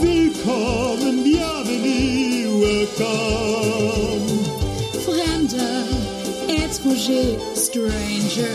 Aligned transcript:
Willkommen, 0.00 1.24
bienvenue, 1.24 2.60
welcome. 2.60 4.22
Fremder, 5.04 5.84
étranger, 6.46 7.36
stranger. 7.56 8.46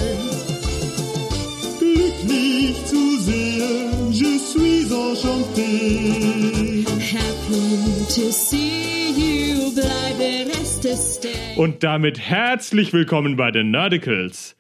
Glücklich 1.80 2.86
zu 2.86 3.20
sehen, 3.20 4.12
je 4.12 4.38
suis 4.40 4.90
enchanté. 4.90 6.86
Happy 7.00 8.06
to 8.08 8.32
see 8.32 9.12
you, 9.12 9.72
bleibe 9.74 10.50
reste 10.50 10.96
stay. 10.96 11.58
Und 11.58 11.84
damit 11.84 12.20
herzlich 12.20 12.94
willkommen 12.94 13.36
bei 13.36 13.52
den 13.52 13.70
Nerdicals. 13.70 14.56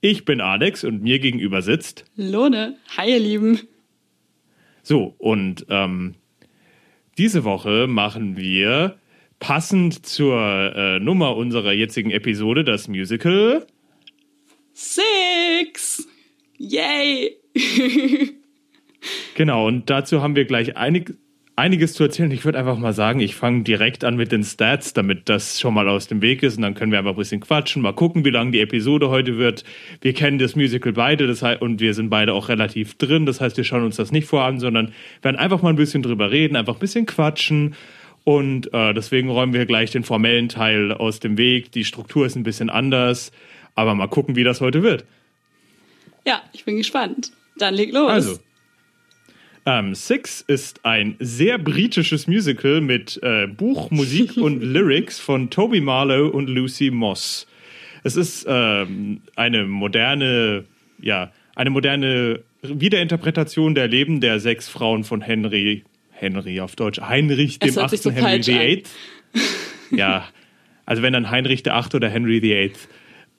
Ich 0.00 0.24
bin 0.24 0.40
Alex 0.40 0.82
und 0.82 1.02
mir 1.02 1.20
gegenüber 1.20 1.62
sitzt. 1.62 2.04
Lone, 2.16 2.76
hi 2.96 3.12
ihr 3.12 3.20
Lieben. 3.20 3.60
So, 4.86 5.16
und 5.18 5.66
ähm, 5.68 6.14
diese 7.18 7.42
Woche 7.42 7.88
machen 7.88 8.36
wir 8.36 8.96
passend 9.40 10.06
zur 10.06 10.36
äh, 10.76 11.00
Nummer 11.00 11.34
unserer 11.34 11.72
jetzigen 11.72 12.12
Episode 12.12 12.62
das 12.62 12.86
Musical. 12.86 13.66
Six! 14.72 16.06
Yay! 16.58 17.36
Genau, 19.36 19.68
und 19.68 19.88
dazu 19.88 20.20
haben 20.20 20.34
wir 20.34 20.46
gleich 20.46 20.76
einig, 20.76 21.14
einiges 21.56 21.94
zu 21.94 22.04
erzählen. 22.04 22.30
Ich 22.30 22.44
würde 22.44 22.58
einfach 22.58 22.76
mal 22.76 22.92
sagen, 22.92 23.20
ich 23.20 23.34
fange 23.34 23.62
direkt 23.62 24.04
an 24.04 24.16
mit 24.16 24.30
den 24.30 24.44
Stats, 24.44 24.92
damit 24.92 25.28
das 25.28 25.58
schon 25.58 25.72
mal 25.74 25.88
aus 25.88 26.06
dem 26.06 26.20
Weg 26.20 26.42
ist. 26.42 26.56
Und 26.56 26.62
dann 26.62 26.74
können 26.74 26.92
wir 26.92 26.98
einfach 26.98 27.12
ein 27.12 27.16
bisschen 27.16 27.40
quatschen, 27.40 27.82
mal 27.82 27.94
gucken, 27.94 28.24
wie 28.24 28.30
lang 28.30 28.52
die 28.52 28.60
Episode 28.60 29.08
heute 29.08 29.38
wird. 29.38 29.64
Wir 30.02 30.12
kennen 30.12 30.38
das 30.38 30.54
Musical 30.54 30.92
beide 30.92 31.26
das 31.26 31.42
heißt, 31.42 31.62
und 31.62 31.80
wir 31.80 31.94
sind 31.94 32.10
beide 32.10 32.34
auch 32.34 32.50
relativ 32.50 32.96
drin. 32.98 33.24
Das 33.24 33.40
heißt, 33.40 33.56
wir 33.56 33.64
schauen 33.64 33.84
uns 33.84 33.96
das 33.96 34.12
nicht 34.12 34.26
voran, 34.26 34.60
sondern 34.60 34.92
werden 35.22 35.36
einfach 35.36 35.62
mal 35.62 35.70
ein 35.70 35.76
bisschen 35.76 36.02
drüber 36.02 36.30
reden, 36.30 36.56
einfach 36.56 36.74
ein 36.74 36.80
bisschen 36.80 37.06
quatschen. 37.06 37.74
Und 38.24 38.72
äh, 38.74 38.92
deswegen 38.92 39.30
räumen 39.30 39.54
wir 39.54 39.66
gleich 39.66 39.90
den 39.90 40.04
formellen 40.04 40.48
Teil 40.48 40.92
aus 40.92 41.20
dem 41.20 41.38
Weg. 41.38 41.72
Die 41.72 41.84
Struktur 41.84 42.26
ist 42.26 42.36
ein 42.36 42.42
bisschen 42.42 42.68
anders. 42.68 43.32
Aber 43.74 43.94
mal 43.94 44.08
gucken, 44.08 44.36
wie 44.36 44.44
das 44.44 44.60
heute 44.60 44.82
wird. 44.82 45.04
Ja, 46.26 46.42
ich 46.52 46.64
bin 46.64 46.76
gespannt. 46.76 47.30
Dann 47.56 47.74
leg 47.74 47.92
los. 47.92 48.10
Also, 48.10 48.38
ähm, 49.66 49.94
Six 49.94 50.42
ist 50.46 50.84
ein 50.84 51.16
sehr 51.18 51.58
britisches 51.58 52.26
Musical 52.26 52.80
mit 52.80 53.20
äh, 53.22 53.46
Buch, 53.46 53.90
Musik 53.90 54.36
und 54.36 54.62
Lyrics 54.62 55.18
von 55.18 55.50
Toby 55.50 55.80
Marlowe 55.80 56.30
und 56.30 56.48
Lucy 56.48 56.90
Moss. 56.90 57.46
Es 58.04 58.16
ist 58.16 58.46
ähm, 58.48 59.20
eine 59.34 59.64
moderne, 59.64 60.64
ja, 61.00 61.32
eine 61.56 61.70
moderne 61.70 62.40
Wiederinterpretation 62.62 63.74
der 63.74 63.88
Leben 63.88 64.20
der 64.20 64.40
sechs 64.40 64.68
Frauen 64.68 65.04
von 65.04 65.20
Henry, 65.20 65.84
Henry 66.10 66.60
auf 66.60 66.76
Deutsch, 66.76 67.00
Heinrich 67.00 67.58
dem 67.58 67.70
sich 67.70 68.00
so 68.00 68.10
Achten, 68.10 68.22
Henry. 68.22 68.44
VIII. 68.46 68.82
Ja, 69.90 70.28
also 70.86 71.02
wenn 71.02 71.12
dann 71.12 71.30
Heinrich 71.30 71.62
der 71.62 71.74
Achte 71.74 71.96
oder 71.96 72.08
Henry 72.08 72.40
VIII, 72.42 72.72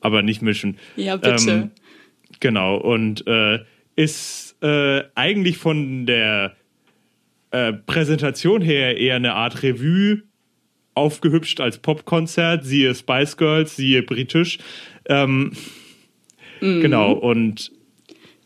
aber 0.02 0.22
nicht 0.22 0.42
mischen. 0.42 0.78
ja, 0.96 1.16
bitte. 1.16 1.52
Ähm, 1.52 1.72
Genau, 2.40 2.76
und 2.76 3.26
äh, 3.28 3.60
ist 3.96 4.47
äh, 4.62 5.04
eigentlich 5.16 5.58
von 5.58 6.06
der 6.06 6.56
äh, 7.52 7.74
Präsentation 7.74 8.62
her 8.62 8.98
eher 8.98 9.16
eine 9.16 9.34
Art 9.34 9.64
Revue, 9.64 10.24
aufgehübscht 10.96 11.62
als 11.62 11.78
Popkonzert, 11.78 12.66
siehe 12.66 12.96
Spice 12.96 13.38
Girls, 13.38 13.76
siehe 13.76 14.02
britisch. 14.04 14.58
Ähm, 15.06 15.52
Mhm. 16.62 16.82
Genau, 16.82 17.12
und 17.14 17.72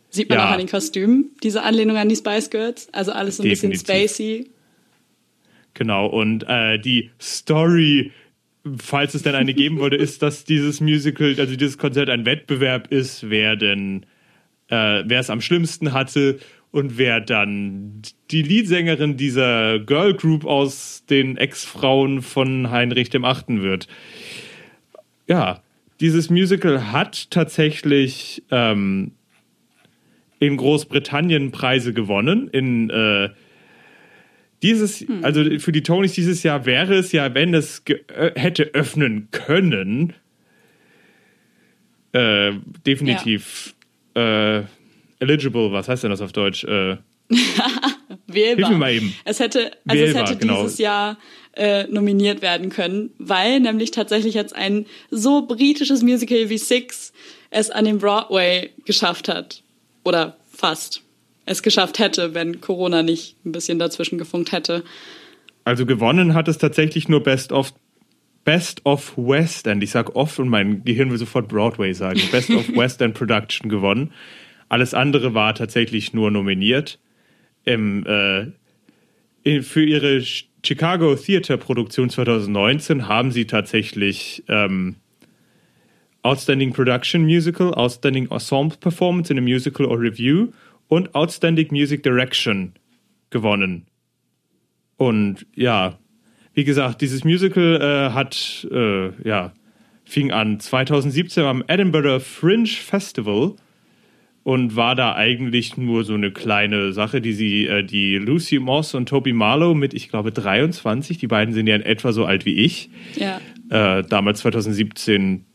Sieht 0.09 0.27
man 0.27 0.39
ja. 0.39 0.47
auch 0.47 0.51
an 0.51 0.57
den 0.57 0.67
Kostümen, 0.67 1.31
diese 1.41 1.63
Anlehnung 1.63 1.95
an 1.95 2.09
die 2.09 2.17
Spice 2.17 2.49
Girls. 2.49 2.89
Also 2.91 3.13
alles 3.13 3.37
so 3.37 3.43
ein 3.43 3.49
bisschen 3.49 3.71
Definitiv. 3.71 4.11
spacey. 4.11 4.51
Genau, 5.73 6.07
und 6.07 6.43
äh, 6.49 6.77
die 6.79 7.11
Story, 7.21 8.11
falls 8.77 9.13
es 9.13 9.23
denn 9.23 9.35
eine 9.35 9.53
geben 9.53 9.79
würde, 9.79 9.95
ist, 9.95 10.21
dass 10.21 10.43
dieses 10.43 10.81
Musical, 10.81 11.33
also 11.37 11.55
dieses 11.55 11.77
Konzert 11.77 12.09
ein 12.09 12.25
Wettbewerb 12.25 12.91
ist, 12.91 13.29
wer 13.29 13.55
denn, 13.55 14.05
äh, 14.71 15.03
wer 15.05 15.19
es 15.19 15.29
am 15.29 15.41
schlimmsten 15.41 15.93
hatte 15.93 16.39
und 16.71 16.97
wer 16.97 17.19
dann 17.19 18.01
die 18.31 18.41
Leadsängerin 18.41 19.17
dieser 19.17 19.79
Girl 19.79 20.13
Group 20.13 20.45
aus 20.45 21.03
den 21.09 21.37
Ex-Frauen 21.37 22.21
von 22.21 22.71
Heinrich 22.71 23.09
dem 23.09 23.25
Achten 23.25 23.61
wird. 23.61 23.87
Ja, 25.27 25.61
dieses 25.99 26.29
Musical 26.29 26.91
hat 26.91 27.29
tatsächlich 27.29 28.43
ähm, 28.49 29.11
in 30.39 30.57
Großbritannien 30.57 31.51
Preise 31.51 31.93
gewonnen, 31.93 32.47
in 32.47 32.89
äh, 32.89 33.29
dieses, 34.63 35.05
also 35.23 35.59
für 35.59 35.71
die 35.71 35.83
Tonys 35.83 36.13
dieses 36.13 36.43
Jahr 36.43 36.65
wäre 36.65 36.95
es 36.95 37.11
ja, 37.11 37.33
wenn 37.33 37.53
es 37.53 37.83
äh, 37.87 38.31
hätte 38.35 38.71
öffnen 38.73 39.27
können, 39.31 40.13
äh, 42.13 42.53
definitiv 42.85 43.75
äh, 44.15 44.63
eligible, 45.19 45.71
was 45.71 45.87
heißt 45.87 46.03
denn 46.03 46.11
das 46.11 46.21
auf 46.21 46.31
Deutsch? 46.31 46.63
Äh, 46.63 46.97
Wählbar. 48.27 48.55
Hilf 48.55 48.69
mir 48.69 48.77
mal 48.77 48.93
eben. 48.93 49.15
Es 49.25 49.39
hätte, 49.39 49.71
also 49.87 50.03
Wählbar, 50.03 50.23
es 50.23 50.29
hätte 50.29 50.39
genau. 50.39 50.63
dieses 50.63 50.77
Jahr 50.77 51.17
äh, 51.53 51.85
nominiert 51.87 52.41
werden 52.41 52.69
können, 52.69 53.11
weil 53.17 53.59
nämlich 53.59 53.91
tatsächlich 53.91 54.33
jetzt 54.33 54.55
ein 54.55 54.85
so 55.09 55.45
britisches 55.45 56.01
Musical 56.01 56.49
wie 56.49 56.57
Six 56.57 57.13
es 57.49 57.69
an 57.69 57.85
den 57.85 57.99
Broadway 57.99 58.71
geschafft 58.85 59.27
hat. 59.27 59.63
Oder 60.03 60.37
fast. 60.51 61.01
Es 61.45 61.63
geschafft 61.63 61.99
hätte, 61.99 62.33
wenn 62.33 62.61
Corona 62.61 63.03
nicht 63.03 63.35
ein 63.45 63.51
bisschen 63.51 63.79
dazwischen 63.79 64.17
gefunkt 64.17 64.51
hätte. 64.51 64.83
also 65.65 65.85
gewonnen 65.85 66.33
hat 66.33 66.47
es 66.47 66.57
tatsächlich 66.57 67.09
nur 67.09 67.21
Best 67.21 67.51
of 67.51 67.73
Best 68.51 68.85
of 68.85 69.13
West 69.15 69.65
End. 69.65 69.81
Ich 69.81 69.91
sag 69.91 70.13
oft 70.13 70.37
und 70.37 70.49
mein 70.49 70.83
Gehirn 70.83 71.09
will 71.09 71.17
sofort 71.17 71.47
Broadway 71.47 71.93
sagen. 71.93 72.19
Best 72.33 72.49
of 72.49 72.67
West 72.75 73.01
End 73.01 73.13
Production 73.13 73.69
gewonnen. 73.69 74.11
Alles 74.67 74.93
andere 74.93 75.33
war 75.33 75.55
tatsächlich 75.55 76.11
nur 76.13 76.31
nominiert. 76.31 76.99
Im, 77.63 78.05
äh, 78.05 78.47
in, 79.43 79.63
für 79.63 79.85
ihre 79.85 80.17
Ch- 80.17 80.47
Chicago 80.65 81.15
Theater 81.15 81.55
Produktion 81.55 82.09
2019 82.09 83.07
haben 83.07 83.31
sie 83.31 83.45
tatsächlich 83.45 84.43
ähm, 84.49 84.97
Outstanding 86.21 86.73
Production 86.73 87.21
Musical, 87.23 87.73
Outstanding 87.73 88.29
Ensemble 88.31 88.77
Performance 88.77 89.31
in 89.31 89.39
a 89.39 89.41
Musical 89.41 89.85
or 89.85 89.97
Review 89.97 90.49
und 90.89 91.15
Outstanding 91.15 91.69
Music 91.71 92.03
Direction 92.03 92.73
gewonnen. 93.29 93.85
Und 94.97 95.45
ja, 95.55 95.97
wie 96.53 96.63
gesagt, 96.63 97.01
dieses 97.01 97.23
Musical 97.23 97.81
äh, 97.81 98.13
hat, 98.13 98.67
äh, 98.71 99.09
ja, 99.27 99.53
fing 100.03 100.31
an 100.31 100.59
2017 100.59 101.43
am 101.45 101.63
Edinburgh 101.67 102.19
Fringe 102.19 102.67
Festival 102.67 103.53
und 104.43 104.75
war 104.75 104.95
da 104.95 105.15
eigentlich 105.15 105.77
nur 105.77 106.03
so 106.03 106.15
eine 106.15 106.31
kleine 106.31 106.91
Sache, 106.93 107.21
die 107.21 107.33
sie, 107.33 107.67
äh, 107.67 107.83
die 107.83 108.17
Lucy 108.17 108.59
Moss 108.59 108.93
und 108.95 109.07
Toby 109.07 109.31
Marlowe 109.33 109.75
mit, 109.75 109.93
ich 109.93 110.09
glaube, 110.09 110.31
23, 110.31 111.17
die 111.19 111.27
beiden 111.27 111.53
sind 111.53 111.67
ja 111.67 111.75
in 111.75 111.83
etwa 111.83 112.11
so 112.11 112.25
alt 112.25 112.45
wie 112.45 112.55
ich, 112.55 112.89
Ja. 113.15 113.39
äh, 113.69 114.03
damals 114.03 114.39
2017 114.39 115.45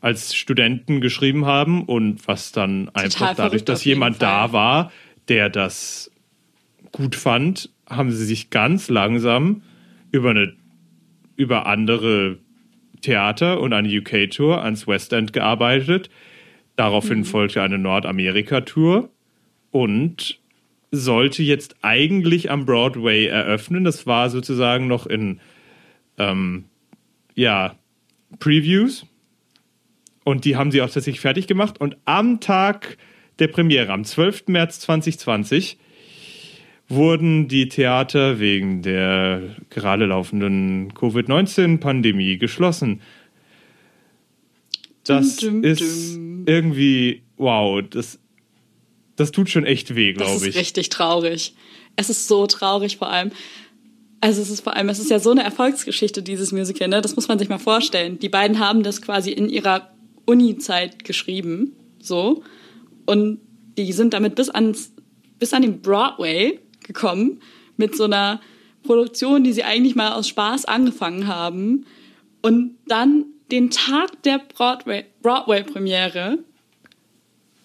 als 0.00 0.34
Studenten 0.34 1.00
geschrieben 1.00 1.46
haben 1.46 1.84
und 1.84 2.26
was 2.28 2.52
dann 2.52 2.88
einfach 2.90 3.34
dadurch, 3.34 3.64
dass 3.64 3.84
jemand 3.84 4.20
da 4.20 4.42
Fall. 4.48 4.52
war, 4.52 4.92
der 5.28 5.48
das 5.48 6.10
gut 6.90 7.14
fand, 7.14 7.70
haben 7.88 8.10
sie 8.10 8.24
sich 8.24 8.50
ganz 8.50 8.88
langsam 8.90 9.62
über 10.12 10.30
eine 10.30 10.54
über 11.34 11.66
andere 11.66 12.38
Theater 13.00 13.60
und 13.60 13.72
eine 13.72 13.88
UK-Tour 13.88 14.62
ans 14.62 14.86
West 14.86 15.12
End 15.12 15.32
gearbeitet. 15.32 16.10
Daraufhin 16.76 17.20
Mhm. 17.20 17.24
folgte 17.24 17.62
eine 17.62 17.78
Nordamerika-Tour 17.78 19.10
und 19.70 20.40
sollte 20.90 21.42
jetzt 21.42 21.76
eigentlich 21.82 22.50
am 22.50 22.66
Broadway 22.66 23.26
eröffnen. 23.26 23.84
Das 23.84 24.06
war 24.06 24.30
sozusagen 24.30 24.86
noch 24.86 25.06
in 25.06 25.40
ähm, 26.18 26.64
ja, 27.34 27.76
Previews. 28.38 29.06
Und 30.24 30.44
die 30.44 30.56
haben 30.56 30.70
sie 30.70 30.82
auch 30.82 30.90
tatsächlich 30.90 31.20
fertig 31.20 31.46
gemacht. 31.46 31.80
Und 31.80 31.96
am 32.04 32.40
Tag 32.40 32.98
der 33.38 33.48
Premiere, 33.48 33.92
am 33.92 34.04
12. 34.04 34.48
März 34.48 34.80
2020, 34.80 35.78
wurden 36.92 37.48
die 37.48 37.68
Theater 37.68 38.38
wegen 38.38 38.82
der 38.82 39.56
gerade 39.70 40.06
laufenden 40.06 40.92
Covid-19-Pandemie 40.94 42.38
geschlossen. 42.38 43.00
Das 45.04 45.36
Dum, 45.36 45.62
dum, 45.62 45.64
ist 45.64 46.14
dum. 46.14 46.44
irgendwie, 46.46 47.22
wow, 47.36 47.82
das, 47.88 48.18
das 49.16 49.32
tut 49.32 49.50
schon 49.50 49.64
echt 49.64 49.94
weh, 49.94 50.12
Das 50.12 50.26
glaube 50.26 50.46
ist 50.46 50.54
ich. 50.54 50.60
richtig 50.60 50.88
traurig. 50.90 51.54
Es 51.96 52.08
ist 52.08 52.28
so 52.28 52.46
traurig 52.46 52.96
vor 52.96 53.10
allem. 53.10 53.30
Also 54.20 54.40
es 54.40 54.50
ist 54.50 54.60
vor 54.60 54.76
allem, 54.76 54.88
es 54.88 55.00
ist 55.00 55.10
ja 55.10 55.18
so 55.18 55.32
eine 55.32 55.42
Erfolgsgeschichte, 55.42 56.22
dieses 56.22 56.52
Musical, 56.52 56.86
ne? 56.88 57.00
Das 57.00 57.16
muss 57.16 57.26
man 57.26 57.38
sich 57.40 57.48
mal 57.48 57.58
vorstellen. 57.58 58.20
Die 58.20 58.28
beiden 58.28 58.60
haben 58.60 58.84
das 58.84 59.02
quasi 59.02 59.32
in 59.32 59.48
ihrer 59.48 59.90
Uni-Zeit 60.26 61.04
geschrieben, 61.04 61.72
so. 62.00 62.44
Und 63.04 63.40
die 63.76 63.92
sind 63.92 64.14
damit 64.14 64.36
bis 64.36 64.48
ans, 64.48 64.94
bis 65.40 65.52
an 65.52 65.62
den 65.62 65.80
Broadway 65.82 66.60
gekommen 66.84 67.40
mit 67.76 67.96
so 67.96 68.04
einer 68.04 68.40
Produktion, 68.82 69.44
die 69.44 69.52
sie 69.52 69.64
eigentlich 69.64 69.94
mal 69.94 70.12
aus 70.12 70.28
Spaß 70.28 70.64
angefangen 70.64 71.26
haben. 71.26 71.86
Und 72.42 72.76
dann 72.86 73.26
den 73.50 73.70
Tag 73.70 74.22
der 74.24 74.38
Broadway- 74.38 75.06
Broadway-Premiere 75.22 76.38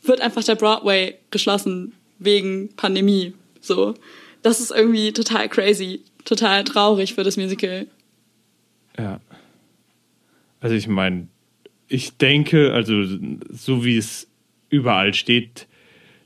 wird 0.03 0.21
einfach 0.21 0.43
der 0.43 0.55
Broadway 0.55 1.15
geschlossen 1.31 1.93
wegen 2.19 2.69
Pandemie. 2.75 3.33
So, 3.61 3.95
das 4.41 4.59
ist 4.59 4.71
irgendwie 4.71 5.11
total 5.11 5.49
crazy, 5.49 6.03
total 6.25 6.63
traurig 6.63 7.13
für 7.13 7.23
das 7.23 7.37
Musical. 7.37 7.87
Ja. 8.97 9.19
Also 10.59 10.75
ich 10.75 10.87
meine, 10.87 11.27
ich 11.87 12.17
denke, 12.17 12.73
also 12.73 13.03
so 13.49 13.85
wie 13.85 13.97
es 13.97 14.27
überall 14.69 15.13
steht, 15.13 15.67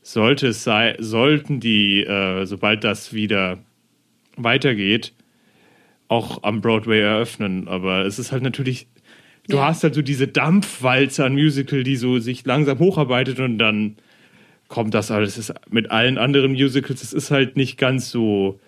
sollte 0.01 0.47
es 0.47 0.63
sei, 0.63 0.95
sollten 0.99 1.59
die, 1.59 2.03
äh, 2.03 2.45
sobald 2.45 2.83
das 2.83 3.13
wieder 3.13 3.59
weitergeht, 4.37 5.13
auch 6.07 6.43
am 6.43 6.61
Broadway 6.61 7.01
eröffnen. 7.01 7.67
Aber 7.67 8.05
es 8.05 8.19
ist 8.19 8.31
halt 8.31 8.43
natürlich, 8.43 8.87
du 9.47 9.57
Ja. 9.57 9.67
hast 9.67 9.83
halt 9.83 9.95
so 9.95 10.01
diese 10.01 10.27
Dampfwalze 10.27 11.23
an 11.23 11.33
Musical, 11.33 11.83
die 11.83 11.95
so 11.95 12.19
sich 12.19 12.45
langsam 12.45 12.79
hocharbeitet 12.79 13.39
und 13.39 13.57
dann 13.59 13.95
kommt 14.67 14.93
das 14.93 15.11
alles. 15.11 15.37
Es 15.37 15.49
ist 15.49 15.55
mit 15.69 15.91
allen 15.91 16.17
anderen 16.17 16.53
Musicals, 16.53 17.03
es 17.03 17.13
ist 17.13 17.29
halt 17.31 17.55
nicht 17.57 17.77
ganz 17.77 18.09
so, 18.09 18.59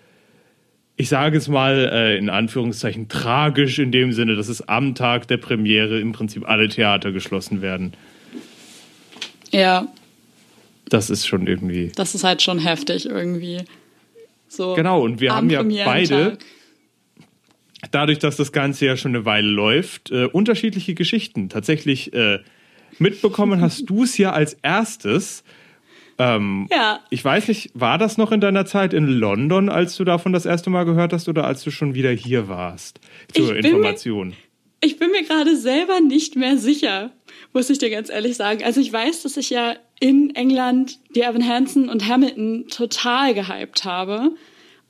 ich 0.96 1.08
sage 1.08 1.36
es 1.38 1.48
mal 1.48 1.90
äh, 1.92 2.16
in 2.16 2.30
Anführungszeichen 2.30 3.08
tragisch 3.08 3.78
in 3.78 3.90
dem 3.90 4.12
Sinne, 4.12 4.36
dass 4.36 4.48
es 4.48 4.68
am 4.68 4.94
Tag 4.94 5.26
der 5.28 5.38
Premiere 5.38 5.98
im 5.98 6.12
Prinzip 6.12 6.48
alle 6.48 6.68
Theater 6.68 7.10
geschlossen 7.10 7.62
werden. 7.62 7.94
Ja, 9.50 9.88
Das 10.88 11.10
ist 11.10 11.26
schon 11.26 11.46
irgendwie. 11.46 11.92
das 11.96 12.14
ist 12.14 12.24
halt 12.24 12.42
schon 12.42 12.58
heftig 12.58 13.06
irgendwie. 13.06 13.62
So 14.48 14.74
Genau, 14.74 15.02
und 15.02 15.20
wir 15.20 15.34
haben 15.34 15.50
ja 15.50 15.62
beide, 15.84 16.38
dadurch, 17.90 18.18
dass 18.18 18.36
das 18.36 18.52
Ganze 18.52 18.86
ja 18.86 18.96
schon 18.96 19.14
eine 19.14 19.24
Weile 19.24 19.48
läuft, 19.48 20.10
äh, 20.10 20.26
unterschiedliche 20.26 20.94
Geschichten. 20.94 21.48
Tatsächlich 21.48 22.12
äh, 22.12 22.38
mitbekommen 22.98 23.60
hast 23.60 23.84
du 23.90 24.04
es 24.04 24.16
ja 24.18 24.32
als 24.32 24.54
erstes. 24.62 25.44
Ähm, 26.18 26.68
Ja, 26.70 27.00
Ich 27.10 27.24
weiß 27.24 27.48
nicht, 27.48 27.70
war 27.74 27.98
das 27.98 28.16
noch 28.18 28.30
in 28.30 28.40
deiner 28.40 28.66
Zeit 28.66 28.94
in 28.94 29.06
London, 29.08 29.68
als 29.68 29.96
du 29.96 30.04
davon 30.04 30.32
das 30.32 30.46
erste 30.46 30.70
Mal 30.70 30.84
gehört 30.84 31.12
hast, 31.12 31.28
oder 31.28 31.44
als 31.44 31.64
du 31.64 31.70
schon 31.72 31.94
wieder 31.94 32.10
hier 32.10 32.46
warst? 32.46 33.00
Zur 33.32 33.46
Ich 33.56 33.62
bin 33.62 33.72
mir- 33.72 33.76
Information. 33.78 34.34
Ich 34.80 34.98
bin 34.98 35.10
mir 35.10 35.22
gerade 35.22 35.56
selber 35.56 36.00
nicht 36.00 36.36
mehr 36.36 36.58
sicher, 36.58 37.10
muss 37.52 37.70
ich 37.70 37.78
dir 37.78 37.90
ganz 37.90 38.10
ehrlich 38.10 38.36
sagen. 38.36 38.62
Also 38.64 38.80
ich 38.80 38.92
weiß, 38.92 39.22
dass 39.22 39.36
ich 39.36 39.50
ja 39.50 39.76
in 40.00 40.34
England 40.34 40.98
die 41.14 41.22
Evan 41.22 41.46
Hansen 41.46 41.88
und 41.88 42.06
Hamilton 42.06 42.66
total 42.68 43.34
gehypt 43.34 43.84
habe. 43.84 44.32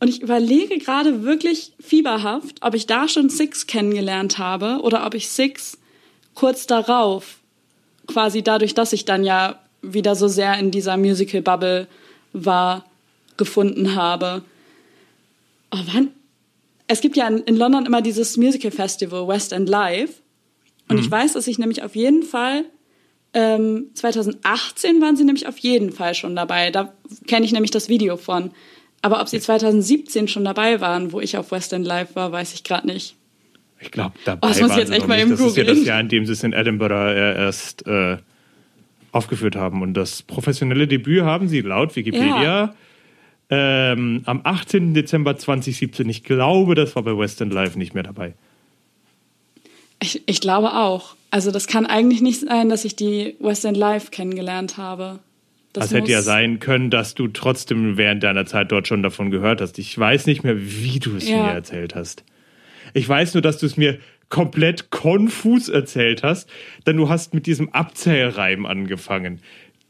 Und 0.01 0.09
ich 0.09 0.23
überlege 0.23 0.79
gerade 0.79 1.23
wirklich 1.23 1.73
fieberhaft, 1.81 2.59
ob 2.63 2.75
ich 2.75 2.87
da 2.87 3.09
schon 3.09 3.31
Six 3.31 3.67
kennengelernt 3.67 4.39
habe 4.39 4.81
oder 4.83 5.07
ob 5.07 5.15
ich 5.15 5.29
Six 5.29 5.79
kurz 6.35 6.67
darauf, 6.67 7.39
quasi 8.07 8.43
dadurch, 8.43 8.75
dass 8.75 8.93
ich 8.93 9.05
dann 9.05 9.25
ja 9.25 9.61
wieder 9.83 10.17
so 10.17 10.29
sehr 10.29 10.59
in 10.59 10.71
dieser 10.71 10.97
Musical-Bubble 10.97 11.87
war, 12.33 12.85
gefunden 13.37 13.95
habe. 13.95 14.43
Oh, 15.71 15.79
wann? 15.93 16.11
Es 16.87 17.01
gibt 17.01 17.17
ja 17.17 17.27
in, 17.29 17.39
in 17.39 17.57
London 17.57 17.87
immer 17.87 18.03
dieses 18.03 18.37
Musical 18.37 18.71
Festival 18.71 19.27
West 19.27 19.53
End 19.53 19.69
Live. 19.69 20.23
Und 20.89 20.99
ich 20.99 21.11
weiß, 21.11 21.33
dass 21.33 21.47
ich 21.47 21.59
nämlich 21.59 21.83
auf 21.83 21.97
jeden 21.97 22.23
Fall, 22.23 22.65
ähm, 23.33 23.87
2018 23.95 25.01
waren 25.01 25.17
sie 25.17 25.25
nämlich 25.25 25.49
auf 25.49 25.59
jeden 25.59 25.93
Fall 25.93 26.15
schon 26.15 26.37
dabei. 26.37 26.71
Da 26.71 26.93
kenne 27.27 27.47
ich 27.47 27.53
nämlich 27.53 27.71
das 27.71 27.89
Video 27.89 28.17
von. 28.17 28.51
Aber 29.01 29.21
ob 29.21 29.29
sie 29.29 29.41
2017 29.41 30.29
schon 30.29 30.45
dabei 30.45 30.81
waren, 30.81 31.13
wo 31.13 31.21
ich 31.21 31.37
auf 31.37 31.51
West 31.51 31.73
End 31.73 31.87
Live 31.87 32.15
war, 32.17 32.33
weiß 32.33 32.55
ich 32.55 32.65
gerade 32.65 32.87
nicht. 32.87 33.17
Ich 33.81 33.91
glaube, 33.91 34.15
dabei 34.25 34.47
Oh, 34.47 34.51
das 34.51 34.61
muss 34.61 34.71
ich 34.71 34.71
waren 34.71 34.79
jetzt 34.79 34.89
sie 34.89 34.95
echt 34.95 35.09
mal 35.09 35.25
nicht. 35.25 35.33
Das 35.33 35.41
ist 35.41 35.57
ja 35.57 35.65
das. 35.65 35.85
Jahr, 35.85 36.01
in 36.01 36.09
dem 36.09 36.27
sie 36.27 36.33
es 36.33 36.43
in 36.43 36.53
Edinburgh 36.53 36.95
äh, 36.95 37.37
erst 37.37 37.87
äh, 37.87 38.19
aufgeführt 39.13 39.57
haben. 39.57 39.83
Und 39.83 39.95
das 39.95 40.23
professionelle 40.23 40.87
Debüt 40.87 41.23
haben 41.23 41.49
sie 41.49 41.61
laut 41.61 41.97
Wikipedia 41.97 42.75
ähm, 43.57 44.23
am 44.25 44.41
18. 44.43 44.95
Dezember 44.95 45.37
2017. 45.37 46.09
Ich 46.09 46.25
glaube, 46.25 46.75
das 46.75 46.97
war 46.97 47.03
bei 47.05 47.17
West 47.17 47.41
End 47.41 47.53
Live 47.53 47.77
nicht 47.77 47.95
mehr 47.95 48.03
dabei. 48.03 48.35
Ich, 50.03 50.23
ich 50.27 50.41
glaube 50.41 50.73
auch. 50.75 51.15
Also 51.31 51.51
das 51.51 51.67
kann 51.67 51.87
eigentlich 51.87 52.21
nicht 52.21 52.41
sein, 52.41 52.69
dass 52.69 52.85
ich 52.85 52.97
die 52.97 53.37
West 53.41 53.65
End 53.65 53.77
Live 53.77 54.11
kennengelernt 54.11 54.77
habe. 54.77 55.21
Das 55.73 55.89
Das 55.89 55.95
hätte 55.95 56.13
ja 56.13 56.23
sein 56.23 56.61
können, 56.61 56.91
dass 56.91 57.15
du 57.15 57.29
trotzdem 57.29 57.97
während 57.97 58.23
deiner 58.23 58.47
Zeit 58.47 58.71
dort 58.71 58.87
schon 58.87 59.03
davon 59.03 59.31
gehört 59.31 59.61
hast. 59.61 59.79
Ich 59.79 59.97
weiß 59.99 60.27
nicht 60.27 60.45
mehr, 60.45 60.57
wie 60.59 60.99
du 61.01 61.17
es 61.17 61.29
Ja. 61.29 61.45
mir 61.45 61.53
erzählt 61.53 61.95
hast. 61.95 62.25
Ich 62.93 63.09
weiß 63.09 63.35
nur, 63.35 63.41
dass 63.43 63.59
du 63.59 63.67
es 63.67 63.77
mir 63.77 63.99
komplett 64.29 64.91
konfus 64.91 65.69
erzählt 65.69 66.23
hast, 66.23 66.49
denn 66.87 66.97
du 66.97 67.09
hast 67.09 67.35
mit 67.35 67.47
diesem 67.47 67.71
Abzählreim 67.73 68.67
angefangen. 68.67 69.41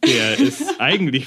Der 0.06 0.38
ist 0.38 0.81
eigentlich, 0.81 1.26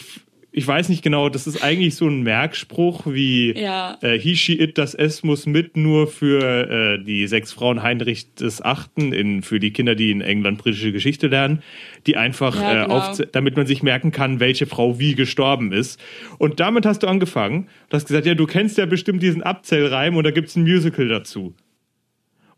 ich 0.58 0.68
weiß 0.68 0.90
nicht 0.90 1.04
genau, 1.04 1.30
das 1.30 1.46
ist 1.46 1.64
eigentlich 1.64 1.94
so 1.96 2.08
ein 2.08 2.24
Merkspruch 2.24 3.06
wie 3.06 3.52
Ja. 3.56 3.96
äh, 4.02 4.18
he, 4.18 4.36
she, 4.36 4.54
it, 4.60 4.80
das 4.80 4.96
S 4.96 5.22
muss 5.22 5.46
mit 5.46 5.78
nur 5.78 6.08
für 6.08 6.98
äh, 6.98 7.04
die 7.04 7.28
sechs 7.28 7.54
Frauen 7.54 7.84
Heinrich 7.84 8.34
des 8.34 8.64
Achten, 8.64 9.14
in, 9.14 9.44
für 9.44 9.60
die 9.60 9.72
Kinder, 9.72 9.94
die 9.94 10.10
in 10.10 10.22
England 10.22 10.58
britische 10.58 10.92
Geschichte 10.92 11.28
lernen, 11.28 11.62
die 12.08 12.18
einfach 12.18 12.56
Ja, 12.60 12.72
äh, 12.72 12.84
genau. 12.86 12.98
aufzäh- 13.00 13.28
damit 13.32 13.56
man 13.56 13.68
sich 13.68 13.84
merken 13.84 14.12
kann, 14.12 14.40
welche 14.40 14.66
Frau 14.66 14.98
wie 14.98 15.14
gestorben 15.14 15.72
ist. 15.72 16.00
Und 16.40 16.60
damit 16.60 16.88
hast 16.88 17.04
du 17.04 17.08
angefangen. 17.08 17.68
Du 17.90 17.96
hast 17.98 18.08
gesagt, 18.08 18.26
ja, 18.26 18.34
du 18.34 18.48
kennst 18.48 18.80
ja 18.80 18.88
bestimmt 18.88 19.22
diesen 19.22 19.44
Abzählreim 19.44 20.16
und 20.16 20.24
da 20.24 20.32
gibt's 20.32 20.56
ein 20.56 20.64
Musical 20.64 21.08
dazu. 21.08 21.54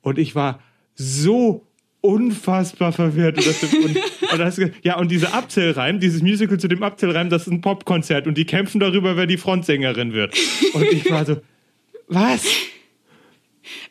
Und 0.01 0.17
ich 0.17 0.35
war 0.35 0.61
so 0.95 1.67
unfassbar 2.01 2.91
verwirrt. 2.91 3.37
Und, 3.37 3.47
das, 3.47 3.63
und, 3.63 3.97
und 4.31 4.39
das, 4.39 4.59
ja, 4.83 4.97
und 4.97 5.09
dieser 5.09 5.33
Abzählreim, 5.33 5.99
dieses 5.99 6.21
Musical 6.21 6.59
zu 6.59 6.67
dem 6.67 6.83
Abzählreim, 6.83 7.29
das 7.29 7.43
ist 7.43 7.51
ein 7.51 7.61
Popkonzert 7.61 8.27
und 8.27 8.37
die 8.37 8.45
kämpfen 8.45 8.79
darüber, 8.79 9.17
wer 9.17 9.25
die 9.25 9.37
Frontsängerin 9.37 10.13
wird. 10.13 10.35
Und 10.73 10.83
ich 10.83 11.09
war 11.11 11.25
so, 11.25 11.37
was? 12.07 12.43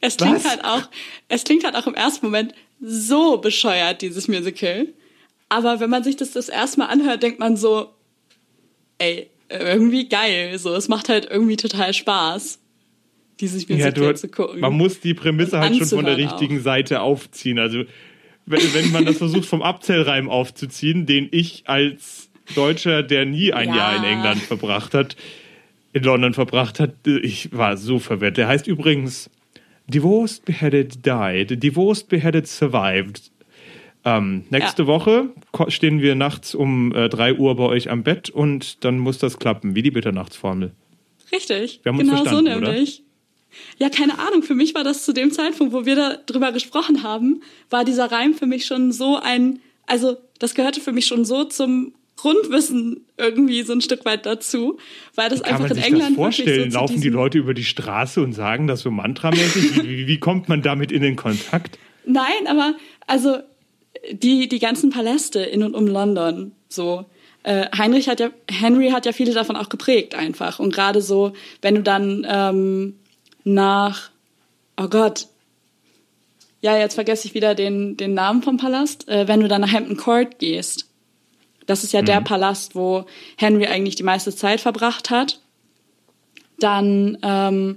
Es 0.00 0.16
klingt 0.16 0.36
Was? 0.36 0.48
halt 0.48 0.64
auch, 0.64 0.88
es 1.28 1.44
klingt 1.44 1.64
halt 1.64 1.76
auch 1.76 1.86
im 1.86 1.94
ersten 1.94 2.26
Moment 2.26 2.54
so 2.80 3.38
bescheuert, 3.38 4.02
dieses 4.02 4.28
Musical. 4.28 4.88
Aber 5.48 5.80
wenn 5.80 5.90
man 5.90 6.04
sich 6.04 6.16
das 6.16 6.32
das 6.32 6.48
erste 6.48 6.80
Mal 6.80 6.86
anhört, 6.86 7.22
denkt 7.22 7.38
man 7.38 7.56
so, 7.56 7.90
ey, 8.98 9.30
irgendwie 9.48 10.08
geil. 10.08 10.58
So, 10.58 10.74
es 10.74 10.88
macht 10.88 11.08
halt 11.08 11.28
irgendwie 11.30 11.56
total 11.56 11.94
Spaß, 11.94 12.58
dieses 13.40 13.66
Ja, 13.68 13.76
Musical 13.76 14.12
du, 14.12 14.14
zu 14.14 14.28
gucken. 14.28 14.60
man 14.60 14.72
muss 14.74 15.00
die 15.00 15.14
Prämisse 15.14 15.58
halt 15.58 15.76
schon 15.76 15.86
von 15.86 16.04
der 16.04 16.16
richtigen 16.16 16.60
Seite 16.60 17.00
aufziehen. 17.00 17.58
Also, 17.58 17.84
wenn, 18.46 18.60
wenn 18.74 18.92
man 18.92 19.04
das 19.04 19.18
versucht, 19.18 19.46
vom 19.46 19.62
Abzählreim 19.62 20.28
aufzuziehen, 20.30 21.06
den 21.06 21.28
ich 21.30 21.64
als 21.66 22.30
Deutscher, 22.54 23.02
der 23.02 23.26
nie 23.26 23.52
ein 23.52 23.68
Ja. 23.68 23.76
Jahr 23.76 23.96
in 23.96 24.04
England 24.04 24.40
verbracht 24.40 24.94
hat, 24.94 25.16
in 25.92 26.02
London 26.02 26.34
verbracht 26.34 26.80
hat, 26.80 26.94
ich 27.06 27.50
war 27.56 27.76
so 27.76 27.98
verwirrt. 27.98 28.36
Der 28.36 28.48
heißt 28.48 28.66
übrigens 28.66 29.30
Divorced, 29.86 30.44
Beheaded, 30.44 31.04
Died. 31.06 31.62
Divorced, 31.62 32.08
Beheaded, 32.08 32.46
Survived. 32.46 33.30
Ähm, 34.04 34.44
nächste 34.50 34.82
Ja. 34.82 34.88
Woche 34.88 35.28
stehen 35.68 36.00
wir 36.00 36.14
nachts 36.14 36.54
um 36.54 36.94
äh, 36.94 37.08
3 37.08 37.34
Uhr 37.34 37.56
bei 37.56 37.64
euch 37.64 37.90
am 37.90 38.02
Bett 38.02 38.30
und 38.30 38.84
dann 38.84 38.98
muss 38.98 39.18
das 39.18 39.38
klappen, 39.38 39.74
wie 39.74 39.82
die 39.82 39.90
Mitternachtsformel. 39.90 40.72
Richtig. 41.32 41.80
Genau 41.84 41.98
so 42.04 42.16
verstanden, 42.16 42.54
oder? 42.56 42.74
Ja, 43.78 43.88
keine 43.90 44.18
Ahnung. 44.18 44.42
Für 44.42 44.54
mich 44.54 44.74
war 44.74 44.84
das 44.84 45.04
zu 45.04 45.12
dem 45.12 45.30
Zeitpunkt, 45.32 45.72
wo 45.72 45.86
wir 45.86 45.96
da 45.96 46.16
drüber 46.26 46.52
gesprochen 46.52 47.02
haben, 47.02 47.42
war 47.70 47.84
dieser 47.84 48.10
Reim 48.10 48.34
für 48.34 48.46
mich 48.46 48.66
schon 48.66 48.92
so 48.92 49.16
ein, 49.16 49.60
also 49.86 50.16
das 50.38 50.54
gehörte 50.54 50.80
für 50.80 50.92
mich 50.92 51.06
schon 51.06 51.24
so 51.24 51.44
zum 51.44 51.92
Grundwissen 52.16 53.06
irgendwie 53.16 53.62
so 53.62 53.72
ein 53.72 53.80
Stück 53.80 54.04
weit 54.04 54.26
dazu, 54.26 54.78
weil 55.14 55.30
das 55.30 55.42
Kann 55.42 55.54
einfach 55.54 55.68
man 55.68 55.70
in 55.70 55.76
sich 55.76 55.86
England 55.86 56.10
das 56.10 56.16
vorstellen? 56.16 56.70
so 56.70 56.78
Laufen 56.78 57.00
die 57.00 57.08
Leute 57.08 57.38
über 57.38 57.54
die 57.54 57.64
Straße 57.64 58.20
und 58.20 58.32
sagen 58.32 58.66
das 58.66 58.80
so 58.80 58.90
mantramäßig? 58.90 59.76
Wie, 59.82 59.88
wie, 59.88 60.06
wie 60.08 60.18
kommt 60.18 60.48
man 60.48 60.60
damit 60.60 60.90
in 60.92 61.02
den 61.02 61.16
Kontakt? 61.16 61.78
Nein, 62.04 62.46
aber 62.48 62.74
also 63.06 63.38
die, 64.10 64.48
die 64.48 64.58
ganzen 64.58 64.90
Paläste 64.90 65.40
in 65.40 65.62
und 65.62 65.74
um 65.74 65.86
London, 65.86 66.52
so. 66.68 67.06
Äh, 67.44 67.66
Heinrich 67.76 68.08
hat 68.08 68.20
ja, 68.20 68.30
Henry 68.50 68.90
hat 68.90 69.06
ja 69.06 69.12
viele 69.12 69.32
davon 69.32 69.56
auch 69.56 69.68
geprägt 69.68 70.14
einfach. 70.14 70.58
Und 70.58 70.74
gerade 70.74 71.00
so, 71.00 71.32
wenn 71.62 71.76
du 71.76 71.82
dann 71.82 72.26
ähm, 72.28 72.96
nach, 73.54 74.10
oh 74.76 74.88
Gott, 74.88 75.26
ja, 76.60 76.76
jetzt 76.76 76.94
vergesse 76.94 77.28
ich 77.28 77.34
wieder 77.34 77.54
den, 77.54 77.96
den 77.96 78.14
Namen 78.14 78.42
vom 78.42 78.56
Palast, 78.56 79.08
äh, 79.08 79.28
wenn 79.28 79.40
du 79.40 79.48
dann 79.48 79.60
nach 79.60 79.72
Hampton 79.72 79.96
Court 79.96 80.38
gehst. 80.38 80.86
Das 81.66 81.84
ist 81.84 81.92
ja 81.92 82.02
der 82.02 82.20
Palast, 82.22 82.74
wo 82.74 83.04
Henry 83.36 83.66
eigentlich 83.66 83.94
die 83.94 84.02
meiste 84.02 84.34
Zeit 84.34 84.60
verbracht 84.60 85.10
hat 85.10 85.40
dann, 86.58 87.18
ähm, 87.22 87.76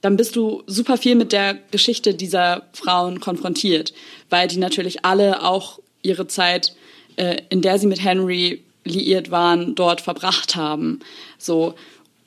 dann 0.00 0.16
bist 0.16 0.36
du 0.36 0.62
super 0.66 0.96
viel 0.96 1.14
mit 1.14 1.32
der 1.32 1.54
Geschichte 1.70 2.14
dieser 2.14 2.62
Frauen 2.72 3.20
konfrontiert, 3.20 3.92
weil 4.30 4.48
die 4.48 4.56
natürlich 4.56 5.04
alle 5.04 5.42
auch 5.42 5.80
ihre 6.02 6.26
Zeit, 6.26 6.74
äh, 7.16 7.42
in 7.50 7.60
der 7.60 7.78
sie 7.78 7.86
mit 7.86 8.02
Henry 8.02 8.62
liiert 8.84 9.30
waren, 9.30 9.74
dort 9.74 10.00
verbracht 10.00 10.56
haben. 10.56 11.00
So. 11.38 11.74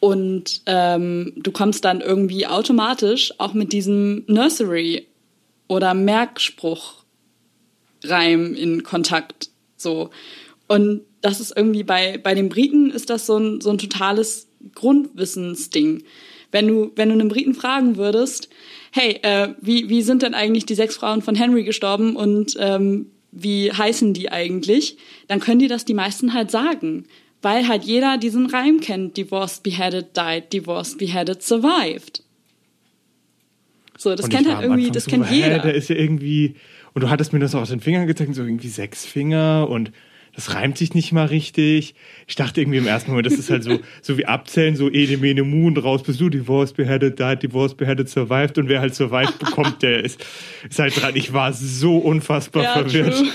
Und 0.03 0.63
ähm, 0.65 1.31
du 1.37 1.53
kommst 1.53 1.85
dann 1.85 2.01
irgendwie 2.01 2.45
automatisch 2.45 3.31
auch 3.37 3.53
mit 3.53 3.71
diesem 3.71 4.25
Nursery 4.27 5.07
oder 5.69 5.93
Merkspruch 5.93 7.05
Reim 8.03 8.53
in 8.53 8.83
Kontakt. 8.83 9.49
So. 9.77 10.09
Und 10.67 11.03
das 11.21 11.39
ist 11.39 11.55
irgendwie 11.55 11.83
bei, 11.83 12.17
bei 12.17 12.35
den 12.35 12.49
Briten 12.49 12.91
ist 12.91 13.09
das 13.09 13.25
so 13.25 13.37
ein, 13.37 13.61
so 13.61 13.69
ein 13.69 13.77
totales 13.77 14.49
Grundwissensding. 14.75 16.03
Wenn 16.51 16.67
du, 16.67 16.91
wenn 16.97 17.07
du 17.07 17.13
einen 17.13 17.29
Briten 17.29 17.53
fragen 17.53 17.95
würdest, 17.95 18.49
hey, 18.91 19.21
äh, 19.21 19.53
wie, 19.61 19.87
wie 19.87 20.01
sind 20.01 20.21
denn 20.21 20.33
eigentlich 20.33 20.65
die 20.65 20.75
sechs 20.75 20.97
Frauen 20.97 21.21
von 21.21 21.35
Henry 21.35 21.63
gestorben 21.63 22.17
und 22.17 22.57
ähm, 22.59 23.09
wie 23.31 23.71
heißen 23.71 24.13
die 24.13 24.29
eigentlich, 24.29 24.97
dann 25.29 25.39
können 25.39 25.59
die 25.59 25.69
das 25.69 25.85
die 25.85 25.93
meisten 25.93 26.33
halt 26.33 26.51
sagen. 26.51 27.05
Weil 27.43 27.67
halt 27.67 27.83
jeder 27.83 28.17
diesen 28.17 28.47
Reim 28.47 28.79
kennt. 28.79 29.17
Divorced, 29.17 29.63
beheaded, 29.63 30.17
died, 30.17 30.51
divorced, 30.51 30.97
beheaded, 30.97 31.43
survived. 31.43 32.23
So, 33.97 34.15
das 34.15 34.29
kennt 34.29 34.47
halt 34.47 34.63
irgendwie, 34.63 34.89
das 34.89 35.03
so, 35.03 35.11
kennt 35.11 35.29
jeder. 35.29 35.59
Der 35.59 35.75
ist 35.75 35.89
ja 35.89 35.95
irgendwie. 35.95 36.55
Und 36.93 37.03
du 37.03 37.09
hattest 37.09 37.33
mir 37.33 37.39
das 37.39 37.53
auch 37.53 37.61
aus 37.61 37.69
den 37.69 37.81
Fingern 37.81 38.07
gezeigt, 38.07 38.33
so 38.33 38.43
irgendwie 38.43 38.69
sechs 38.69 39.05
Finger 39.05 39.67
und 39.69 39.91
das 40.35 40.55
reimt 40.55 40.77
sich 40.77 40.95
nicht 40.95 41.11
mal 41.11 41.25
richtig. 41.25 41.95
Ich 42.27 42.35
dachte 42.35 42.61
irgendwie 42.61 42.79
im 42.79 42.87
ersten 42.87 43.11
Moment, 43.11 43.27
das 43.27 43.33
ist 43.33 43.51
halt 43.51 43.63
so, 43.63 43.79
so 44.01 44.17
wie 44.17 44.25
abzählen, 44.25 44.75
so 44.75 44.89
Ede, 44.89 45.17
Mene, 45.17 45.43
Mu 45.43 45.67
und 45.67 45.77
raus 45.77 46.01
bist 46.01 46.19
du, 46.19 46.29
Divorce, 46.29 46.73
beheaded, 46.73 47.19
died, 47.19 47.43
Divorce, 47.43 47.75
beheaded, 47.75 48.09
survived 48.09 48.57
und 48.57 48.67
wer 48.67 48.79
halt 48.79 48.95
survived 48.95 49.37
bekommt, 49.37 49.83
der 49.83 50.03
ist, 50.03 50.25
ist 50.67 50.79
halt 50.79 50.99
dran. 50.99 51.15
Ich 51.15 51.33
war 51.33 51.53
so 51.53 51.97
unfassbar 51.97 52.63
ja, 52.63 52.73
verwirrt. 52.73 53.17
true. 53.17 53.29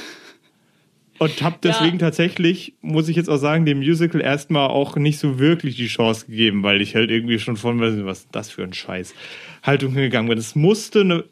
Und 1.19 1.43
hab 1.43 1.61
deswegen 1.63 1.99
Ja. 1.99 2.07
tatsächlich, 2.07 2.75
muss 2.81 3.09
ich 3.09 3.17
jetzt 3.17 3.29
auch 3.29 3.39
sagen, 3.39 3.67
dem 3.67 3.79
Musical 3.79 4.21
erstmal 4.21 4.69
auch 4.69 4.97
nicht 4.97 5.19
so 5.19 5.39
wirklich 5.39 5.77
die 5.77 5.89
Chance 5.89 6.27
gegeben, 6.27 6.63
weil 6.63 6.81
ich 6.81 6.95
halt 6.95 7.11
irgendwie 7.11 7.39
schon 7.39 7.57
von, 7.57 7.81
was 7.81 8.19
ist 8.19 8.29
das 8.33 8.51
für 8.51 8.63
ein 8.63 8.73
Scheiß, 8.73 9.15
Haltung 9.63 9.93
hingegangen 9.93 10.29
bin. 10.29 10.39
Es 10.39 10.55
musste 10.55 11.01
eine, 11.01 11.25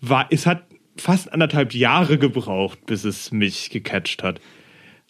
war, 0.00 0.26
es 0.30 0.46
hat 0.46 0.64
fast 0.96 1.32
anderthalb 1.32 1.74
Jahre 1.74 2.18
gebraucht, 2.18 2.86
bis 2.86 3.04
es 3.04 3.30
mich 3.30 3.70
gecatcht 3.70 4.22
hat. 4.22 4.40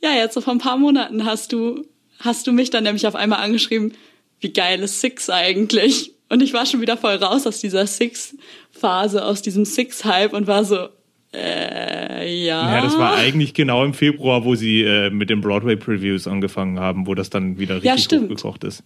Ja, 0.02 0.10
jetzt 0.12 0.34
so 0.34 0.40
vor 0.40 0.52
ein 0.52 0.58
paar 0.58 0.78
Monaten 0.78 1.24
hast 1.24 1.52
du, 1.52 1.84
hast 2.18 2.46
du 2.46 2.52
mich 2.52 2.70
dann 2.70 2.84
nämlich 2.84 3.06
auf 3.06 3.14
einmal 3.14 3.40
angeschrieben, 3.40 3.94
wie 4.40 4.52
geil 4.52 4.80
ist 4.80 5.00
Six 5.00 5.30
eigentlich? 5.30 6.12
Und 6.28 6.42
ich 6.42 6.52
war 6.52 6.66
schon 6.66 6.80
wieder 6.80 6.96
voll 6.96 7.14
raus 7.14 7.46
aus 7.46 7.60
dieser 7.60 7.86
Six-Phase, 7.86 9.24
aus 9.24 9.42
diesem 9.42 9.64
Six-Hype 9.64 10.32
und 10.32 10.46
war 10.46 10.64
so, 10.64 10.88
äh, 11.32 12.44
ja. 12.46 12.76
Ja, 12.76 12.82
das 12.82 12.98
war 12.98 13.16
eigentlich 13.16 13.54
genau 13.54 13.84
im 13.84 13.94
Februar, 13.94 14.44
wo 14.44 14.54
sie 14.54 14.82
äh, 14.82 15.10
mit 15.10 15.30
den 15.30 15.40
Broadway-Previews 15.40 16.26
angefangen 16.26 16.78
haben, 16.80 17.06
wo 17.06 17.14
das 17.14 17.30
dann 17.30 17.58
wieder 17.58 17.78
Ja, 17.78 17.92
richtig 17.92 18.04
stimmt. 18.04 18.30
hochgekocht 18.30 18.64
ist. 18.64 18.82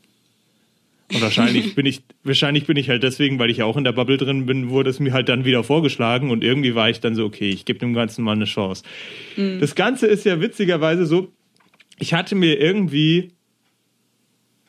Und 1.13 1.21
wahrscheinlich 1.21 1.75
bin 1.75 1.85
ich, 1.85 2.01
wahrscheinlich 2.25 2.67
bin 2.67 2.77
ich 2.79 2.89
halt 2.89 3.03
deswegen, 3.03 3.39
weil 3.39 3.51
ich 3.51 3.59
ja 3.59 3.67
auch 3.67 3.77
in 3.77 3.85
der 3.85 3.93
Bubble 3.93 4.17
drin 4.17 4.47
bin, 4.47 4.71
wurde 4.71 4.89
es 4.89 4.99
mir 4.99 5.13
halt 5.13 5.29
dann 5.29 5.45
wieder 5.45 5.63
vorgeschlagen 5.63 6.31
und 6.31 6.43
irgendwie 6.43 6.75
war 6.75 6.89
ich 6.89 7.01
dann 7.01 7.15
so, 7.15 7.27
okay, 7.27 7.51
ich 7.51 7.65
gebe 7.67 7.79
dem 7.79 7.93
Ganzen 7.93 8.25
mal 8.25 8.33
eine 8.33 8.47
Chance. 8.47 8.83
Mhm. 9.37 9.61
Das 9.61 9.75
Ganze 9.75 10.07
ist 10.07 10.25
ja 10.25 10.41
witzigerweise 10.41 11.05
so, 11.05 11.31
ich 11.99 12.15
hatte 12.15 12.35
mir 12.35 12.59
irgendwie 12.59 13.33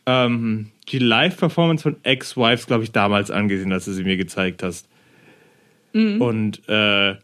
ähm, 0.06 0.68
die 0.90 1.00
Live-Performance 1.00 1.82
von 1.84 1.96
Ex-Wives, 2.04 2.68
glaube 2.68 2.84
ich, 2.84 2.92
damals 2.92 3.32
angesehen, 3.32 3.72
als 3.72 3.86
du 3.86 3.94
sie 3.94 4.04
mir 4.04 4.18
gezeigt 4.18 4.64
hast. 4.64 4.88
Mhm. 5.94 6.22
Und 6.22 6.62
äh, 6.68 7.16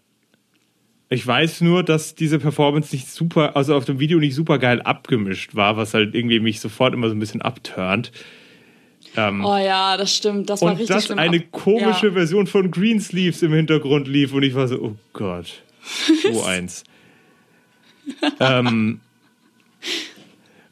ich 1.10 1.26
weiß 1.26 1.62
nur, 1.62 1.84
dass 1.84 2.14
diese 2.14 2.38
Performance 2.40 2.94
nicht 2.96 3.10
super, 3.10 3.56
also 3.56 3.76
auf 3.76 3.86
dem 3.86 4.00
Video 4.00 4.20
nicht 4.20 4.36
super 4.36 4.60
geil 4.60 4.82
abgemischt 4.82 5.56
war, 5.56 5.76
was 5.76 5.94
halt 5.94 6.14
irgendwie 6.14 6.40
mich 6.40 6.60
sofort 6.60 6.94
immer 6.94 7.10
so 7.10 7.16
ein 7.16 7.20
bisschen 7.20 7.42
abturnt. 7.42 8.12
Ähm, 9.18 9.44
Oh 9.44 9.58
ja, 9.58 9.98
das 9.98 10.16
stimmt. 10.16 10.50
Das 10.52 10.62
war 10.62 10.72
und 10.72 10.78
richtig 10.80 10.96
dass 10.96 11.10
eine 11.10 11.40
komische 11.40 12.08
Ja. 12.08 12.14
Version 12.14 12.46
von 12.46 12.70
Greensleeves 12.70 13.42
im 13.42 13.54
Hintergrund 13.54 14.08
lief 14.08 14.34
und 14.34 14.44
ich 14.44 14.54
war 14.54 14.68
so, 14.68 14.80
oh 14.80 14.96
Gott, 15.14 15.64
so 16.32 16.44
eins. 16.44 16.84
ähm, 18.40 19.00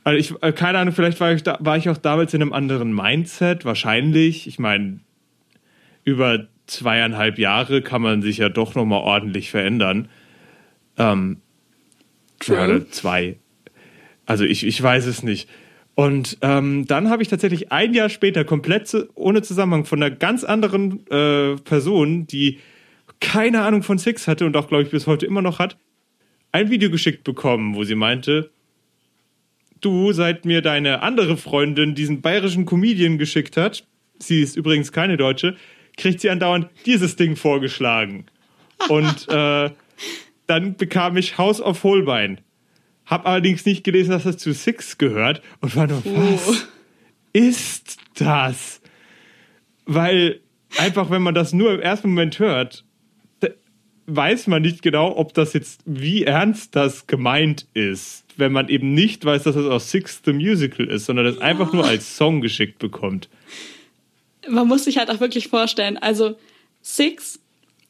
also 0.04 0.20
ich, 0.20 0.44
äh, 0.44 0.52
keine 0.52 0.78
Ahnung, 0.78 0.94
vielleicht 0.94 1.20
war 1.20 1.32
ich, 1.34 1.42
da, 1.42 1.58
war 1.62 1.78
ich 1.78 1.90
auch 1.90 1.98
damals 1.98 2.34
in 2.36 2.42
einem 2.44 2.54
anderen 2.54 2.94
Mindset, 2.94 3.66
wahrscheinlich. 3.66 4.48
Ich 4.48 4.60
meine, 4.60 5.00
über 6.04 6.48
zweieinhalb 6.68 7.40
Jahre 7.40 7.82
kann 7.82 8.02
man 8.04 8.22
sich 8.22 8.38
ja 8.38 8.50
doch 8.50 8.76
nochmal 8.76 9.02
ordentlich 9.02 9.50
verändern. 9.50 10.10
Ähm, 10.98 11.38
True. 12.40 12.64
Oder 12.64 12.90
zwei. 12.90 13.38
Also 14.26 14.44
ich, 14.44 14.66
ich 14.66 14.82
weiß 14.82 15.06
es 15.06 15.24
nicht. 15.24 15.50
Und 15.96 16.38
ähm, 16.42 16.86
dann 16.86 17.10
habe 17.10 17.24
ich 17.24 17.28
tatsächlich 17.28 17.72
ein 17.72 17.94
Jahr 17.94 18.10
später 18.10 18.44
komplett 18.44 18.88
zu, 18.88 19.10
ohne 19.16 19.42
Zusammenhang 19.42 19.86
von 19.86 20.02
einer 20.02 20.16
ganz 20.16 20.44
anderen 20.44 21.08
äh, 21.08 21.56
Person, 21.56 22.28
die 22.28 22.60
keine 23.20 23.64
Ahnung 23.64 23.82
von 23.82 23.98
Six 23.98 24.28
hatte 24.28 24.46
und 24.46 24.56
auch, 24.56 24.68
glaube 24.68 24.84
ich, 24.84 24.92
bis 24.92 25.08
heute 25.08 25.26
immer 25.26 25.42
noch 25.42 25.58
hat, 25.58 25.78
ein 26.52 26.70
Video 26.70 26.92
geschickt 26.92 27.24
bekommen, 27.24 27.74
wo 27.74 27.84
sie 27.84 27.96
meinte, 27.96 28.52
du, 29.82 30.12
seit 30.12 30.46
mir 30.46 30.62
deine 30.62 31.02
andere 31.02 31.36
Freundin 31.36 31.96
diesen 31.96 32.22
bayerischen 32.22 32.66
Comedian 32.66 33.18
geschickt 33.18 33.58
hat, 33.58 33.86
sie 34.20 34.42
ist 34.42 34.56
übrigens 34.56 34.92
keine 34.92 35.18
Deutsche, 35.18 35.56
kriegt 35.98 36.22
sie 36.22 36.30
andauernd 36.30 36.70
dieses 36.86 37.16
Ding 37.16 37.36
vorgeschlagen. 37.36 38.26
Und 38.88 39.28
äh, 39.30 39.72
dann 40.48 40.76
bekam 40.76 41.18
ich 41.18 41.38
House 41.38 41.62
of 41.62 41.84
Holbein. 41.84 42.42
Hab 43.06 43.26
allerdings 43.26 43.66
nicht 43.66 43.84
gelesen, 43.84 44.12
dass 44.12 44.24
das 44.24 44.38
zu 44.38 44.54
Six 44.54 44.98
gehört 44.98 45.42
und 45.62 45.76
war 45.76 45.88
nur, 45.88 46.04
was 46.04 46.68
ist 47.32 47.98
das? 48.16 48.82
Weil 49.86 50.42
einfach, 50.78 51.10
wenn 51.10 51.22
man 51.22 51.34
das 51.34 51.54
nur 51.54 51.74
im 51.74 51.80
ersten 51.80 52.10
Moment 52.10 52.40
hört, 52.40 52.84
weiß 54.08 54.48
man 54.48 54.62
nicht 54.62 54.82
genau, 54.82 55.16
ob 55.18 55.34
das 55.34 55.54
jetzt, 55.54 55.82
wie 55.86 56.24
ernst 56.24 56.76
das 56.76 57.08
gemeint 57.08 57.68
ist, 57.74 58.26
wenn 58.38 58.54
man 58.54 58.70
eben 58.70 58.94
nicht 58.94 59.24
weiß, 59.24 59.44
dass 59.44 59.56
das 59.56 59.66
aus 59.66 59.92
Six 59.92 60.22
the 60.26 60.34
Musical 60.34 60.88
ist, 60.88 61.06
sondern 61.06 61.26
das 61.26 61.40
einfach 61.40 61.74
nur 61.74 61.86
als 61.86 62.16
Song 62.16 62.42
geschickt 62.42 62.80
bekommt. 62.80 63.30
man 64.50 64.68
muss 64.68 64.86
sich 64.86 64.98
halt 64.98 65.10
auch 65.10 65.20
wirklich 65.20 65.50
vorstellen, 65.50 65.98
also 65.98 66.38
Six 66.82 67.40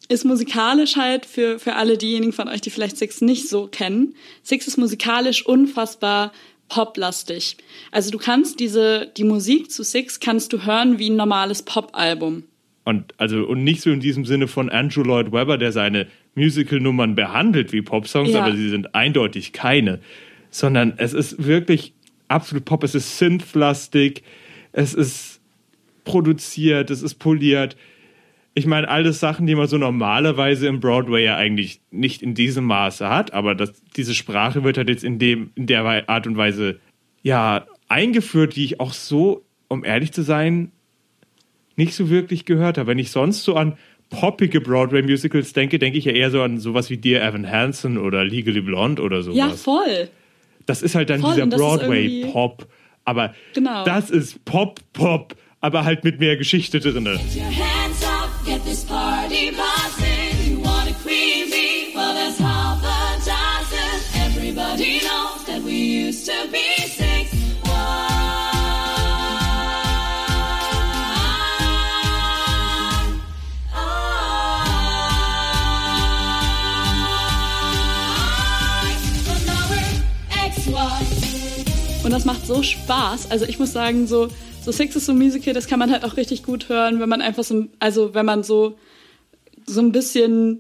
ist 0.10 0.26
musikalisch 0.26 0.96
halt 0.96 1.26
für, 1.26 1.60
für 1.60 1.76
alle 1.76 1.98
diejenigen 1.98 2.34
von 2.34 2.48
euch, 2.48 2.62
die 2.62 2.70
vielleicht 2.70 2.98
Six 2.98 3.22
nicht 3.22 3.50
so 3.50 3.68
kennen. 3.68 4.16
Six 4.44 4.68
ist 4.68 4.78
musikalisch 4.78 5.46
unfassbar 5.46 6.32
poplastig. 6.70 7.58
Also 7.92 8.12
du 8.12 8.18
kannst 8.18 8.60
diese, 8.60 9.12
die 9.18 9.24
Musik 9.24 9.72
zu 9.72 9.84
Six 9.84 10.20
kannst 10.20 10.54
du 10.54 10.66
hören 10.66 11.00
wie 11.00 11.10
ein 11.10 11.16
normales 11.16 11.64
Pop-Album. 11.64 12.44
Und 12.84 13.14
also 13.18 13.44
und 13.46 13.64
nicht 13.66 13.82
so 13.82 13.90
in 13.90 14.00
diesem 14.00 14.26
Sinne 14.26 14.48
von 14.48 14.70
Andrew 14.70 15.04
Lloyd 15.04 15.34
Webber, 15.34 15.58
der 15.58 15.74
seine 15.74 16.08
Musical-Nummern 16.36 17.16
behandelt 17.16 17.74
wie 17.74 17.82
Popsongs, 17.82 18.32
Ja. 18.32 18.44
aber 18.44 18.56
sie 18.56 18.70
sind 18.70 18.96
eindeutig 18.96 19.52
keine. 19.52 20.00
Sondern 20.52 20.94
es 20.98 21.14
ist 21.14 21.46
wirklich 21.46 21.94
absolut 22.30 22.64
Pop, 22.64 22.84
es 22.84 22.96
ist 22.96 23.18
synthlastig, 23.18 24.24
es 24.72 24.94
ist 24.94 25.42
produziert, 26.06 26.90
es 26.90 27.02
ist 27.02 27.16
poliert. 27.16 27.76
Ich 28.58 28.66
meine, 28.66 28.90
alles 28.90 29.20
Sachen, 29.20 29.46
die 29.46 29.54
man 29.54 29.68
so 29.68 29.78
normalerweise 29.78 30.66
im 30.66 30.80
Broadway 30.80 31.24
ja 31.24 31.36
eigentlich 31.36 31.80
nicht 31.92 32.24
in 32.24 32.34
diesem 32.34 32.64
Maße 32.64 33.08
hat, 33.08 33.32
aber 33.32 33.54
das, 33.54 33.72
diese 33.96 34.16
Sprache 34.16 34.64
wird 34.64 34.78
halt 34.80 34.90
jetzt 34.90 35.04
in, 35.04 35.20
dem, 35.20 35.52
in 35.54 35.68
der 35.68 36.10
Art 36.10 36.26
und 36.26 36.38
Weise 36.38 36.80
ja 37.22 37.68
eingeführt, 37.88 38.56
die 38.56 38.64
ich 38.64 38.80
auch 38.80 38.94
so, 38.94 39.44
um 39.68 39.86
ehrlich 39.86 40.12
zu 40.12 40.24
sein, 40.24 40.72
nicht 41.76 41.94
so 41.94 42.10
wirklich 42.10 42.46
gehört 42.46 42.80
habe. 42.80 42.88
Wenn 42.88 42.98
ich 42.98 43.12
sonst 43.12 43.44
so 43.44 43.56
an 43.56 43.78
poppige 44.10 44.60
Broadway-Musicals 44.60 45.54
denke, 45.54 45.78
denke 45.78 46.00
ich 46.00 46.06
ja 46.06 46.14
eher 46.14 46.32
so 46.32 46.42
an 46.42 46.58
sowas 46.58 46.90
wie 46.90 46.98
Dear 46.98 47.22
Evan 47.24 47.48
Hansen 47.48 48.00
oder 48.00 48.26
Legally 48.26 48.62
Blonde 48.62 49.04
oder 49.04 49.22
sowas. 49.22 49.38
Ja, 49.38 49.50
voll. 49.50 50.10
Das 50.66 50.82
ist 50.82 50.96
halt 50.96 51.12
dann 51.12 51.22
Voll, 51.22 51.36
dieser 51.36 51.46
Broadway-Pop. 51.46 52.68
Aber 53.06 53.36
Genau. 53.54 53.86
das 53.86 54.10
ist 54.10 54.44
Pop-Pop, 54.46 55.36
aber 55.62 55.86
halt 55.86 56.04
mit 56.04 56.20
mehr 56.20 56.38
Geschichte 56.38 56.80
drinne. 56.80 57.12
Your 57.12 57.18
up, 57.18 57.87
get 57.87 57.87
this 58.68 58.84
party 58.84 59.52
buzzing. 59.52 60.52
You 60.52 60.60
want 60.60 60.90
it 60.90 60.96
crazy? 60.96 61.94
Well, 61.96 62.14
there's 62.14 62.38
half 62.38 62.84
a 62.84 63.18
dozen. 63.24 63.96
Everybody 64.28 65.00
knows 65.00 65.46
that 65.46 65.62
we 65.64 65.78
used 66.04 66.26
to 66.26 66.48
be 66.52 66.68
six. 66.86 67.34
Und 82.04 82.12
das 82.14 82.24
macht 82.24 82.46
so 82.48 82.64
Spaß. 82.64 83.32
Also 83.32 83.46
ich 83.46 83.60
muss 83.60 83.74
sagen, 83.74 84.08
so, 84.08 84.30
so 84.68 84.74
Six 84.74 84.98
is 84.98 85.06
so 85.06 85.14
Musical, 85.14 85.54
das 85.54 85.68
kann 85.68 85.80
man 85.80 85.92
halt 85.92 86.04
auch 86.04 86.18
richtig 86.18 86.44
gut 86.44 86.68
hören, 86.68 87.00
wenn 87.00 87.08
man 87.08 87.22
einfach 87.22 87.46
so, 87.46 87.68
also 87.80 88.14
wenn 88.14 88.26
man 88.26 88.44
so, 88.44 88.78
so 89.66 89.80
ein 89.80 89.94
bisschen 89.94 90.60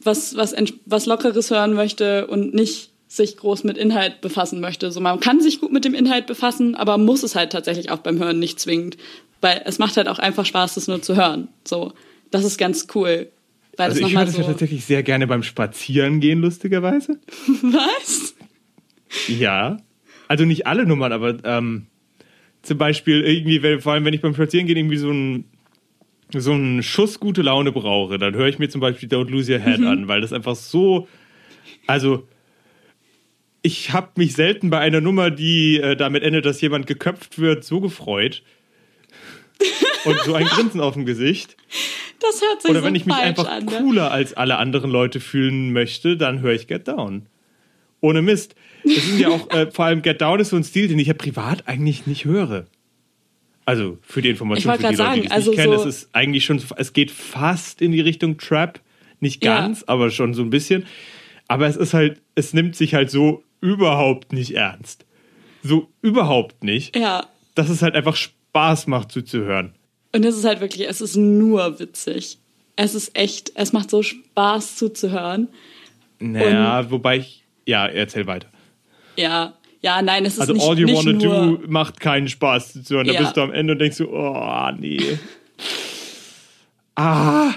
was, 0.00 0.36
was, 0.36 0.56
was 0.86 1.06
Lockeres 1.06 1.48
hören 1.52 1.74
möchte 1.74 2.26
und 2.26 2.52
nicht 2.52 2.90
sich 3.06 3.36
groß 3.36 3.62
mit 3.62 3.78
Inhalt 3.78 4.20
befassen 4.22 4.58
möchte. 4.58 4.90
So, 4.90 4.98
man 4.98 5.20
kann 5.20 5.40
sich 5.40 5.60
gut 5.60 5.70
mit 5.70 5.84
dem 5.84 5.94
Inhalt 5.94 6.26
befassen, 6.26 6.74
aber 6.74 6.98
muss 6.98 7.22
es 7.22 7.36
halt 7.36 7.52
tatsächlich 7.52 7.92
auch 7.92 7.98
beim 7.98 8.18
Hören 8.18 8.40
nicht 8.40 8.58
zwingend. 8.58 8.96
Weil 9.40 9.62
es 9.66 9.78
macht 9.78 9.96
halt 9.96 10.08
auch 10.08 10.18
einfach 10.18 10.44
Spaß, 10.44 10.74
das 10.74 10.88
nur 10.88 11.00
zu 11.00 11.14
hören. 11.14 11.46
So, 11.64 11.92
das 12.32 12.44
ist 12.44 12.58
ganz 12.58 12.88
cool. 12.96 13.28
Weil 13.76 13.90
Also 13.90 14.04
ich 14.04 14.16
höre 14.16 14.24
das 14.24 14.34
so. 14.34 14.40
ja 14.40 14.48
tatsächlich 14.48 14.84
sehr 14.84 15.04
gerne 15.04 15.28
beim 15.28 15.44
Spazierengehen, 15.44 16.40
lustigerweise. 16.40 17.20
Was? 17.62 18.34
Ja. 19.28 19.76
Also 20.26 20.44
nicht 20.44 20.66
alle 20.66 20.86
Nummern, 20.86 21.12
aber 21.12 21.36
ähm, 21.44 21.86
zum 22.62 22.78
Beispiel 22.78 23.22
irgendwie, 23.22 23.62
wenn, 23.62 23.80
vor 23.80 23.92
allem 23.92 24.04
wenn 24.04 24.14
ich 24.14 24.20
beim 24.20 24.34
Spazierengehen 24.34 24.78
irgendwie 24.78 24.96
so 24.96 25.10
einen 25.10 25.44
so 26.34 26.52
einen 26.52 26.82
Schuss 26.82 27.20
gute 27.20 27.40
Laune 27.40 27.72
brauche, 27.72 28.18
dann 28.18 28.34
höre 28.34 28.48
ich 28.48 28.58
mir 28.58 28.68
zum 28.68 28.82
Beispiel 28.82 29.08
Don't 29.08 29.30
Lose 29.30 29.50
Your 29.50 29.60
Mhm. 29.60 29.64
Head 29.64 29.80
an, 29.84 30.08
weil 30.08 30.20
das 30.20 30.32
einfach 30.34 30.56
so, 30.56 31.08
also 31.86 32.28
ich 33.62 33.92
habe 33.92 34.10
mich 34.16 34.34
selten 34.34 34.70
bei 34.70 34.78
einer 34.78 35.00
Nummer, 35.00 35.30
die 35.30 35.80
äh, 35.80 35.96
damit 35.96 36.22
endet, 36.22 36.44
dass 36.44 36.60
jemand 36.60 36.86
geköpft 36.86 37.38
wird, 37.38 37.64
so 37.64 37.80
gefreut 37.80 38.42
und 40.04 40.18
so 40.24 40.34
ein 40.34 40.46
Grinsen 40.46 40.80
auf 40.80 40.94
dem 40.94 41.06
Gesicht. 41.06 41.56
Das 42.20 42.42
hört 42.42 42.62
sich 42.62 42.70
Oder 42.70 42.80
so 42.80 42.86
wenn 42.86 42.94
ich 42.94 43.06
mich 43.06 43.14
einfach 43.16 43.48
an. 43.48 43.64
Ne? 43.64 43.78
cooler 43.78 44.10
als 44.10 44.34
alle 44.34 44.58
anderen 44.58 44.90
Leute 44.90 45.20
fühlen 45.20 45.72
möchte, 45.72 46.16
dann 46.16 46.40
höre 46.40 46.52
ich 46.52 46.66
Get 46.66 46.88
Down. 46.88 47.26
Ohne 48.00 48.22
Mist. 48.22 48.54
Es 48.84 49.06
sind 49.06 49.18
ja 49.20 49.28
auch, 49.28 49.50
äh, 49.50 49.70
vor 49.70 49.86
allem 49.86 50.02
Get 50.02 50.20
Down 50.20 50.38
ist 50.40 50.50
so 50.50 50.56
ein 50.56 50.64
Stil, 50.64 50.88
den 50.88 50.98
ich 50.98 51.08
ja 51.08 51.14
privat 51.14 51.66
eigentlich 51.66 52.06
nicht 52.06 52.24
höre. 52.24 52.66
Also 53.64 53.98
für 54.02 54.22
die 54.22 54.28
Ich 54.28 54.32
Information 54.32 54.70
wollte 54.70 54.86
für 54.86 54.92
die 54.92 54.96
Leute, 54.96 55.14
die 55.14 55.26
es 55.26 55.26
sagen, 55.26 55.32
also 55.32 55.50
nicht 55.50 55.60
kennen, 55.60 55.78
so- 55.78 55.88
es 55.88 55.96
ist 56.02 56.08
eigentlich 56.14 56.44
schon, 56.44 56.62
es 56.76 56.92
geht 56.92 57.10
fast 57.10 57.82
in 57.82 57.92
die 57.92 58.00
Richtung 58.00 58.38
Trap. 58.38 58.80
Nicht 59.20 59.44
Ja. 59.44 59.60
ganz, 59.60 59.82
aber 59.88 60.10
schon 60.10 60.32
so 60.32 60.42
ein 60.42 60.50
bisschen. 60.50 60.86
Aber 61.48 61.66
es 61.66 61.76
ist 61.76 61.92
halt, 61.92 62.22
es 62.36 62.54
nimmt 62.54 62.76
sich 62.76 62.94
halt 62.94 63.10
so 63.10 63.42
überhaupt 63.60 64.32
nicht 64.32 64.52
ernst. 64.54 65.04
So 65.64 65.88
überhaupt 66.02 66.62
nicht. 66.62 66.94
Ja. 66.96 67.26
Dass 67.56 67.68
es 67.68 67.82
halt 67.82 67.96
einfach 67.96 68.14
Spaß 68.14 68.86
macht 68.86 69.10
zuzuhören. 69.10 69.74
Und 70.14 70.24
es 70.24 70.36
ist 70.36 70.44
halt 70.44 70.60
wirklich, 70.60 70.88
es 70.88 71.00
ist 71.00 71.16
nur 71.16 71.80
witzig. 71.80 72.38
Es 72.76 72.94
ist 72.94 73.18
echt, 73.18 73.50
es 73.56 73.72
macht 73.72 73.90
so 73.90 74.02
Spaß 74.04 74.76
zuzuhören. 74.76 75.48
Naja, 76.20 76.90
wobei 76.90 77.18
ich, 77.18 77.44
ja, 77.68 77.86
erzähl 77.86 78.26
weiter. 78.26 78.48
Ja, 79.16 79.52
ja, 79.80 80.00
nein, 80.02 80.24
es 80.24 80.34
ist 80.34 80.40
Also 80.40 80.54
nicht, 80.54 80.62
All 80.66 80.78
You 80.78 80.88
Wanna 80.88 81.12
nur, 81.12 81.58
Do 81.58 81.62
macht 81.68 82.00
keinen 82.00 82.26
Spaß 82.28 82.82
zu 82.82 82.94
hören. 82.96 83.06
Da 83.06 83.12
Ja. 83.12 83.20
bist 83.20 83.36
du 83.36 83.42
am 83.42 83.52
Ende 83.52 83.74
und 83.74 83.78
denkst 83.78 83.98
so, 83.98 84.08
oh 84.10 84.70
nee. 84.78 85.18
ah. 86.96 87.52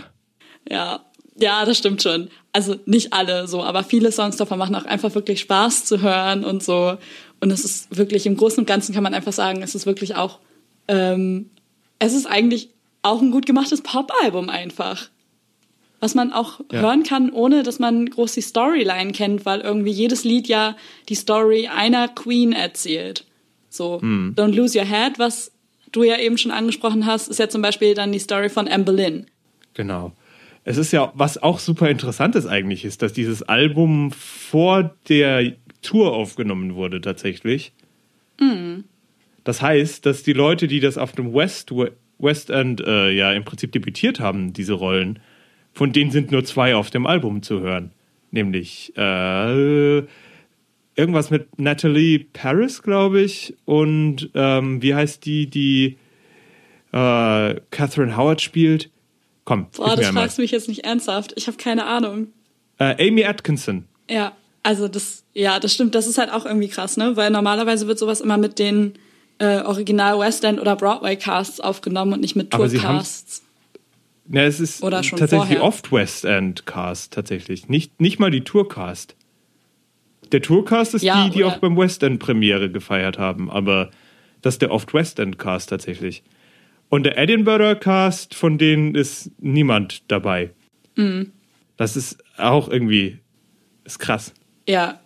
Ja, 0.69 0.99
ja, 1.37 1.65
das 1.65 1.77
stimmt 1.77 2.01
schon. 2.03 2.29
Also 2.53 2.75
nicht 2.85 3.13
alle 3.13 3.47
so, 3.47 3.63
aber 3.63 3.83
viele 3.83 4.11
Songs 4.11 4.35
davon 4.35 4.59
machen 4.59 4.75
auch 4.75 4.85
einfach 4.85 5.15
wirklich 5.15 5.39
Spaß 5.41 5.85
zu 5.85 6.01
hören 6.01 6.43
und 6.43 6.61
so. 6.61 6.97
Und 7.39 7.51
es 7.51 7.63
ist 7.65 7.95
wirklich 7.97 8.25
im 8.25 8.37
Großen 8.37 8.59
und 8.59 8.65
Ganzen 8.67 8.93
kann 8.93 9.03
man 9.03 9.13
einfach 9.13 9.33
sagen, 9.33 9.63
es 9.63 9.73
ist 9.73 9.85
wirklich 9.85 10.15
auch, 10.15 10.39
ähm, 10.87 11.49
es 11.99 12.13
ist 12.13 12.25
eigentlich 12.27 12.69
auch 13.01 13.21
ein 13.21 13.31
gut 13.31 13.45
gemachtes 13.45 13.81
Pop-Album 13.81 14.49
einfach. 14.49 15.09
Was 16.01 16.15
man 16.15 16.34
auch 16.34 16.60
Ja. 16.72 16.81
hören 16.81 17.03
kann, 17.03 17.29
ohne 17.31 17.63
dass 17.63 17.79
man 17.79 18.08
groß 18.10 18.34
die 18.34 18.41
Storyline 18.41 19.12
kennt, 19.13 19.46
weil 19.46 19.62
irgendwie 19.62 19.91
jedes 19.91 20.24
Lied 20.25 20.48
ja 20.50 20.75
die 21.08 21.15
Story 21.15 21.67
einer 21.74 22.08
Queen 22.10 22.51
erzählt. 22.51 23.25
So, 23.70 24.00
Don't 24.00 24.53
Lose 24.53 24.77
Your 24.77 24.86
Head, 24.86 25.17
was 25.20 25.51
du 25.93 26.03
ja 26.03 26.17
eben 26.17 26.38
schon 26.38 26.51
angesprochen 26.51 27.05
hast, 27.05 27.27
ist 27.29 27.39
ja 27.39 27.48
zum 27.48 27.62
Beispiel 27.62 27.93
dann 27.93 28.12
die 28.12 28.20
Story 28.20 28.50
von 28.50 28.67
Anne 28.67 28.84
Boleyn. 28.84 29.27
Genau. 29.75 30.12
Es 30.63 30.77
ist 30.77 30.91
ja, 30.91 31.12
was 31.15 31.41
auch 31.41 31.60
super 31.60 31.89
interessant 31.89 32.36
ist 32.36 32.46
eigentlich, 32.48 32.84
ist, 32.86 33.01
dass 33.01 33.13
dieses 33.13 33.43
Album 33.43 34.12
vor 34.12 34.96
der 35.08 35.53
Tour 35.81 36.13
aufgenommen 36.13 36.75
wurde 36.75 37.00
tatsächlich. 37.01 37.72
Das 39.43 39.62
heißt, 39.62 40.05
dass 40.05 40.24
die 40.24 40.34
Leute, 40.34 40.67
die 40.67 40.79
das 40.79 40.98
auf 40.98 41.12
dem 41.13 41.34
West, 41.34 41.72
West 42.20 42.50
End 42.50 42.81
äh, 42.81 43.12
ja 43.12 43.31
im 43.34 43.43
Prinzip 43.43 43.72
debütiert 43.72 44.20
haben, 44.20 44.53
diese 44.53 44.74
Rollen, 44.74 45.20
von 45.73 45.93
denen 45.93 46.11
sind 46.11 46.31
nur 46.31 46.43
zwei 46.43 46.75
auf 46.75 46.89
dem 46.89 47.05
Album 47.05 47.41
zu 47.43 47.61
hören. 47.61 47.91
Nämlich 48.31 48.93
äh, 48.96 50.03
irgendwas 50.96 51.29
mit 51.29 51.59
Natalie 51.59 52.19
Paris, 52.19 52.81
glaube 52.81 53.22
ich, 53.22 53.55
und 53.65 54.29
ähm, 54.35 54.81
wie 54.81 54.96
heißt 54.96 55.25
die, 55.25 55.48
die 55.48 55.98
äh, 56.91 57.55
Catherine 57.72 58.15
Howard 58.15 58.41
spielt? 58.41 58.89
Komm, 59.43 59.67
Boah, 59.75 59.96
das 59.96 60.07
einmal. 60.07 60.24
fragst 60.24 60.37
du 60.37 60.43
mich 60.43 60.51
jetzt 60.51 60.67
nicht 60.67 60.85
ernsthaft. 60.85 61.33
Ich 61.35 61.48
habe 61.48 61.57
keine 61.57 61.85
Ahnung. 61.85 62.27
Äh, 62.77 63.07
Amy 63.07 63.25
Atkinson. 63.25 63.85
Ja, 64.09 64.33
also 64.63 64.87
das, 64.87 65.24
ja, 65.33 65.59
das 65.59 65.74
stimmt. 65.74 65.96
Das 65.96 66.07
ist 66.07 66.17
halt 66.17 66.31
auch 66.31 66.46
irgendwie 66.46 66.67
krass, 66.67 66.98
ne? 66.98 67.15
Weil 67.15 67.31
normalerweise 67.31 67.87
wird 67.87 67.98
sowas 67.98 68.22
immer 68.22 68.37
mit 68.37 68.59
den 68.59 68.93
äh, 69.39 69.61
Original 69.61 70.19
West 70.19 70.43
End 70.43 70.59
oder 70.59 70.75
Broadway 70.75 71.15
Casts 71.15 71.59
aufgenommen 71.59 72.13
und 72.13 72.22
nicht 72.22 72.35
mit 72.35 72.51
Tourcasts. 72.51 73.41
Ja, 74.31 74.44
es 74.44 74.59
ist 74.59 74.81
Oder 74.81 75.03
schon 75.03 75.20
tatsächlich 75.20 75.50
die 75.50 75.55
vorher. 75.55 75.67
oft 75.67 75.91
West 75.91 76.24
End 76.25 76.65
Cast 76.65 77.13
tatsächlich. 77.13 77.67
Nicht, 77.67 78.00
nicht 78.00 78.20
mal 78.20 78.31
die 78.31 78.41
Tourcast. 78.41 79.15
Der 80.31 80.41
Tourcast 80.41 80.94
ist 80.94 81.01
Ja, 81.01 81.25
die, 81.25 81.31
die 81.31 81.44
auch 81.44 81.57
beim 81.57 81.75
West 81.77 82.01
End 82.03 82.20
Premiere 82.20 82.72
gefeiert 82.72 83.17
haben, 83.17 83.51
aber 83.51 83.91
das 84.41 84.55
ist 84.55 84.61
der 84.61 84.72
oft 84.72 84.94
West 84.94 85.20
End 85.20 85.37
Cast 85.37 85.70
tatsächlich. 85.70 86.24
Und 86.87 87.03
der 87.03 87.17
Edinburgh 87.17 87.75
Cast, 87.75 88.33
von 88.33 88.57
denen 88.57 88.96
ist 88.96 89.31
niemand 89.39 90.09
dabei. 90.09 90.51
Mhm. 90.96 91.33
Das 91.75 91.98
ist 91.98 92.24
auch 92.37 92.70
irgendwie 92.70 93.20
ist 93.83 94.00
krass. 94.00 94.33
Ja. 94.67 95.00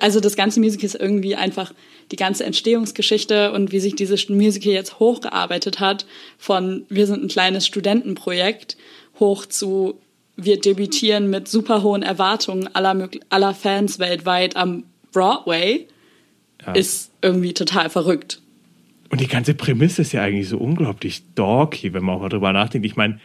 Also 0.00 0.20
das 0.20 0.36
ganze 0.36 0.60
Musical 0.60 0.86
ist 0.86 0.94
irgendwie 0.94 1.36
einfach 1.36 1.72
die 2.10 2.16
ganze 2.16 2.44
Entstehungsgeschichte 2.44 3.52
und 3.52 3.70
wie 3.72 3.80
sich 3.80 3.94
dieses 3.94 4.28
Musical 4.28 4.72
jetzt 4.72 4.98
hochgearbeitet 4.98 5.78
hat 5.80 6.06
von 6.38 6.84
wir 6.88 7.06
sind 7.06 7.22
ein 7.22 7.28
kleines 7.28 7.66
Studentenprojekt 7.66 8.76
hoch 9.20 9.46
zu 9.46 9.98
wir 10.36 10.60
debütieren 10.60 11.30
mit 11.30 11.48
super 11.48 11.82
hohen 11.82 12.02
Erwartungen 12.02 12.68
aller, 12.74 13.08
aller 13.28 13.54
Fans 13.54 13.98
weltweit 13.98 14.56
am 14.56 14.84
Broadway 15.12 15.86
Ja. 16.64 16.72
ist 16.72 17.10
irgendwie 17.22 17.54
total 17.54 17.90
verrückt. 17.90 18.40
Und 19.10 19.20
die 19.20 19.26
ganze 19.26 19.54
Prämisse 19.54 20.02
ist 20.02 20.12
ja 20.12 20.22
eigentlich 20.22 20.48
so 20.48 20.58
unglaublich 20.58 21.22
dorky, 21.34 21.92
wenn 21.92 22.04
man 22.04 22.16
auch 22.16 22.20
mal 22.20 22.28
drüber 22.28 22.52
nachdenkt. 22.52 22.86
Ich 22.86 22.94
meine, 22.94 23.20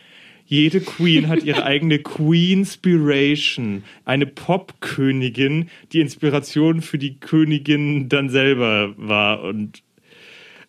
jede 0.53 0.81
Queen 0.81 1.29
hat 1.29 1.43
ihre 1.43 1.63
eigene 1.63 1.97
Queenspiration, 1.99 3.83
eine 4.05 4.27
Popkönigin, 4.27 5.69
die 5.91 5.99
Inspiration 5.99 6.81
für 6.81 6.99
die 6.99 7.19
Königin 7.19 8.07
dann 8.07 8.29
selber 8.29 8.93
war. 8.97 9.41
Und 9.43 9.81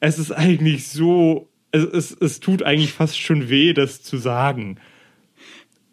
es 0.00 0.18
ist 0.18 0.32
eigentlich 0.32 0.88
so, 0.88 1.48
es, 1.70 1.84
es, 1.84 2.16
es 2.18 2.40
tut 2.40 2.62
eigentlich 2.62 2.92
fast 2.92 3.18
schon 3.20 3.50
weh, 3.50 3.74
das 3.74 4.02
zu 4.02 4.16
sagen. 4.16 4.78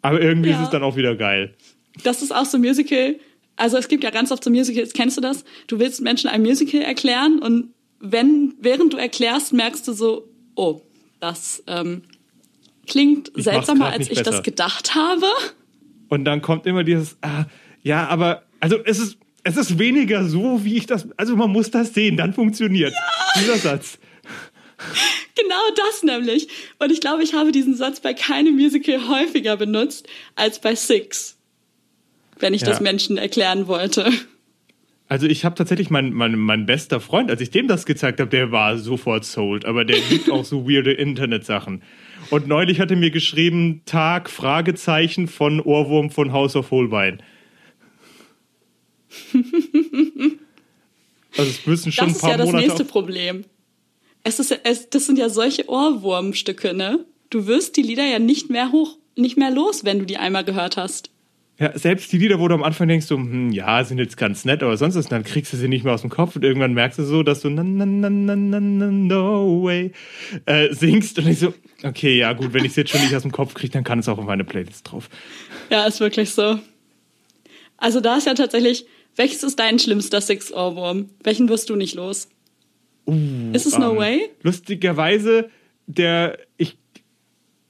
Aber 0.00 0.20
irgendwie 0.22 0.50
ist 0.50 0.56
Ja. 0.56 0.64
es 0.64 0.70
dann 0.70 0.82
auch 0.82 0.96
wieder 0.96 1.14
geil. 1.14 1.54
Das 2.02 2.22
ist 2.22 2.34
auch 2.34 2.46
so 2.46 2.56
ein 2.56 2.62
Musical. 2.62 3.16
Also 3.56 3.76
es 3.76 3.88
gibt 3.88 4.04
ja 4.04 4.10
ganz 4.10 4.32
oft 4.32 4.42
so 4.42 4.50
Musicals, 4.50 4.94
kennst 4.94 5.18
du 5.18 5.20
das? 5.20 5.44
Du 5.66 5.78
willst 5.78 6.00
Menschen 6.00 6.30
ein 6.30 6.40
Musical 6.40 6.80
erklären 6.80 7.40
und 7.40 7.74
wenn, 8.00 8.54
während 8.58 8.94
du 8.94 8.96
erklärst, 8.96 9.52
merkst 9.52 9.86
du 9.86 9.92
so, 9.92 10.28
oh, 10.56 10.80
das 11.20 11.62
ähm, 11.66 12.02
klingt 12.86 13.30
mach's 13.34 13.44
seltsamer, 13.44 13.86
als 13.86 14.08
ich 14.10 14.18
besser. 14.18 14.30
das 14.30 14.42
gedacht 14.42 14.94
habe. 14.94 15.26
Und 16.08 16.24
dann 16.24 16.42
kommt 16.42 16.66
immer 16.66 16.84
dieses, 16.84 17.16
ah, 17.22 17.44
ja, 17.82 18.06
aber, 18.08 18.42
also 18.60 18.76
es 18.84 18.98
ist, 18.98 19.18
es 19.44 19.56
ist 19.56 19.78
weniger 19.78 20.24
so, 20.28 20.64
wie 20.64 20.76
ich 20.76 20.86
das, 20.86 21.08
also 21.16 21.36
man 21.36 21.50
muss 21.50 21.70
das 21.70 21.94
sehen, 21.94 22.16
dann 22.16 22.32
funktioniert 22.32 22.94
dieser 23.40 23.56
Satz. 23.56 23.98
Genau 25.34 25.54
das 25.76 26.02
nämlich. 26.02 26.48
Und 26.78 26.92
ich 26.92 27.00
glaube, 27.00 27.22
ich 27.22 27.34
habe 27.34 27.52
diesen 27.52 27.74
Satz 27.74 28.00
bei 28.00 28.12
keinem 28.14 28.54
Musical 28.54 29.08
häufiger 29.08 29.56
benutzt 29.56 30.06
als 30.34 30.60
bei 30.60 30.74
Six, 30.74 31.38
wenn 32.38 32.52
ich 32.52 32.60
Ja. 32.62 32.68
das 32.68 32.80
Menschen 32.80 33.16
erklären 33.16 33.66
wollte. 33.66 34.10
Also 35.08 35.26
ich 35.26 35.44
habe 35.44 35.54
tatsächlich 35.54 35.88
mein, 35.90 36.12
mein, 36.12 36.38
mein 36.38 36.66
bester 36.66 37.00
Freund, 37.00 37.30
als 37.30 37.40
ich 37.40 37.50
dem 37.50 37.66
das 37.68 37.86
gezeigt 37.86 38.20
habe, 38.20 38.30
der 38.30 38.50
war 38.52 38.76
sofort 38.78 39.24
sold, 39.24 39.64
aber 39.64 39.84
der 39.84 39.98
liebt 40.10 40.30
auch 40.30 40.44
so 40.44 40.68
weirde 40.68 40.92
Internetsachen. 40.92 41.82
Und 42.32 42.48
neulich 42.48 42.80
hat 42.80 42.90
er 42.90 42.96
mir 42.96 43.10
geschrieben, 43.10 43.82
Tag, 43.84 44.30
Fragezeichen 44.30 45.28
von 45.28 45.60
Ohrwurm 45.60 46.08
von 46.08 46.32
House 46.32 46.56
of 46.56 46.70
Holbein. 46.70 47.22
Also 51.34 51.50
es 51.50 51.64
müssen 51.64 51.92
schon 51.92 52.08
Das 52.08 52.12
ein 52.12 52.16
ist 52.16 52.20
paar 52.20 52.30
ja 52.32 52.36
das 52.36 52.46
Monate 52.46 52.66
nächste 52.66 52.84
Problem. 52.84 53.44
Es 54.22 54.38
ist, 54.38 54.54
es, 54.64 54.90
das 54.90 55.06
sind 55.06 55.18
ja 55.18 55.30
solche 55.30 55.66
Ohrwurmstücke, 55.66 56.74
ne? 56.74 57.06
Du 57.30 57.46
wirst 57.46 57.78
die 57.78 57.82
Lieder 57.82 58.04
ja 58.04 58.18
nicht 58.18 58.50
mehr 58.50 58.70
hoch, 58.70 58.98
nicht 59.16 59.38
mehr 59.38 59.50
los, 59.50 59.82
wenn 59.82 59.98
du 59.98 60.04
die 60.04 60.18
einmal 60.18 60.44
gehört 60.44 60.76
hast. 60.76 61.10
Ja, 61.58 61.78
selbst 61.78 62.12
die 62.12 62.18
Lieder, 62.18 62.38
wo 62.38 62.48
du 62.48 62.54
am 62.54 62.62
Anfang 62.62 62.88
denkst, 62.88 63.06
so, 63.06 63.16
hm, 63.16 63.50
ja, 63.50 63.84
sind 63.84 63.98
jetzt 63.98 64.16
ganz 64.16 64.44
nett, 64.44 64.62
aber 64.62 64.76
sonst 64.76 64.94
was, 64.94 65.08
dann 65.08 65.24
kriegst 65.24 65.52
du 65.52 65.56
sie 65.56 65.68
nicht 65.68 65.84
mehr 65.84 65.94
aus 65.94 66.00
dem 66.02 66.10
Kopf 66.10 66.36
und 66.36 66.44
irgendwann 66.44 66.74
merkst 66.74 66.98
du 66.98 67.04
so, 67.04 67.22
dass 67.22 67.40
du 67.40 67.48
na, 67.48 67.62
na, 67.62 67.86
na, 67.86 68.10
na, 68.10 68.36
na, 68.36 68.60
no 68.60 69.62
way 69.62 69.92
äh, 70.44 70.74
singst 70.74 71.18
und 71.18 71.28
ich 71.28 71.38
so, 71.38 71.54
okay, 71.84 72.16
ja 72.16 72.32
gut, 72.32 72.52
wenn 72.52 72.64
ich 72.64 72.70
es 72.70 72.76
jetzt 72.76 72.90
schon 72.90 73.00
nicht 73.02 73.14
aus 73.14 73.22
dem 73.22 73.32
Kopf 73.32 73.54
kriege, 73.54 73.72
dann 73.72 73.84
kann 73.84 73.98
es 73.98 74.08
auch 74.08 74.18
auf 74.18 74.24
meine 74.24 74.44
Playlist 74.44 74.90
drauf. 74.90 75.08
Ja, 75.70 75.84
ist 75.86 76.00
wirklich 76.00 76.30
so. 76.30 76.58
Also 77.76 78.00
da 78.00 78.16
ist 78.16 78.26
ja 78.26 78.34
tatsächlich, 78.34 78.86
Welches 79.16 79.42
ist 79.42 79.58
dein 79.58 79.78
schlimmster 79.78 80.20
Six-Ohrwurm? 80.20 81.10
Welchen 81.22 81.48
wirst 81.48 81.68
du 81.70 81.76
nicht 81.76 81.94
los? 81.94 82.28
ist 83.52 83.66
es 83.66 83.76
No 83.78 83.92
Ähm, 83.92 83.98
Way? 83.98 84.30
Lustigerweise, 84.42 85.50
der, 85.86 86.38
ich, 86.56 86.78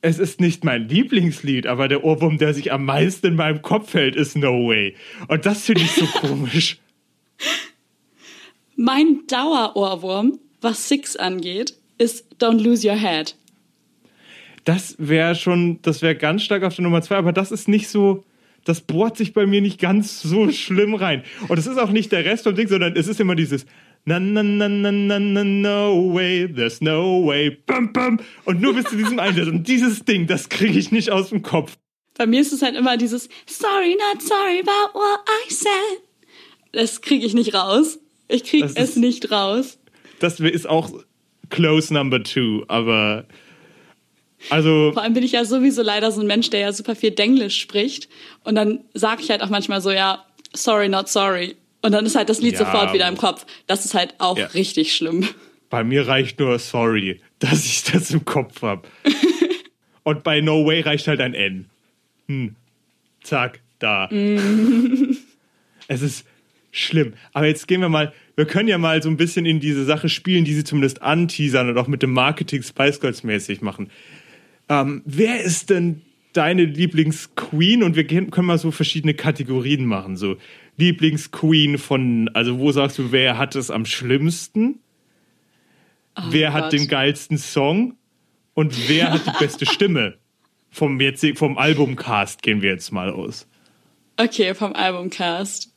es 0.03 0.19
ist 0.19 0.41
nicht 0.41 0.63
mein 0.63 0.89
Lieblingslied, 0.89 1.67
aber 1.67 1.89
der 1.89 2.05
Ohrwurm, 2.05 2.39
der 2.39 2.55
sich 2.55 2.71
am 2.71 2.85
meisten 2.85 3.29
in 3.29 3.37
meinem 3.37 3.63
Kopf 3.63 3.95
hält, 3.95 4.15
ist 4.15 4.37
No 4.37 4.69
Way. 4.69 4.95
Und 5.29 5.47
das 5.47 5.65
finde 5.65 5.83
ich 5.83 5.93
so 5.93 6.07
komisch. 6.21 6.79
Mein 8.77 9.27
Dauerohrwurm, 9.27 10.39
was 10.61 10.89
Six 10.89 11.17
angeht, 11.17 11.75
ist 11.99 12.27
Don't 12.39 12.63
Lose 12.63 12.87
Your 12.87 12.97
Head. 12.97 13.35
Das 14.65 14.95
wäre 14.99 15.35
schon, 15.35 15.81
das 15.83 16.03
wäre 16.03 16.15
ganz 16.15 16.43
stark 16.43 16.63
auf 16.63 16.75
der 16.77 16.85
Nummer 16.85 17.03
zwei, 17.03 17.17
aber 17.17 17.33
das 17.33 17.51
ist 17.51 17.69
nicht 17.69 17.89
so, 17.89 18.25
das 18.65 18.81
bohrt 18.81 19.17
sich 19.17 19.33
bei 19.33 19.45
mir 19.47 19.61
nicht 19.61 19.81
ganz 19.81 20.23
so 20.23 20.51
schlimm 20.53 20.95
rein. 20.95 21.25
Und 21.49 21.59
es 21.59 21.67
ist 21.67 21.79
auch 21.79 21.91
nicht 21.91 22.13
der 22.13 22.25
Rest 22.25 22.45
vom 22.45 22.55
Ding, 22.55 22.69
sondern 22.69 22.95
es 22.97 23.09
ist 23.09 23.21
immer 23.21 23.35
dieses 23.35 23.67
na 24.05 24.19
na 24.19 24.43
na 24.43 24.69
na 24.69 24.91
na 24.91 25.19
na 25.21 25.45
no 25.45 26.13
way, 26.15 26.49
there's 26.53 26.81
no 26.81 27.25
way, 27.27 27.51
bam 27.51 27.93
bam. 27.93 28.19
Und 28.45 28.61
nur 28.61 28.75
bis 28.75 28.85
zu 28.87 28.97
diesem 28.97 29.19
Einsatz. 29.19 29.47
Und 29.49 29.67
dieses 29.69 30.05
Ding, 30.05 30.27
das 30.27 30.49
kriege 30.49 30.79
ich 30.79 30.91
nicht 30.93 31.11
aus 31.11 31.31
dem 31.31 31.43
Kopf. 31.43 31.77
Bei 32.19 32.27
mir 32.27 32.41
ist 32.41 32.53
es 32.53 32.63
halt 32.63 32.77
immer 32.77 32.97
dieses 32.97 33.29
Sorry, 33.47 33.97
not 33.97 34.23
sorry 34.23 34.61
about 34.61 34.97
what 34.99 35.21
I 35.49 35.53
said. 35.53 36.03
Das 36.73 37.01
kriege 37.01 37.25
ich 37.27 37.35
nicht 37.35 37.55
raus. 37.55 37.99
Ich 38.29 38.45
kriege 38.45 38.67
es 38.67 38.73
ist- 38.75 38.97
nicht 38.97 39.31
raus. 39.31 39.79
Das 40.21 40.39
ist 40.41 40.69
auch 40.69 40.91
close 41.51 41.93
number 41.93 42.23
two, 42.23 42.65
aber 42.69 43.27
also 44.51 44.91
Vor 44.93 45.03
allem 45.03 45.15
bin 45.15 45.23
ich 45.23 45.33
ja 45.33 45.45
sowieso 45.45 45.83
leider 45.83 46.11
so 46.13 46.21
ein 46.21 46.27
Mensch, 46.27 46.51
der 46.51 46.61
ja 46.61 46.73
super 46.73 46.95
viel 46.97 47.11
Denglisch 47.13 47.61
spricht. 47.61 48.09
Und 48.45 48.55
dann 48.55 48.81
sage 48.95 49.23
ich 49.23 49.31
halt 49.31 49.43
auch 49.43 49.49
manchmal 49.51 49.81
so, 49.81 49.91
ja, 49.91 50.25
sorry, 50.53 50.89
not 50.89 51.09
sorry. 51.09 51.57
Und 51.83 51.93
dann 51.93 52.07
ist 52.07 52.15
halt 52.17 52.29
das 52.29 52.41
Lied 52.41 52.53
Ja, 52.53 52.59
sofort 52.61 52.93
wieder 52.95 53.09
im 53.09 53.17
Kopf. 53.17 53.45
Das 53.67 53.85
ist 53.85 53.95
halt 53.95 54.15
auch 54.19 54.39
Ja. 54.39 54.47
richtig 54.47 54.93
schlimm. 54.95 55.29
bei 55.71 55.83
mir 55.85 56.07
reicht 56.07 56.39
nur 56.39 56.59
sorry, 56.59 57.21
dass 57.39 57.65
ich 57.65 57.85
das 57.85 58.11
im 58.11 58.25
Kopf 58.25 58.63
habe. 58.63 58.87
Und 60.05 60.23
bei 60.25 60.41
No 60.41 60.67
Way 60.67 60.81
reicht 60.83 61.07
halt 61.09 61.21
ein 61.21 61.35
N. 61.35 61.67
Hm. 62.29 62.57
Zack, 63.23 63.61
da. 63.79 64.09
es 65.89 66.03
ist 66.03 66.25
schlimm. 66.71 67.15
Aber 67.33 67.47
jetzt 67.47 67.69
gehen 67.69 67.81
wir 67.81 67.89
mal, 67.89 68.13
wir 68.37 68.47
können 68.47 68.69
ja 68.69 68.79
mal 68.79 69.03
so 69.03 69.09
ein 69.09 69.17
bisschen 69.17 69.45
in 69.47 69.61
diese 69.61 69.85
Sache 69.85 70.09
spielen, 70.09 70.45
die 70.45 70.55
sie 70.55 70.65
zumindest 70.65 71.03
anteasern 71.03 71.69
und 71.69 71.79
auch 71.79 71.87
mit 71.87 72.03
dem 72.03 72.13
Marketing 72.13 72.63
Spice 72.63 73.01
Girls 73.01 73.23
mäßig 73.23 73.61
machen. 73.61 73.91
Ähm, 74.73 75.03
wer 75.05 75.43
ist 75.43 75.69
denn 75.69 76.01
deine 76.33 76.65
Lieblingsqueen? 76.65 77.83
Und 77.83 77.95
wir 77.95 78.07
können 78.07 78.31
mal 78.47 78.57
so 78.57 78.71
verschiedene 78.71 79.13
Kategorien 79.13 79.85
machen. 79.85 80.17
So 80.17 80.37
Lieblingsqueen 80.79 81.77
von, 81.77 82.31
also 82.33 82.59
wo 82.59 82.73
sagst 82.73 82.99
du, 82.99 83.13
wer 83.13 83.37
hat 83.37 83.55
es 83.55 83.71
am 83.71 83.85
schlimmsten? 83.85 84.79
wer 86.29 86.53
hat 86.53 86.65
Gott. 86.65 86.73
den 86.73 86.89
geilsten 86.89 87.39
Song? 87.39 87.97
Und 88.55 88.89
wer 88.89 89.13
hat 89.13 89.27
die 89.27 89.39
beste 89.39 89.67
Stimme? 89.67 90.17
Vom, 90.71 90.99
jetzigen, 91.01 91.37
vom 91.37 91.59
Albumcast 91.59 92.43
gehen 92.43 92.63
wir 92.63 92.71
jetzt 92.71 92.93
mal 92.93 93.11
aus. 93.11 93.47
Okay, 94.17 94.55
vom 94.55 94.73
Albumcast. 94.73 95.71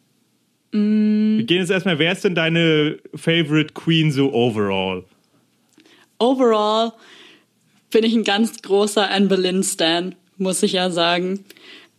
Wir 0.72 1.44
gehen 1.44 1.60
jetzt 1.60 1.70
erstmal, 1.70 2.00
wer 2.00 2.14
ist 2.14 2.24
denn 2.24 2.34
deine 2.34 2.98
Favorite 3.14 3.74
Queen 3.74 4.10
so 4.10 4.34
overall? 4.34 5.04
Overall 6.18 6.94
bin 7.92 8.04
ich 8.04 8.14
ein 8.14 8.24
ganz 8.24 8.62
großer 8.62 9.10
Anne 9.10 9.28
Boleyn 9.28 9.64
Stan, 9.64 10.16
muss 10.38 10.64
ich 10.64 10.74
ja 10.74 10.90
sagen. 10.90 11.46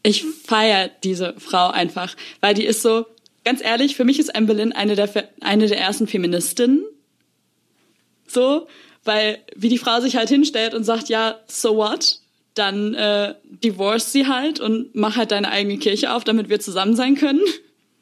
Ich 0.03 0.25
feiere 0.25 0.91
diese 1.03 1.35
Frau 1.39 1.69
einfach, 1.69 2.15
weil 2.41 2.55
die 2.55 2.65
ist 2.65 2.83
so, 2.83 3.07
ganz 3.45 3.63
ehrlich, 3.63 3.97
für 3.97 4.05
mich 4.05 4.19
ist 4.19 4.35
Anne 4.35 4.47
Boleyn 4.47 4.73
eine 4.73 4.97
der, 4.97 5.09
eine 5.41 5.69
der 5.69 5.79
ersten 5.79 6.07
Feministinnen. 6.07 6.85
So, 8.27 8.67
weil 9.05 9.39
wie 9.55 9.69
die 9.69 9.79
Frau 9.79 10.01
sich 10.01 10.17
halt 10.17 10.29
hinstellt 10.29 10.75
und 10.75 10.85
sagt, 10.85 11.09
ja, 11.09 11.39
so 11.47 11.77
what? 11.77 12.19
Dann 12.55 12.95
äh, 12.95 13.35
divorce 13.63 14.13
sie 14.13 14.27
halt 14.27 14.61
und 14.61 14.95
mach 14.95 15.17
halt 15.17 15.31
deine 15.31 15.51
eigene 15.51 15.79
Kirche 15.79 16.13
auf, 16.13 16.25
damit 16.25 16.49
wir 16.49 16.59
zusammen 16.59 16.97
sein 16.97 17.15
können. 17.15 17.41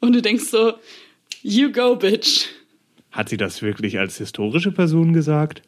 Und 0.01 0.13
du 0.13 0.21
denkst 0.21 0.45
so, 0.45 0.73
you 1.41 1.71
go, 1.71 1.95
bitch. 1.95 2.45
Hat 3.11 3.29
sie 3.29 3.37
das 3.37 3.61
wirklich 3.61 3.97
als 3.97 4.17
historische 4.17 4.71
Person 4.71 5.13
gesagt? 5.13 5.63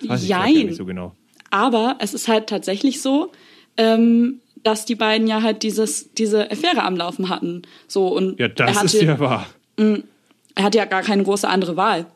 Das 0.00 0.08
weiß 0.08 0.22
ich 0.22 0.26
vielleicht 0.26 0.40
gar 0.40 0.48
Jein. 0.48 0.66
nicht 0.66 0.76
so 0.76 0.84
genau. 0.84 1.14
Aber 1.50 1.96
es 2.00 2.14
ist 2.14 2.28
halt 2.28 2.48
tatsächlich 2.48 3.00
so, 3.00 3.32
ähm, 3.76 4.40
dass 4.62 4.84
die 4.84 4.94
beiden 4.94 5.26
ja 5.26 5.42
halt 5.42 5.62
dieses, 5.62 6.12
diese 6.14 6.50
Affäre 6.50 6.82
am 6.82 6.96
Laufen 6.96 7.28
hatten. 7.28 7.62
So, 7.86 8.08
und 8.08 8.38
Ja, 8.38 8.46
er, 8.46 8.52
das 8.52 8.76
hatte, 8.76 8.86
ist 8.86 9.02
ja 9.02 9.18
wahr. 9.20 9.46
er 9.76 10.62
hatte 10.62 10.78
ja 10.78 10.84
gar 10.86 11.02
keine 11.02 11.22
große 11.22 11.48
andere 11.48 11.76
Wahl. 11.76 12.06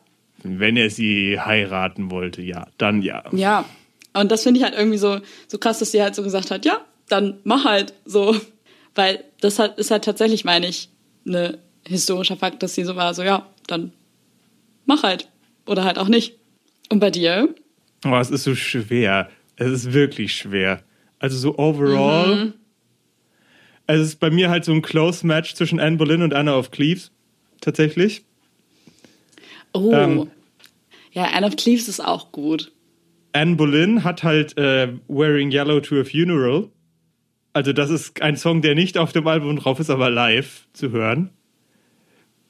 Wenn 0.43 0.75
er 0.75 0.89
sie 0.89 1.39
heiraten 1.39 2.11
wollte, 2.11 2.41
ja, 2.41 2.67
dann 2.77 3.01
ja. 3.01 3.23
Ja. 3.31 3.65
Und 4.13 4.31
das 4.31 4.43
finde 4.43 4.59
ich 4.59 4.63
halt 4.65 4.75
irgendwie 4.75 4.97
so, 4.97 5.19
so 5.47 5.57
krass, 5.57 5.79
dass 5.79 5.91
sie 5.91 6.01
halt 6.01 6.15
so 6.15 6.23
gesagt 6.23 6.51
hat, 6.51 6.65
ja, 6.65 6.81
dann 7.07 7.39
mach 7.43 7.63
halt 7.65 7.93
so. 8.05 8.35
Weil 8.95 9.23
das 9.39 9.57
halt, 9.59 9.77
ist 9.77 9.91
halt 9.91 10.03
tatsächlich, 10.03 10.43
meine 10.43 10.67
ich, 10.67 10.89
eine 11.25 11.59
historischer 11.87 12.35
Fakt, 12.35 12.61
dass 12.63 12.75
sie 12.75 12.83
so 12.83 12.95
war, 12.97 13.13
so 13.13 13.23
ja, 13.23 13.47
dann 13.67 13.93
mach 14.85 15.03
halt. 15.03 15.29
Oder 15.65 15.83
halt 15.85 15.97
auch 15.97 16.07
nicht. 16.09 16.37
Und 16.89 16.99
bei 16.99 17.11
dir? 17.11 17.53
Aber 18.03 18.19
es 18.19 18.31
ist 18.31 18.43
so 18.43 18.55
schwer. 18.55 19.29
Es 19.55 19.69
ist 19.71 19.93
wirklich 19.93 20.33
schwer. 20.33 20.81
Also 21.19 21.37
so 21.37 21.57
overall. 21.57 22.53
Es 23.87 23.99
ist 23.99 24.19
bei 24.19 24.31
mir 24.31 24.49
halt 24.49 24.65
so 24.65 24.71
ein 24.71 24.81
Close 24.81 25.25
Match 25.25 25.53
zwischen 25.53 25.79
Anne 25.79 25.97
Boleyn 25.97 26.23
und 26.23 26.33
Anna 26.33 26.55
of 26.55 26.71
Cleves. 26.71 27.11
Tatsächlich. 27.59 28.23
Oh. 29.73 29.91
Ähm. 29.93 30.31
ja, 31.11 31.25
Anne 31.25 31.47
of 31.47 31.55
Cleves 31.55 31.87
ist 31.87 31.99
auch 31.99 32.31
gut. 32.31 32.71
Anne 33.33 33.55
Boleyn 33.55 34.03
hat 34.03 34.23
halt 34.23 34.57
äh, 34.57 34.93
Wearing 35.07 35.51
Yellow 35.51 35.79
to 35.79 35.99
a 36.01 36.03
Funeral. 36.03 36.69
Also 37.53 37.73
das 37.73 37.89
ist 37.89 38.21
ein 38.21 38.37
Song, 38.37 38.61
der 38.61 38.75
nicht 38.75 38.97
auf 38.97 39.11
dem 39.11 39.27
Album 39.27 39.57
drauf 39.57 39.79
ist, 39.79 39.89
aber 39.89 40.09
live 40.09 40.67
zu 40.73 40.91
hören. 40.91 41.29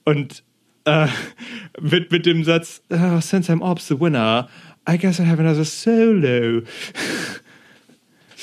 Und 0.06 0.44
äh, 0.86 1.08
mit, 1.82 2.12
mit 2.12 2.26
dem 2.26 2.44
Satz, 2.44 2.84
"Ah, 2.90 3.22
since 3.22 3.52
I'm 3.52 3.62
ops 3.62 3.88
the 3.88 4.00
winner, 4.00 4.48
I 4.88 4.98
guess 4.98 5.20
I 5.20 5.24
have 5.24 5.40
another 5.40 5.66
solo. 5.66 6.64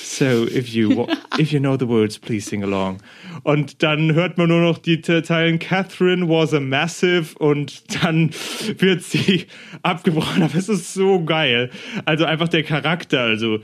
So, 0.00 0.44
if 0.46 0.72
you, 0.74 1.06
if 1.38 1.52
you 1.52 1.60
know 1.60 1.76
the 1.76 1.86
words, 1.86 2.18
please 2.18 2.48
sing 2.48 2.62
along. 2.64 3.00
Und 3.44 3.82
dann 3.82 4.14
hört 4.14 4.38
man 4.38 4.48
nur 4.48 4.60
noch 4.62 4.78
die 4.78 5.00
Te- 5.00 5.22
Zeilen 5.22 5.58
Catherine 5.58 6.28
was 6.28 6.54
a 6.54 6.60
massive 6.60 7.36
und 7.38 7.82
dann 8.02 8.30
wird 8.78 9.02
sie 9.02 9.46
abgebrochen. 9.82 10.42
Aber 10.42 10.54
es 10.56 10.68
ist 10.68 10.94
so 10.94 11.24
geil. 11.24 11.70
Also 12.04 12.24
einfach 12.24 12.48
der 12.48 12.62
Charakter. 12.62 13.20
Also 13.20 13.60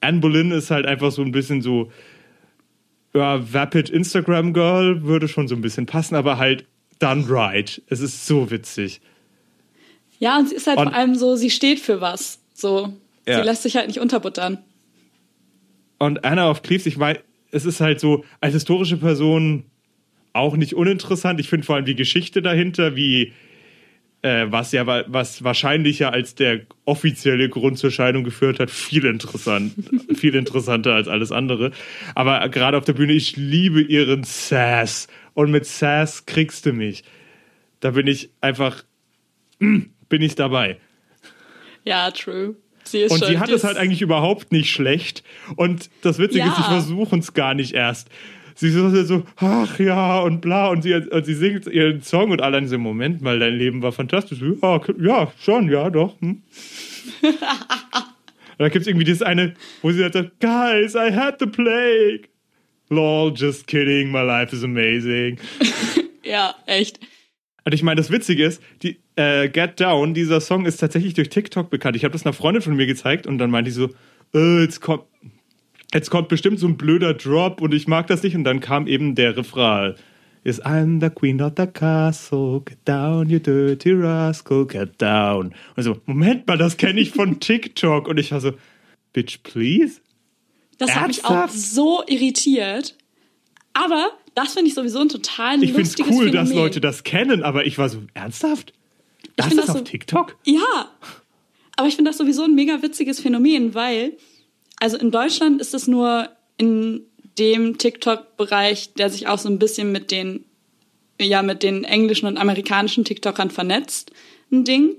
Anne 0.00 0.20
Boleyn 0.20 0.50
ist 0.52 0.70
halt 0.70 0.86
einfach 0.86 1.10
so 1.10 1.22
ein 1.22 1.32
bisschen 1.32 1.62
so 1.62 1.90
ja, 3.14 3.40
vapid 3.52 3.88
Instagram 3.88 4.52
Girl 4.52 5.02
würde 5.04 5.26
schon 5.26 5.48
so 5.48 5.54
ein 5.54 5.62
bisschen 5.62 5.86
passen, 5.86 6.14
aber 6.14 6.38
halt 6.38 6.66
done 6.98 7.24
right. 7.28 7.80
Es 7.88 8.00
ist 8.00 8.26
so 8.26 8.50
witzig. 8.50 9.00
Ja, 10.18 10.38
und 10.38 10.48
sie 10.48 10.54
ist 10.54 10.66
halt 10.66 10.78
Und- 10.78 10.88
vor 10.88 10.94
allem 10.94 11.14
so, 11.14 11.36
sie 11.36 11.50
steht 11.50 11.80
für 11.80 12.00
was. 12.00 12.40
So, 12.54 12.92
Ja. 13.26 13.38
sie 13.40 13.44
lässt 13.46 13.62
sich 13.62 13.76
halt 13.76 13.88
nicht 13.88 14.00
unterbuttern. 14.00 14.58
Und 15.98 16.24
Anna 16.24 16.50
of 16.50 16.62
Cleves, 16.62 16.86
ich 16.86 16.98
weiß, 16.98 17.18
es 17.52 17.64
ist 17.64 17.80
halt 17.80 18.00
so, 18.00 18.24
als 18.40 18.52
historische 18.54 18.96
Person 18.96 19.64
auch 20.32 20.56
nicht 20.56 20.74
uninteressant. 20.74 21.40
Ich 21.40 21.48
finde 21.48 21.64
vor 21.66 21.76
allem 21.76 21.84
die 21.86 21.94
Geschichte 21.94 22.42
dahinter, 22.42 22.96
wie 22.96 23.32
äh, 24.22 24.46
was 24.50 24.72
ja 24.72 24.86
wa- 24.86 25.04
was 25.06 25.44
wahrscheinlich 25.44 25.98
ja 26.00 26.08
als 26.10 26.34
der 26.34 26.62
offizielle 26.84 27.48
Grund 27.48 27.78
zur 27.78 27.90
Scheidung 27.90 28.24
geführt 28.24 28.58
hat, 28.58 28.70
viel 28.70 29.04
interessant, 29.04 29.74
viel 30.16 30.34
interessanter 30.34 30.94
als 30.94 31.06
alles 31.06 31.32
andere. 31.32 31.70
Aber 32.14 32.46
gerade 32.48 32.76
auf 32.76 32.84
der 32.84 32.94
Bühne, 32.94 33.12
ich 33.12 33.36
liebe 33.36 33.80
ihren 33.80 34.24
Sass 34.24 35.06
und 35.34 35.50
mit 35.50 35.64
Sass 35.66 36.26
kriegst 36.26 36.66
du 36.66 36.72
mich. 36.72 37.04
Da 37.80 37.90
bin 37.92 38.06
ich 38.06 38.30
einfach, 38.40 38.84
mm, 39.60 39.80
bin 40.08 40.22
ich 40.22 40.34
dabei. 40.34 40.78
Ja, 41.84 42.10
true. 42.10 42.56
Sie 42.84 43.00
ist 43.00 43.12
Und 43.12 43.18
schon, 43.18 43.28
sie 43.28 43.38
hat 43.38 43.48
die 43.48 43.52
es 43.54 43.64
halt 43.64 43.76
eigentlich 43.76 44.02
überhaupt 44.02 44.52
nicht 44.52 44.70
schlecht. 44.70 45.24
Und 45.56 45.90
das 46.02 46.18
Witzige 46.18 46.46
ist, 46.46 46.56
sie 46.56 46.62
Ja. 46.62 46.68
versuchen 46.68 47.18
es 47.18 47.34
gar 47.34 47.54
nicht 47.54 47.72
erst. 47.74 48.08
Sie 48.54 48.68
ist 48.68 48.74
so, 48.74 49.02
so, 49.04 49.22
ach 49.36 49.78
ja, 49.78 50.20
und 50.20 50.40
bla, 50.40 50.68
und 50.68 50.82
sie, 50.82 50.94
und 50.94 51.26
sie 51.26 51.34
singt 51.34 51.66
ihren 51.66 52.00
Song 52.02 52.30
und 52.30 52.40
alle 52.40 52.56
in 52.58 52.64
diesem 52.64 52.80
Moment 52.80 53.20
mal, 53.20 53.38
dein 53.38 53.54
Leben 53.54 53.82
war 53.82 53.92
fantastisch. 53.92 54.38
Ja, 54.62 54.80
ja 54.98 55.32
schon, 55.38 55.68
ja, 55.70 55.90
doch. 55.90 56.18
Hm. 56.20 56.42
und 57.22 57.34
da 58.58 58.68
gibt 58.68 58.82
es 58.82 58.86
irgendwie 58.86 59.04
dieses 59.04 59.22
eine, 59.22 59.54
wo 59.82 59.90
sie 59.90 59.98
sagt, 59.98 60.14
Guys, 60.40 60.94
I 60.94 61.12
had 61.14 61.38
the 61.38 61.46
plague. 61.46 62.28
Lol, 62.88 63.32
just 63.34 63.66
kidding, 63.66 64.10
my 64.10 64.22
life 64.22 64.54
is 64.54 64.62
amazing. 64.64 65.38
Ja, 66.22 66.56
echt. 66.66 66.98
Und 67.66 67.74
ich 67.74 67.82
meine, 67.82 67.96
das 67.96 68.12
Witzige 68.12 68.44
ist, 68.44 68.62
die 68.84 69.00
äh, 69.16 69.48
Get 69.48 69.80
Down, 69.80 70.14
dieser 70.14 70.40
Song 70.40 70.66
ist 70.66 70.76
tatsächlich 70.76 71.14
durch 71.14 71.30
TikTok 71.30 71.68
bekannt. 71.68 71.96
Ich 71.96 72.04
habe 72.04 72.12
das 72.12 72.24
einer 72.24 72.32
Freundin 72.32 72.62
von 72.62 72.76
mir 72.76 72.86
gezeigt 72.86 73.26
und 73.26 73.38
dann 73.38 73.50
meinte 73.50 73.70
die 73.70 73.74
so, 73.74 73.90
äh, 74.32 74.62
jetzt 74.62 74.80
kommt, 74.80 75.02
jetzt 75.92 76.08
kommt 76.08 76.28
bestimmt 76.28 76.60
so 76.60 76.68
ein 76.68 76.76
blöder 76.76 77.12
Drop 77.12 77.60
und 77.60 77.74
ich 77.74 77.88
mag 77.88 78.06
das 78.06 78.22
nicht. 78.22 78.36
Und 78.36 78.44
dann 78.44 78.60
kam 78.60 78.86
eben 78.86 79.16
der 79.16 79.36
Refrain. 79.36 79.96
ist 80.44 80.64
I'm 80.64 81.00
the 81.00 81.10
queen 81.10 81.42
of 81.42 81.54
the 81.56 81.66
castle, 81.66 82.60
get 82.60 82.78
down, 82.84 83.28
you 83.28 83.40
dirty 83.40 83.90
rascal, 83.90 84.64
get 84.64 85.02
down. 85.02 85.52
Und 85.74 85.82
so, 85.82 86.00
Moment 86.06 86.46
mal, 86.46 86.56
das 86.56 86.76
kenne 86.76 87.00
ich 87.00 87.10
von 87.10 87.40
TikTok. 87.40 88.06
Und 88.06 88.18
ich 88.18 88.30
war 88.30 88.40
so, 88.40 88.52
bitch, 89.12 89.42
please? 89.42 90.00
Das 90.78 90.94
hat 90.94 91.08
mich 91.08 91.24
auch 91.24 91.48
so 91.48 92.04
irritiert. 92.06 92.96
Aber 93.72 94.12
das 94.36 94.52
finde 94.54 94.68
ich 94.68 94.74
sowieso 94.74 95.00
ein 95.00 95.08
total 95.08 95.56
Ich 95.62 95.72
finde 95.72 95.82
es 95.82 95.88
lustiges 95.98 96.12
cool, 96.12 96.26
Phänomen. 96.28 96.46
dass 96.46 96.54
Leute 96.54 96.80
das 96.80 97.02
kennen, 97.02 97.42
aber 97.42 97.66
ich 97.66 97.78
war 97.78 97.88
so, 97.88 98.02
ernsthaft? 98.14 98.72
Das 99.34 99.48
ist 99.48 99.58
das 99.58 99.70
auf 99.70 99.78
so- 99.78 99.82
TikTok? 99.84 100.36
Ja, 100.44 100.90
aber 101.76 101.88
ich 101.88 101.96
finde 101.96 102.10
das 102.10 102.18
sowieso 102.18 102.44
ein 102.44 102.54
mega 102.54 102.80
witziges 102.82 103.18
Phänomen, 103.20 103.74
weil, 103.74 104.16
also 104.78 104.96
in 104.96 105.10
Deutschland 105.10 105.60
ist 105.60 105.74
es 105.74 105.88
nur 105.88 106.28
in 106.58 107.02
dem 107.38 107.76
TikTok-Bereich, 107.78 108.94
der 108.94 109.10
sich 109.10 109.26
auch 109.26 109.38
so 109.38 109.48
ein 109.48 109.58
bisschen 109.58 109.90
mit 109.92 110.10
den, 110.10 110.44
ja, 111.20 111.42
mit 111.42 111.62
den 111.62 111.84
englischen 111.84 112.26
und 112.26 112.38
amerikanischen 112.38 113.04
TikTokern 113.04 113.50
vernetzt, 113.50 114.10
ein 114.52 114.64
Ding. 114.64 114.96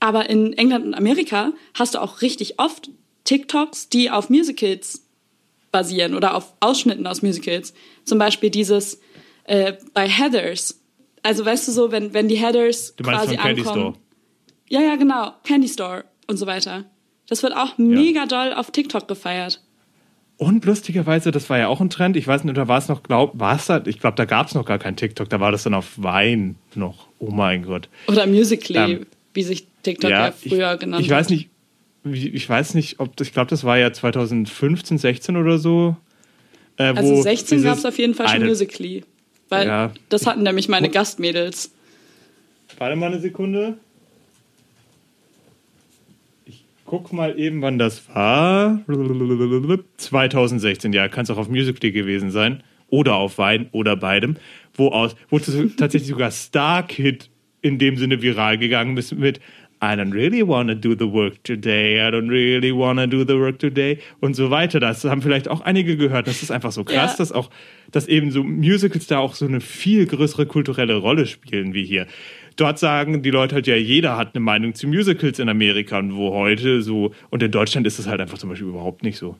Aber 0.00 0.28
in 0.28 0.52
England 0.54 0.84
und 0.84 0.94
Amerika 0.94 1.52
hast 1.74 1.94
du 1.94 2.00
auch 2.02 2.20
richtig 2.22 2.58
oft 2.58 2.90
TikToks, 3.24 3.88
die 3.88 4.10
auf 4.10 4.28
Musicals 4.30 5.01
basieren 5.72 6.14
oder 6.14 6.34
auf 6.36 6.54
Ausschnitten 6.60 7.06
aus 7.06 7.22
Musicals. 7.22 7.74
Zum 8.04 8.18
Beispiel 8.18 8.50
dieses 8.50 9.00
äh, 9.44 9.72
bei 9.94 10.08
Heathers. 10.08 10.80
Also 11.22 11.44
weißt 11.44 11.66
du 11.68 11.72
so, 11.72 11.90
wenn, 11.90 12.14
wenn 12.14 12.28
die 12.28 12.36
Heathers 12.36 12.94
Du 12.96 13.04
meinst 13.04 13.22
quasi 13.22 13.34
von 13.36 13.44
Candy 13.44 13.60
ankommen. 13.62 13.94
Store? 13.94 13.94
Ja, 14.68 14.80
ja, 14.80 14.96
genau. 14.96 15.32
Candy 15.44 15.68
Store 15.68 16.04
und 16.28 16.36
so 16.36 16.46
weiter. 16.46 16.84
Das 17.28 17.42
wird 17.42 17.56
auch 17.56 17.78
mega 17.78 18.26
doll 18.26 18.52
auf 18.52 18.70
TikTok 18.70 19.08
gefeiert. 19.08 19.62
Und 20.36 20.64
lustigerweise, 20.64 21.30
das 21.30 21.48
war 21.50 21.58
ja 21.58 21.68
auch 21.68 21.80
ein 21.80 21.88
Trend. 21.88 22.16
Ich 22.16 22.26
weiß 22.26 22.42
nicht, 22.44 22.52
oder 22.52 22.66
war 22.66 22.78
es 22.78 22.88
noch, 22.88 23.02
glaub, 23.04 23.38
war 23.38 23.54
es 23.56 23.66
da? 23.66 23.82
Ich 23.86 24.00
glaube, 24.00 24.16
da 24.16 24.24
gab 24.24 24.48
es 24.48 24.54
noch 24.54 24.64
gar 24.64 24.78
kein 24.78 24.96
TikTok. 24.96 25.28
Da 25.28 25.38
war 25.38 25.52
das 25.52 25.62
dann 25.62 25.74
auf 25.74 25.92
Wein 25.96 26.56
noch. 26.74 27.06
Oh 27.18 27.30
mein 27.30 27.62
Gott. 27.62 27.88
Oder 28.08 28.26
Musically, 28.26 28.92
Ähm, 28.94 29.06
wie 29.34 29.42
sich 29.44 29.66
TikTok 29.84 30.10
ja, 30.10 30.32
früher 30.32 30.74
ich, 30.74 30.80
genannt 30.80 31.04
ich 31.04 31.10
weiß 31.10 31.26
hat. 31.26 31.30
nicht, 31.30 31.50
ich 32.04 32.48
weiß 32.48 32.74
nicht, 32.74 32.98
ob 33.00 33.16
das, 33.16 33.28
ich 33.28 33.32
glaube, 33.34 33.50
das 33.50 33.64
war 33.64 33.78
ja 33.78 33.92
2015, 33.92 34.98
16 34.98 35.36
oder 35.36 35.58
so. 35.58 35.96
Äh, 36.76 36.84
Also 36.94 37.16
wo 37.16 37.22
16 37.22 37.58
dieses 37.58 37.64
gab 37.70 37.78
es 37.78 37.84
auf 37.84 37.98
jeden 37.98 38.14
Fall 38.14 38.28
schon 38.28 38.44
Musically. 38.46 39.04
Weil 39.48 39.66
Ja. 39.66 39.92
das 40.08 40.26
hatten 40.26 40.42
nämlich 40.42 40.68
meine 40.68 40.88
Gastmädels. 40.88 41.72
Warte 42.78 42.96
mal 42.96 43.06
eine 43.12 43.20
Sekunde. 43.20 43.76
Ich 46.46 46.64
guck 46.86 47.12
mal 47.12 47.38
eben, 47.38 47.62
wann 47.62 47.78
das 47.78 48.08
war. 48.08 48.80
2016, 49.98 50.92
ja, 50.92 51.08
kann 51.08 51.24
es 51.24 51.30
auch 51.30 51.36
auf 51.36 51.48
Musical.ly 51.48 51.92
gewesen 51.92 52.30
sein. 52.30 52.62
Oder 52.88 53.14
auf 53.14 53.38
Wein 53.38 53.68
oder 53.72 53.96
beidem. 53.96 54.36
Wo, 54.74 54.88
aus, 54.88 55.14
wo 55.30 55.38
tatsächlich 55.38 56.08
sogar 56.08 56.30
Starkid 56.30 57.30
in 57.62 57.78
dem 57.78 57.96
Sinne 57.96 58.20
viral 58.22 58.58
gegangen 58.58 58.96
ist 58.96 59.12
mit 59.14 59.40
I 59.84 59.96
don't 59.96 60.12
really 60.12 60.46
wanna 60.46 60.76
do 60.76 60.94
the 60.96 61.10
work 61.12 61.42
today, 61.42 61.96
I 61.98 62.10
don't 62.12 62.28
really 62.30 62.70
wanna 62.72 63.08
do 63.08 63.24
the 63.24 63.36
work 63.36 63.58
today 63.58 63.98
und 64.20 64.36
so 64.36 64.48
weiter. 64.48 64.78
Das 64.78 65.02
haben 65.04 65.22
vielleicht 65.22 65.48
auch 65.48 65.60
einige 65.62 65.96
gehört. 65.96 66.28
Das 66.28 66.40
ist 66.40 66.52
einfach 66.52 66.70
so 66.70 66.84
krass, 66.84 67.12
Ja. 67.12 67.16
dass 67.18 67.32
auch, 67.32 67.50
dass 67.90 68.06
eben 68.06 68.30
so 68.30 68.44
Musicals 68.44 69.08
da 69.08 69.18
auch 69.18 69.34
so 69.34 69.44
eine 69.44 69.60
viel 69.60 70.06
größere 70.06 70.46
kulturelle 70.46 70.94
Rolle 70.94 71.26
spielen 71.26 71.74
wie 71.74 71.84
hier. 71.84 72.06
Dort 72.54 72.78
sagen 72.78 73.22
die 73.22 73.30
Leute 73.30 73.56
halt 73.56 73.66
ja, 73.66 73.74
jeder 73.74 74.16
hat 74.16 74.36
eine 74.36 74.44
Meinung 74.44 74.74
zu 74.74 74.86
Musicals 74.86 75.40
in 75.40 75.48
Amerika 75.48 75.98
und 75.98 76.14
wo 76.14 76.32
heute 76.32 76.80
so, 76.82 77.12
und 77.30 77.42
in 77.42 77.50
Deutschland 77.50 77.84
ist 77.84 77.98
es 77.98 78.06
halt 78.06 78.20
einfach 78.20 78.38
zum 78.38 78.50
Beispiel 78.50 78.68
überhaupt 78.68 79.02
nicht 79.02 79.18
so. 79.18 79.36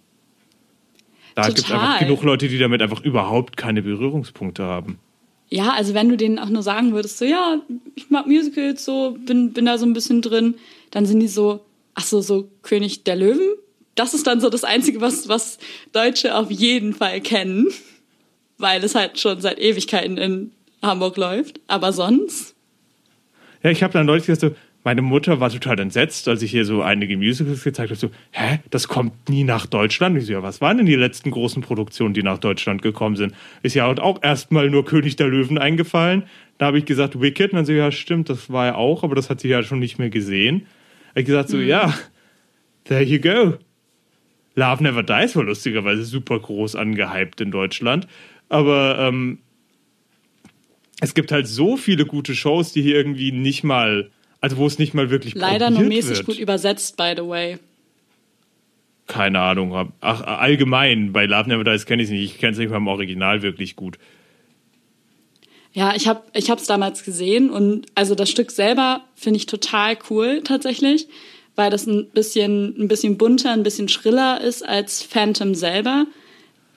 Da 1.36 1.46
gibt 1.46 1.58
es 1.60 1.70
einfach 1.70 2.00
genug 2.00 2.24
Leute, 2.24 2.48
die 2.48 2.58
damit 2.58 2.82
einfach 2.82 3.02
überhaupt 3.04 3.56
keine 3.56 3.80
Berührungspunkte 3.82 4.64
haben. 4.64 4.98
Ja, 5.52 5.74
also 5.74 5.92
wenn 5.92 6.08
du 6.08 6.16
denen 6.16 6.38
auch 6.38 6.48
nur 6.48 6.62
sagen 6.62 6.94
würdest, 6.94 7.18
so 7.18 7.26
ja, 7.26 7.60
ich 7.94 8.08
mag 8.08 8.26
Musicals, 8.26 8.86
so 8.86 9.18
bin, 9.20 9.52
bin 9.52 9.66
da 9.66 9.76
so 9.76 9.84
ein 9.84 9.92
bisschen 9.92 10.22
drin, 10.22 10.54
dann 10.90 11.04
sind 11.04 11.20
die 11.20 11.28
so, 11.28 11.60
ach 11.92 12.04
so, 12.04 12.22
so 12.22 12.48
König 12.62 13.04
der 13.04 13.16
Löwen. 13.16 13.56
Das 13.94 14.14
ist 14.14 14.26
dann 14.26 14.40
so 14.40 14.48
das 14.48 14.64
Einzige, 14.64 15.02
was, 15.02 15.28
was 15.28 15.58
Deutsche 15.92 16.34
auf 16.36 16.50
jeden 16.50 16.94
Fall 16.94 17.20
kennen, 17.20 17.66
weil 18.56 18.82
es 18.82 18.94
halt 18.94 19.18
schon 19.18 19.42
seit 19.42 19.58
Ewigkeiten 19.58 20.16
in 20.16 20.52
Hamburg 20.80 21.18
läuft. 21.18 21.60
Aber 21.66 21.92
sonst, 21.92 22.54
Ja, 23.62 23.68
ich 23.68 23.82
habe 23.82 23.92
dann 23.92 24.06
neulich 24.06 24.24
gesagt, 24.24 24.40
so, 24.40 24.56
meine 24.84 25.02
Mutter 25.02 25.38
war 25.40 25.50
total 25.50 25.78
entsetzt, 25.78 26.26
als 26.28 26.42
ich 26.42 26.50
hier 26.50 26.64
so 26.64 26.82
einige 26.82 27.16
Musicals 27.16 27.62
gezeigt 27.62 27.90
habe. 27.90 27.98
So, 27.98 28.10
hä, 28.32 28.60
das 28.70 28.88
kommt 28.88 29.28
nie 29.28 29.44
nach 29.44 29.66
Deutschland? 29.66 30.16
Ich 30.18 30.26
so, 30.26 30.32
ja, 30.32 30.42
was 30.42 30.60
waren 30.60 30.78
denn 30.78 30.86
die 30.86 30.96
letzten 30.96 31.30
großen 31.30 31.62
Produktionen, 31.62 32.14
die 32.14 32.22
nach 32.22 32.38
Deutschland 32.38 32.82
gekommen 32.82 33.16
sind? 33.16 33.34
Ist 33.62 33.74
ja 33.74 33.86
auch 33.86 34.22
erstmal 34.22 34.70
nur 34.70 34.84
König 34.84 35.16
der 35.16 35.28
Löwen 35.28 35.58
eingefallen. 35.58 36.24
Da 36.58 36.66
habe 36.66 36.78
ich 36.78 36.84
gesagt, 36.84 37.20
Wicked. 37.20 37.52
Und 37.52 37.56
dann 37.56 37.64
so, 37.64 37.72
ja, 37.72 37.92
stimmt, 37.92 38.28
das 38.28 38.50
war 38.50 38.66
ja 38.66 38.74
auch, 38.74 39.04
aber 39.04 39.14
das 39.14 39.30
hat 39.30 39.40
sie 39.40 39.48
ja 39.48 39.62
schon 39.62 39.78
nicht 39.78 39.98
mehr 39.98 40.10
gesehen. 40.10 40.66
Ich 41.14 41.26
gesagt, 41.26 41.48
so, 41.48 41.58
ja, 41.58 41.94
there 42.84 43.02
you 43.02 43.20
go. 43.20 43.58
Love 44.54 44.82
Never 44.82 45.02
Dies 45.02 45.36
war 45.36 45.44
lustigerweise 45.44 46.04
super 46.04 46.38
groß 46.38 46.76
angehypt 46.76 47.40
in 47.40 47.50
Deutschland. 47.50 48.06
Aber 48.48 48.98
ähm, 48.98 49.38
es 51.00 51.14
gibt 51.14 51.32
halt 51.32 51.46
so 51.46 51.76
viele 51.76 52.04
gute 52.04 52.34
Shows, 52.34 52.72
die 52.72 52.82
hier 52.82 52.96
irgendwie 52.96 53.32
nicht 53.32 53.64
mal, 53.64 54.10
also 54.42 54.58
wo 54.58 54.66
es 54.66 54.78
nicht 54.78 54.92
mal 54.92 55.08
wirklich 55.08 55.34
leider 55.34 55.70
nur 55.70 55.84
mäßig 55.84 56.18
wird. 56.18 56.26
gut 56.26 56.38
übersetzt, 56.38 56.96
by 56.98 57.14
the 57.16 57.26
way. 57.26 57.58
Keine 59.06 59.40
Ahnung. 59.40 59.92
Ach, 60.00 60.20
allgemein, 60.22 61.12
bei 61.12 61.26
Love 61.26 61.48
Never 61.48 61.64
Dies 61.64 61.86
kenne 61.86 62.02
ich 62.02 62.08
es 62.08 62.12
nicht. 62.12 62.24
Ich 62.24 62.38
kenne 62.38 62.52
es 62.52 62.58
nicht 62.58 62.70
mal 62.70 62.76
im 62.76 62.88
Original 62.88 63.42
wirklich 63.42 63.76
gut. 63.76 63.98
Ja, 65.72 65.94
ich 65.94 66.06
habe 66.06 66.22
ich 66.34 66.50
hab's 66.50 66.66
damals 66.66 67.04
gesehen 67.04 67.50
und 67.50 67.86
also 67.94 68.14
das 68.14 68.30
Stück 68.30 68.50
selber 68.50 69.04
finde 69.14 69.38
ich 69.38 69.46
total 69.46 69.96
cool 70.10 70.42
tatsächlich, 70.44 71.08
weil 71.56 71.70
das 71.70 71.86
ein 71.86 72.10
bisschen 72.10 72.74
ein 72.78 72.88
bisschen 72.88 73.16
bunter, 73.16 73.52
ein 73.52 73.62
bisschen 73.62 73.88
schriller 73.88 74.40
ist 74.40 74.62
als 74.68 75.02
Phantom 75.02 75.54
selber, 75.54 76.06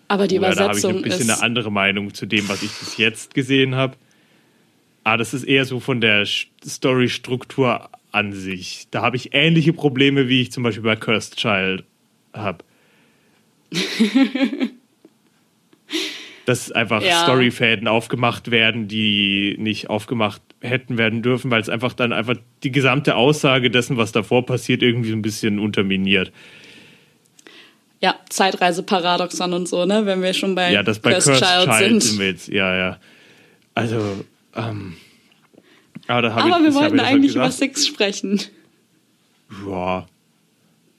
aber 0.07 0.27
die 0.27 0.35
Ja, 0.35 0.41
da 0.41 0.47
habe 0.47 0.77
ich 0.77 0.83
Übersetzung 0.83 0.97
ein 0.97 1.01
bisschen 1.01 1.29
ist 1.29 1.29
eine 1.29 1.41
andere 1.41 1.71
Meinung 1.71 2.13
zu 2.13 2.25
dem, 2.25 2.47
was 2.47 2.63
ich 2.63 2.71
bis 2.71 2.95
jetzt 2.97 3.33
gesehen 3.33 3.75
habe. 3.75 3.97
Ah, 5.05 5.17
das 5.17 5.33
ist 5.35 5.43
eher 5.43 5.63
so 5.65 5.79
von 5.79 6.01
der 6.01 6.25
Storystruktur 6.25 7.89
an 8.11 8.33
sich. 8.33 8.87
Da 8.91 9.01
habe 9.03 9.15
ich 9.17 9.33
ähnliche 9.33 9.71
Probleme, 9.71 10.27
wie 10.29 10.41
ich 10.41 10.51
zum 10.51 10.63
Beispiel 10.63 10.83
bei 10.83 10.95
Cursed 10.95 11.37
Child 11.37 11.83
habe. 12.33 12.63
Dass 16.45 16.71
einfach 16.71 17.01
Ja. 17.03 17.23
Storyfäden 17.23 17.87
aufgemacht 17.87 18.51
werden, 18.51 18.87
die 18.87 19.55
nicht 19.59 19.89
aufgemacht 19.89 20.41
hätten 20.61 20.97
werden 20.97 21.21
dürfen, 21.23 21.49
weil 21.51 21.61
es 21.61 21.69
einfach 21.69 21.93
dann 21.93 22.13
einfach 22.13 22.35
die 22.63 22.71
gesamte 22.71 23.15
Aussage 23.15 23.69
dessen, 23.71 23.97
was 23.97 24.11
davor 24.11 24.45
passiert, 24.45 24.81
irgendwie 24.83 25.09
so 25.09 25.15
ein 25.15 25.21
bisschen 25.21 25.59
unterminiert. 25.59 26.31
ja 28.01 28.15
Zeitreiseparadoxon 28.29 29.53
und 29.53 29.67
so, 29.67 29.85
ne, 29.85 30.05
wenn 30.05 30.21
wir 30.21 30.33
schon 30.33 30.53
bei, 30.55 30.71
Ja, 30.71 30.83
das 30.83 30.99
bei 30.99 31.11
Cursed 31.13 31.39
Cursed 31.39 31.63
Child, 31.63 31.79
sind. 31.89 32.03
sind 32.03 32.19
wir 32.19 32.27
jetzt, 32.27 32.47
ja, 32.47 32.75
ja. 32.75 32.99
Also, 33.73 34.23
ähm, 34.55 34.95
aber 36.07 36.31
Aber 36.35 36.63
wir 36.63 36.73
wollten 36.73 36.99
halt 36.99 37.09
eigentlich 37.09 37.35
über 37.35 37.45
gesagt. 37.45 37.75
Six 37.75 37.87
sprechen. 37.87 38.41
Ja. 39.67 40.07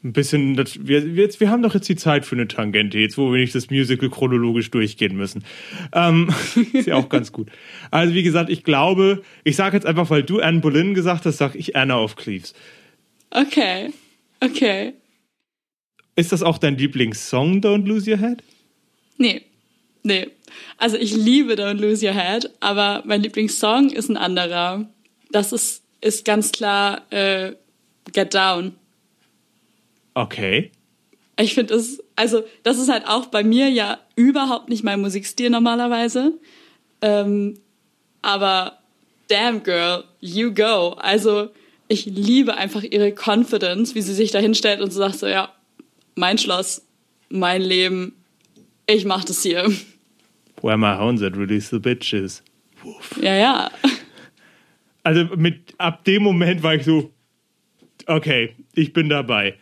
Ein 0.04 0.12
bisschen, 0.12 0.54
das, 0.54 0.86
wir, 0.86 1.16
wir, 1.16 1.24
jetzt, 1.24 1.40
wir 1.40 1.50
haben 1.50 1.62
doch 1.62 1.74
jetzt 1.74 1.88
die 1.88 1.96
Zeit 1.96 2.24
für 2.24 2.36
eine 2.36 2.46
Tangente, 2.46 2.98
jetzt 2.98 3.18
wo 3.18 3.32
wir 3.32 3.40
nicht 3.40 3.54
das 3.54 3.70
Musical 3.70 4.08
chronologisch 4.08 4.70
durchgehen 4.70 5.16
müssen. 5.16 5.42
Ähm, 5.92 6.32
ist 6.72 6.86
ja 6.86 6.94
auch 6.94 7.08
ganz 7.08 7.32
gut. 7.32 7.50
Also 7.90 8.14
wie 8.14 8.22
gesagt, 8.22 8.48
ich 8.48 8.62
glaube, 8.62 9.22
ich 9.42 9.56
sage 9.56 9.76
jetzt 9.76 9.86
einfach, 9.86 10.08
weil 10.10 10.22
du 10.22 10.40
Anne 10.40 10.60
Boleyn 10.60 10.94
gesagt 10.94 11.26
hast, 11.26 11.38
sage 11.38 11.58
ich 11.58 11.74
Anna 11.74 11.98
of 11.98 12.14
Cleves. 12.14 12.54
Okay, 13.30 13.90
okay, 14.40 14.94
Ist 16.14 16.30
das 16.30 16.42
auch 16.44 16.58
dein 16.58 16.78
Lieblingssong, 16.78 17.60
Don't 17.60 17.86
Lose 17.86 18.08
Your 18.08 18.18
Head? 18.18 18.44
nee, 19.18 19.42
nee. 20.04 20.28
Also 20.78 20.96
ich 20.96 21.14
liebe 21.14 21.54
Don't 21.54 21.80
Lose 21.80 22.06
Your 22.06 22.14
Head, 22.14 22.50
aber 22.60 23.02
mein 23.06 23.22
Lieblingssong 23.22 23.90
ist 23.90 24.08
ein 24.08 24.16
anderer. 24.16 24.88
Das 25.30 25.52
ist 25.52 25.82
ist 26.00 26.24
ganz 26.24 26.52
klar 26.52 27.02
äh, 27.10 27.52
Get 28.12 28.34
Down. 28.34 28.74
Okay. 30.14 30.70
Ich 31.38 31.54
finde 31.54 31.74
es, 31.74 32.02
also 32.14 32.44
das 32.62 32.78
ist 32.78 32.88
halt 32.88 33.06
auch 33.06 33.26
bei 33.26 33.44
mir 33.44 33.68
ja 33.68 33.98
überhaupt 34.14 34.68
nicht 34.68 34.84
mein 34.84 35.00
Musikstil 35.00 35.50
normalerweise. 35.50 36.32
Ähm, 37.02 37.58
aber 38.22 38.78
damn 39.28 39.62
girl, 39.62 40.04
you 40.20 40.54
go. 40.54 40.96
Also 40.98 41.50
ich 41.88 42.06
liebe 42.06 42.56
einfach 42.56 42.82
ihre 42.82 43.12
Confidence, 43.12 43.94
wie 43.94 44.02
sie 44.02 44.14
sich 44.14 44.30
da 44.30 44.38
hinstellt 44.38 44.80
und 44.80 44.92
so 44.92 45.00
sagt 45.00 45.18
so, 45.18 45.26
ja, 45.26 45.52
mein 46.14 46.38
Schloss, 46.38 46.86
mein 47.28 47.60
Leben, 47.60 48.14
ich 48.86 49.04
mach 49.04 49.24
das 49.24 49.42
hier. 49.42 49.70
Where 50.62 50.78
my 50.78 50.96
hounds 50.96 51.22
at 51.22 51.36
release 51.36 51.68
the 51.70 51.78
bitches. 51.78 52.42
Ja, 53.20 53.34
ja. 53.34 53.70
Also 55.02 55.24
mit 55.36 55.74
ab 55.78 56.04
dem 56.04 56.22
Moment 56.22 56.62
war 56.62 56.74
ich 56.74 56.84
so, 56.84 57.12
okay, 58.06 58.54
ich 58.74 58.92
bin 58.92 59.08
dabei. 59.08 59.54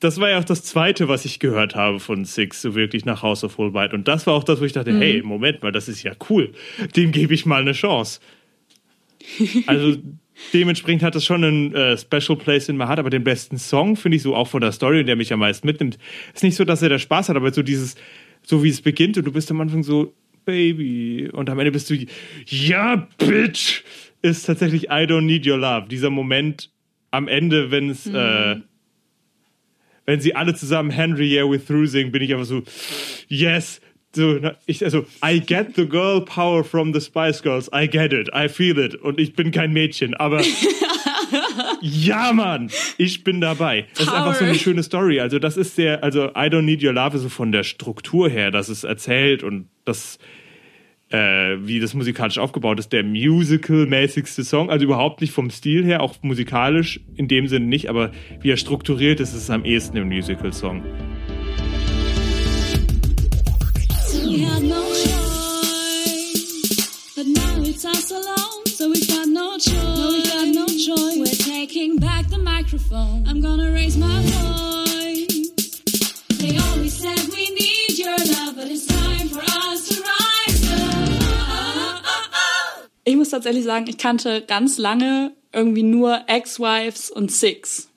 das 0.00 0.18
war 0.18 0.30
ja 0.30 0.38
auch 0.38 0.44
das 0.44 0.64
zweite, 0.64 1.08
was 1.08 1.24
ich 1.24 1.38
gehört 1.38 1.76
habe 1.76 2.00
von 2.00 2.24
Six, 2.24 2.60
so 2.60 2.74
wirklich 2.74 3.04
nach 3.04 3.22
House 3.22 3.44
of 3.44 3.56
Holbein. 3.56 3.92
Und 3.92 4.08
das 4.08 4.26
war 4.26 4.34
auch 4.34 4.44
das, 4.44 4.60
wo 4.60 4.64
ich 4.64 4.72
dachte, 4.72 4.92
hey, 4.98 5.22
Moment 5.22 5.62
mal, 5.62 5.70
das 5.70 5.88
ist 5.88 6.02
ja 6.02 6.12
cool. 6.28 6.52
Dem 6.96 7.12
gebe 7.12 7.32
ich 7.34 7.46
mal 7.46 7.60
eine 7.60 7.72
Chance. 7.72 8.20
Also 9.66 9.96
dementsprechend 10.52 11.02
hat 11.02 11.14
das 11.14 11.24
schon 11.24 11.42
einen 11.42 11.74
äh, 11.74 11.96
Special 11.96 12.36
Place 12.36 12.68
in 12.68 12.76
my 12.76 12.84
heart, 12.84 12.98
aber 12.98 13.10
den 13.10 13.24
besten 13.24 13.58
Song 13.58 13.96
finde 13.96 14.16
ich 14.16 14.22
so 14.22 14.36
auch 14.36 14.46
von 14.46 14.60
der 14.60 14.72
Story, 14.72 15.04
der 15.04 15.16
mich 15.16 15.32
am 15.32 15.40
meisten 15.40 15.66
mitnimmt. 15.66 15.98
Ist 16.34 16.42
nicht 16.44 16.56
so, 16.56 16.64
dass 16.64 16.82
er 16.82 16.90
da 16.90 16.98
Spaß 16.98 17.30
hat, 17.30 17.36
aber 17.36 17.52
so 17.52 17.62
dieses, 17.62 17.96
so 18.46 18.62
wie 18.62 18.70
es 18.70 18.80
beginnt 18.80 19.18
und 19.18 19.26
du 19.26 19.32
bist 19.32 19.50
am 19.50 19.60
Anfang 19.60 19.82
so, 19.82 20.14
Baby, 20.44 21.28
und 21.32 21.50
am 21.50 21.58
Ende 21.58 21.72
bist 21.72 21.90
du, 21.90 21.96
ja, 22.46 23.08
Bitch, 23.18 23.82
ist 24.22 24.46
tatsächlich 24.46 24.84
I 24.84 25.04
don't 25.04 25.22
need 25.22 25.46
your 25.46 25.58
love. 25.58 25.88
Dieser 25.88 26.10
Moment 26.10 26.70
am 27.10 27.26
Ende, 27.26 27.72
wenn 27.72 27.90
es, 27.90 28.06
äh, 28.06 28.56
wenn 30.06 30.20
sie 30.20 30.36
alle 30.36 30.54
zusammen 30.54 30.90
Henry 30.90 31.28
Yeah 31.34 31.44
We're 31.44 31.64
Through 31.64 31.86
singen, 31.86 32.12
bin 32.12 32.22
ich 32.22 32.32
einfach 32.32 32.46
so, 32.46 32.62
yes. 33.28 33.80
So, 34.14 34.38
ich, 34.64 34.82
also, 34.82 35.04
I 35.22 35.40
get 35.40 35.74
the 35.74 35.86
girl 35.86 36.22
power 36.22 36.64
from 36.64 36.94
the 36.94 37.00
Spice 37.00 37.42
Girls. 37.42 37.68
I 37.74 37.86
get 37.86 38.14
it. 38.14 38.30
I 38.32 38.48
feel 38.48 38.78
it. 38.78 38.94
Und 38.94 39.20
ich 39.20 39.34
bin 39.34 39.50
kein 39.50 39.72
Mädchen, 39.72 40.14
aber 40.14 40.42
ja, 41.80 42.32
Mann, 42.32 42.70
ich 42.98 43.24
bin 43.24 43.40
dabei. 43.40 43.86
Das 43.94 44.06
ist 44.06 44.12
einfach 44.12 44.34
so 44.34 44.44
eine 44.44 44.54
schöne 44.54 44.82
Story. 44.82 45.20
Also, 45.20 45.38
das 45.38 45.56
ist 45.56 45.76
sehr, 45.76 46.02
also, 46.02 46.26
I 46.28 46.48
don't 46.48 46.62
need 46.62 46.82
your 46.82 46.92
love, 46.92 47.16
so 47.18 47.28
von 47.28 47.52
der 47.52 47.64
Struktur 47.64 48.28
her, 48.28 48.50
dass 48.50 48.68
es 48.68 48.84
erzählt 48.84 49.42
und 49.42 49.68
das, 49.84 50.18
äh, 51.10 51.56
wie 51.60 51.80
das 51.80 51.94
musikalisch 51.94 52.38
aufgebaut 52.38 52.78
ist, 52.78 52.92
der 52.92 53.04
musical-mäßigste 53.04 54.44
Song. 54.44 54.70
Also 54.70 54.84
überhaupt 54.84 55.20
nicht 55.20 55.32
vom 55.32 55.50
Stil 55.50 55.84
her, 55.84 56.02
auch 56.02 56.16
musikalisch 56.22 57.00
in 57.14 57.28
dem 57.28 57.46
Sinne 57.48 57.66
nicht, 57.66 57.88
aber 57.88 58.10
wie 58.40 58.50
er 58.50 58.56
strukturiert 58.56 59.20
ist, 59.20 59.30
ist 59.30 59.42
es 59.42 59.50
am 59.50 59.64
ehesten 59.64 59.96
im 59.96 60.08
Musical-Song. 60.08 60.82
We 64.24 64.40
had 64.44 64.62
no 64.64 64.82
choice, 64.82 66.34
but 67.14 67.26
now 67.26 67.62
it's 67.62 67.84
us 67.84 68.10
alone, 68.10 68.45
no 69.56 69.62
choice. 69.62 69.74
No, 69.98 70.08
we've 70.12 70.24
got 70.24 70.48
no 70.54 70.66
choice. 70.66 71.16
We're 71.18 71.54
taking 71.56 71.96
back 71.96 72.28
the 72.28 72.38
microphone. 72.38 73.24
I'm 73.26 73.40
gonna 73.40 73.70
raise 73.72 73.96
my 73.96 74.20
voice. 74.22 75.50
They 76.38 76.58
always 76.58 76.94
said 76.98 77.18
we 77.32 77.50
need 77.50 77.98
your 77.98 78.16
love, 78.16 78.56
but 78.56 78.68
it's 78.70 78.86
time 78.86 79.28
for 79.28 79.40
us 79.40 79.88
to 79.88 80.02
rise 80.02 80.72
up. 80.72 82.02
Ich 83.04 83.16
muss 83.16 83.30
tatsächlich 83.30 83.64
sagen, 83.64 83.86
ich 83.88 83.98
kannte 83.98 84.42
ganz 84.46 84.78
lange 84.78 85.32
irgendwie 85.52 85.84
nur 85.84 86.22
Ex-Wives 86.26 87.10
und 87.10 87.30
Six. 87.32 87.88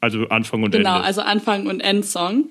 Also 0.00 0.28
Anfang 0.28 0.62
und 0.62 0.70
Genau, 0.70 0.96
Ende. 0.96 1.04
also 1.06 1.22
Anfang 1.22 1.66
und 1.66 1.80
Endsong. 1.80 2.48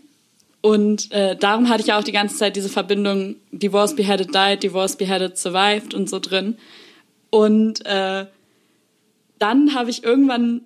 Und 0.62 1.12
äh, 1.12 1.36
darum 1.38 1.70
hatte 1.70 1.82
ich 1.82 1.88
ja 1.88 2.00
auch 2.00 2.04
die 2.04 2.12
ganze 2.12 2.36
Zeit 2.36 2.56
diese 2.56 2.70
Verbindung 2.70 3.36
Divorce 3.52 3.96
Beheaded 3.96 4.34
Died, 4.34 4.64
Divorce 4.64 4.98
Beheaded 4.98 5.38
Survived 5.38 5.94
und 5.94 6.10
so 6.10 6.20
drin. 6.20 6.58
Und 7.36 7.86
äh, 7.86 8.28
dann 9.40 9.74
habe 9.74 9.90
ich 9.90 10.06
irgendwann 10.06 10.62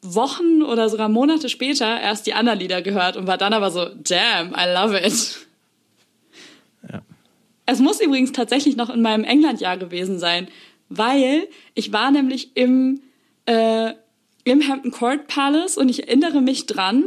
Wochen 0.00 0.62
oder 0.62 0.88
sogar 0.88 1.10
Monate 1.10 1.50
später 1.50 2.00
erst 2.00 2.26
die 2.26 2.32
anderen 2.32 2.58
Lieder 2.58 2.80
gehört 2.80 3.18
und 3.18 3.26
war 3.26 3.36
dann 3.36 3.52
aber 3.52 3.70
so, 3.70 3.84
damn, 3.84 4.54
I 4.54 4.64
love 4.74 4.98
it. 4.98 5.46
Ja. 6.90 7.02
Es 7.66 7.80
muss 7.80 8.00
übrigens 8.00 8.32
tatsächlich 8.32 8.76
noch 8.76 8.88
in 8.88 9.02
meinem 9.02 9.24
Englandjahr 9.24 9.76
gewesen 9.76 10.18
sein, 10.18 10.48
weil 10.88 11.46
ich 11.74 11.92
war 11.92 12.10
nämlich 12.10 12.56
im, 12.56 13.02
äh, 13.44 13.92
im 14.44 14.66
Hampton 14.66 14.92
Court 14.92 15.26
Palace 15.26 15.76
und 15.76 15.90
ich 15.90 16.08
erinnere 16.08 16.40
mich 16.40 16.64
dran, 16.64 17.04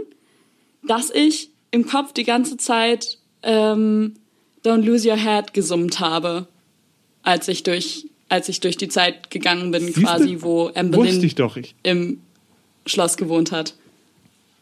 dass 0.83 1.09
ich 1.09 1.49
im 1.71 1.87
Kopf 1.87 2.13
die 2.13 2.25
ganze 2.25 2.57
Zeit 2.57 3.17
ähm, 3.41 4.13
Don't 4.63 4.85
Lose 4.85 5.09
Your 5.09 5.17
Head 5.17 5.55
gesummt 5.55 5.99
habe, 5.99 6.47
als 7.23 7.47
ich 7.47 7.63
durch, 7.63 8.05
als 8.33 8.49
ich 8.49 8.59
durch 8.59 8.77
die 8.77 8.87
Zeit 8.87 9.29
gegangen 9.29 9.69
bin, 9.69 9.85
Siehste? 9.85 10.01
quasi, 10.01 10.37
wo 10.41 10.69
doch. 11.35 11.55
Ich, 11.55 11.75
im 11.83 12.19
Schloss 12.87 13.15
gewohnt 13.15 13.51
hat. 13.51 13.75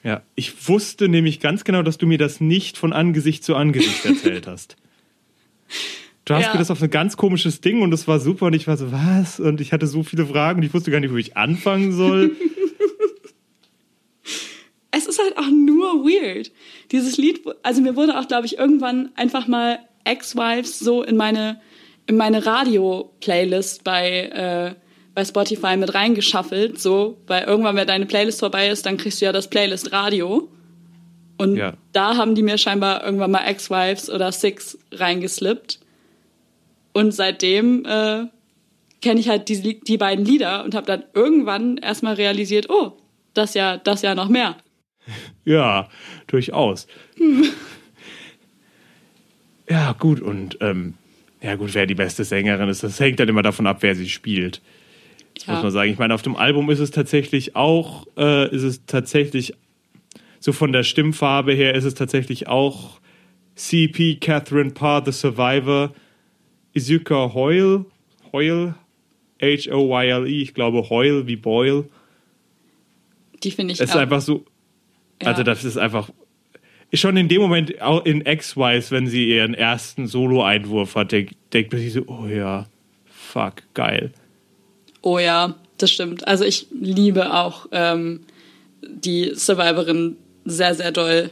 ja, 0.04 0.22
ich 0.36 0.68
wusste 0.68 1.08
nämlich 1.08 1.40
ganz 1.40 1.64
genau, 1.64 1.82
dass 1.82 1.98
du 1.98 2.06
mir 2.06 2.18
das 2.18 2.42
nicht 2.42 2.78
von 2.78 2.92
Angesicht 2.92 3.46
zu 3.46 3.56
Angesicht 3.56 4.06
erzählt 4.06 4.46
hast. 4.54 4.76
Du 6.26 6.34
hast 6.34 6.48
Ja. 6.48 6.52
mir 6.54 6.60
das 6.60 6.70
auf 6.70 6.82
ein 6.84 6.90
ganz 6.90 7.16
komisches 7.16 7.62
Ding 7.62 7.82
und 7.82 7.94
es 7.94 8.10
war 8.10 8.20
super 8.20 8.48
und 8.48 8.54
ich 8.54 8.68
war 8.68 8.76
so, 8.76 8.92
was? 8.92 9.40
Und 9.40 9.62
ich 9.62 9.72
hatte 9.72 9.88
so 9.88 10.04
viele 10.04 10.26
Fragen 10.26 10.60
und 10.60 10.66
ich 10.66 10.74
wusste 10.74 10.92
gar 10.92 11.00
nicht, 11.00 11.14
wo 11.14 11.18
ich 11.18 11.38
anfangen 11.38 11.94
soll. 11.94 12.36
es 14.92 15.08
ist 15.08 15.20
halt 15.20 15.38
auch 15.38 15.50
nur 15.50 16.04
weird. 16.04 16.52
Dieses 16.92 17.18
Lied, 17.18 17.42
also 17.64 17.82
mir 17.82 17.96
wurde 17.96 18.20
auch, 18.20 18.28
glaube 18.28 18.46
ich, 18.46 18.58
irgendwann 18.58 19.10
einfach 19.16 19.48
mal 19.48 19.80
Ex-Wives 20.04 20.80
so 20.80 21.04
in 21.04 21.16
meine, 21.16 21.62
in 22.08 22.18
meine 22.18 22.46
Radio-Playlist 22.46 23.84
bei, 23.84 24.24
äh, 24.24 24.76
bei 25.14 25.26
Spotify 25.26 25.78
mit 25.78 25.94
reingeschaffelt, 25.94 26.80
so, 26.80 27.18
weil 27.28 27.44
irgendwann, 27.44 27.76
wenn 27.76 27.88
deine 27.88 28.06
Playlist 28.06 28.40
vorbei 28.40 28.70
ist, 28.70 28.86
dann 28.86 28.98
kriegst 28.98 29.22
du 29.22 29.26
ja 29.26 29.32
das 29.32 29.50
Playlist 29.50 29.92
Radio. 29.92 30.50
Und 31.38 31.56
Ja. 31.58 31.74
da 31.92 32.18
haben 32.18 32.36
die 32.36 32.44
mir 32.44 32.58
scheinbar 32.58 33.04
irgendwann 33.04 33.32
mal 33.32 33.46
Ex-Wives 33.46 34.10
oder 34.10 34.32
Six 34.32 34.78
reingeslippt. 34.92 35.80
Und 36.94 37.14
seitdem 37.14 37.86
äh, 37.86 38.26
kenne 39.02 39.20
ich 39.20 39.30
halt 39.30 39.50
die, 39.50 39.80
die 39.80 39.98
beiden 39.98 40.26
Lieder 40.26 40.64
und 40.64 40.76
habe 40.76 40.86
dann 40.86 41.04
irgendwann 41.14 41.78
erstmal 41.78 42.14
realisiert, 42.16 42.70
oh, 42.70 42.94
das 43.34 43.54
ja, 43.54 43.78
das 43.78 44.02
ja 44.02 44.16
noch 44.16 44.30
mehr. 44.30 44.56
Ja, 45.44 45.90
durchaus. 46.28 46.86
Ja, 49.68 49.94
gut, 49.94 50.22
und 50.22 50.58
ähm, 50.62 50.94
ja 51.41 51.56
gut, 51.56 51.73
wer 51.73 51.86
die 51.86 51.95
beste 51.95 52.23
Sängerin 52.23 52.69
ist, 52.69 52.84
das 52.84 52.99
hängt 52.99 53.19
dann 53.19 53.30
immer 53.30 53.41
davon 53.41 53.67
ab, 53.67 53.77
wer 53.82 53.95
sie 53.95 54.10
spielt. 54.10 54.62
Das 55.36 55.45
Ja. 55.47 55.54
muss 55.54 55.63
man 55.63 55.71
sagen. 55.71 55.91
Ich 55.91 55.97
meine, 55.97 56.13
auf 56.13 56.21
dem 56.21 56.36
Album 56.36 56.69
ist 56.69 56.80
es 56.80 56.91
tatsächlich 56.91 57.56
auch, 57.56 58.06
äh, 58.17 58.54
ist 58.54 58.63
es 58.63 58.86
tatsächlich, 58.86 59.54
so 60.39 60.51
von 60.54 60.71
der 60.71 60.84
Stimmfarbe 60.84 61.54
her, 61.54 61.73
ist 61.75 61.84
es 61.86 61.93
tatsächlich 61.95 62.47
auch 62.47 62.99
CP, 63.56 64.15
Catherine 64.15 64.71
Parr, 64.71 65.04
The 65.06 65.12
Survivor, 65.12 65.93
Izuka 66.73 67.34
Hoyle, 67.34 67.86
Hoyle, 68.32 68.75
H-O-Y-L-E, 69.41 70.41
ich 70.41 70.54
glaube 70.54 70.89
Hoyle 70.89 71.27
wie 71.27 71.36
Boyle. 71.36 71.86
Die 73.43 73.51
finde 73.51 73.73
ich 73.73 73.80
Es 73.82 73.89
ist 73.89 73.95
einfach 73.95 74.21
so, 74.21 74.45
also 75.23 75.39
ja. 75.39 75.43
das 75.43 75.63
ist 75.63 75.77
einfach 75.77 76.10
schon 76.93 77.17
in 77.17 77.27
dem 77.30 77.41
Moment 77.41 77.82
auch 77.82 78.06
in 78.06 78.21
X-Wise, 78.25 78.91
wenn 78.91 79.08
sie 79.08 79.30
ihren 79.30 79.54
ersten 79.54 80.08
Solo-Einwurf 80.08 80.95
hat, 80.95 81.12
denk- 81.12 81.32
denkt 81.54 81.71
man 81.71 81.82
sich 81.82 81.93
so, 81.93 82.04
oh 82.08 82.25
ja, 82.27 82.67
fuck, 83.06 83.56
geil. 83.73 84.12
Oh 85.01 85.17
ja, 85.17 85.56
das 85.77 85.91
stimmt. 85.91 86.27
Also 86.27 86.43
ich 86.43 86.67
liebe 86.71 87.34
auch 87.34 87.67
ähm, 87.71 88.21
die 88.82 89.32
Survivorin 89.34 90.17
sehr, 90.45 90.75
sehr 90.75 90.91
doll. 90.91 91.32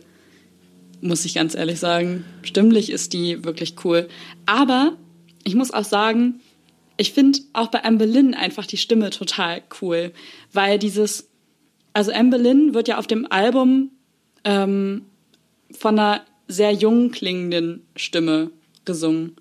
Muss 1.02 1.26
ich 1.26 1.36
ganz 1.36 1.56
ehrlich 1.56 1.80
sagen. 1.80 2.26
Stimmlich 2.42 2.92
ist 2.92 3.14
die 3.14 3.44
wirklich 3.46 3.76
cool. 3.84 4.10
Aber 4.46 4.94
ich 5.44 5.56
muss 5.56 5.72
auch 5.72 5.84
sagen, 5.84 6.42
ich 6.98 7.14
finde 7.14 7.40
auch 7.54 7.68
bei 7.68 7.84
Amber 7.84 8.06
Lynn 8.06 8.34
einfach 8.34 8.66
die 8.66 8.78
Stimme 8.78 9.10
total 9.10 9.62
cool. 9.82 10.12
Weil 10.52 10.80
dieses, 10.80 11.30
also 11.94 12.12
Amber 12.12 12.38
Lynn 12.38 12.74
wird 12.74 12.88
ja 12.88 12.98
auf 12.98 13.08
dem 13.08 13.26
Album 13.32 13.92
ähm, 14.44 15.04
von 15.78 16.00
einer 16.00 16.26
sehr 16.48 16.72
jung 16.72 17.12
klingenden 17.12 17.84
Stimme 17.96 18.52
gesungen. 18.86 19.36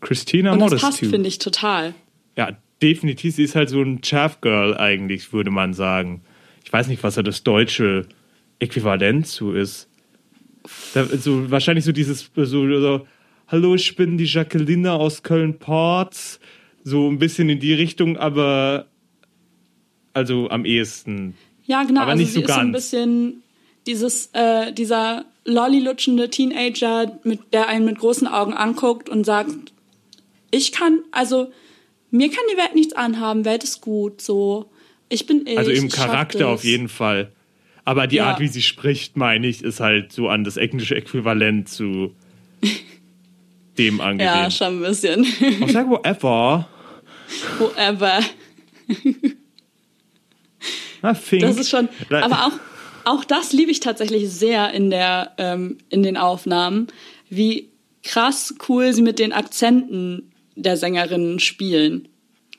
Christina 0.00 0.52
Und 0.52 0.60
das 0.60 0.80
passt, 0.80 0.98
finde 1.00 1.28
ich, 1.28 1.38
total. 1.38 1.94
Ja, 2.36 2.56
definitiv, 2.82 3.34
sie 3.34 3.44
ist 3.44 3.56
halt 3.56 3.68
so 3.68 3.82
ein 3.82 4.00
Chaff 4.02 4.40
Girl 4.40 4.76
eigentlich, 4.76 5.32
würde 5.32 5.50
man 5.50 5.74
sagen. 5.74 6.22
Ich 6.64 6.72
weiß 6.72 6.88
nicht, 6.88 7.02
was 7.02 7.14
da 7.14 7.22
das 7.22 7.42
deutsche 7.42 8.06
Äquivalent 8.58 9.26
zu 9.26 9.52
ist. 9.52 9.88
Da, 10.94 11.04
so, 11.04 11.50
wahrscheinlich 11.50 11.84
so 11.84 11.92
dieses, 11.92 12.30
so, 12.34 12.44
so, 12.44 13.06
hallo, 13.48 13.74
ich 13.74 13.96
bin 13.96 14.18
die 14.18 14.24
Jacqueline 14.24 14.92
aus 14.92 15.22
Köln-Ports. 15.22 16.40
So 16.84 17.08
ein 17.08 17.18
bisschen 17.18 17.48
in 17.48 17.58
die 17.58 17.74
Richtung, 17.74 18.16
aber 18.16 18.86
also 20.12 20.48
am 20.50 20.64
ehesten. 20.64 21.34
Ja, 21.64 21.82
genau. 21.84 22.02
Aber 22.02 22.12
also 22.12 22.22
nicht 22.22 22.32
sie 22.32 22.40
so 22.40 22.46
ist 22.46 22.54
so 22.54 22.60
ein 22.60 22.72
ganz. 22.72 22.76
bisschen 22.76 23.42
dieses, 23.86 24.30
äh, 24.32 24.72
dieser 24.72 25.24
lollilutschende 25.44 26.28
Teenager, 26.28 27.18
mit, 27.24 27.52
der 27.52 27.68
einen 27.68 27.84
mit 27.84 27.98
großen 27.98 28.26
Augen 28.26 28.52
anguckt 28.54 29.08
und 29.08 29.24
sagt, 29.24 29.50
ich 30.50 30.72
kann, 30.72 31.00
also 31.12 31.52
mir 32.10 32.28
kann 32.30 32.44
die 32.52 32.56
Welt 32.56 32.74
nichts 32.74 32.94
anhaben, 32.94 33.44
Welt 33.44 33.64
ist 33.64 33.80
gut, 33.80 34.20
so. 34.20 34.70
Ich 35.08 35.26
bin 35.26 35.46
ich. 35.46 35.56
Also 35.56 35.70
im 35.70 35.86
ich 35.86 35.92
Charakter 35.92 36.48
auf 36.48 36.64
jeden 36.64 36.88
Fall. 36.88 37.30
Aber 37.84 38.08
die 38.08 38.16
Ja. 38.16 38.26
Art, 38.26 38.40
wie 38.40 38.48
sie 38.48 38.62
spricht, 38.62 39.16
meine 39.16 39.46
ich, 39.46 39.62
ist 39.62 39.78
halt 39.78 40.12
so 40.12 40.28
an 40.28 40.42
das 40.42 40.56
englische 40.56 40.96
Äquivalent 40.96 41.68
zu 41.68 42.12
dem 43.78 43.98
Ja, 43.98 44.04
angelehnt. 44.04 44.52
schon 44.52 44.78
ein 44.78 44.80
bisschen. 44.80 45.24
Auch 45.62 45.68
sag 45.68 45.88
whatever. 45.88 46.68
Whatever. 47.58 48.18
I 51.04 51.12
think. 51.12 51.42
Das 51.42 51.56
ist 51.58 51.70
schon, 51.70 51.88
aber 52.10 52.46
auch, 52.46 52.52
auch 53.06 53.24
das 53.24 53.52
liebe 53.52 53.70
ich 53.70 53.80
tatsächlich 53.80 54.28
sehr 54.30 54.72
in, 54.72 54.90
der, 54.90 55.32
ähm, 55.38 55.78
in 55.90 56.02
den 56.02 56.16
Aufnahmen, 56.16 56.88
wie 57.30 57.70
krass 58.02 58.54
cool 58.68 58.92
sie 58.92 59.02
mit 59.02 59.20
den 59.20 59.32
Akzenten 59.32 60.32
der 60.56 60.76
Sängerinnen 60.76 61.38
spielen. 61.38 62.08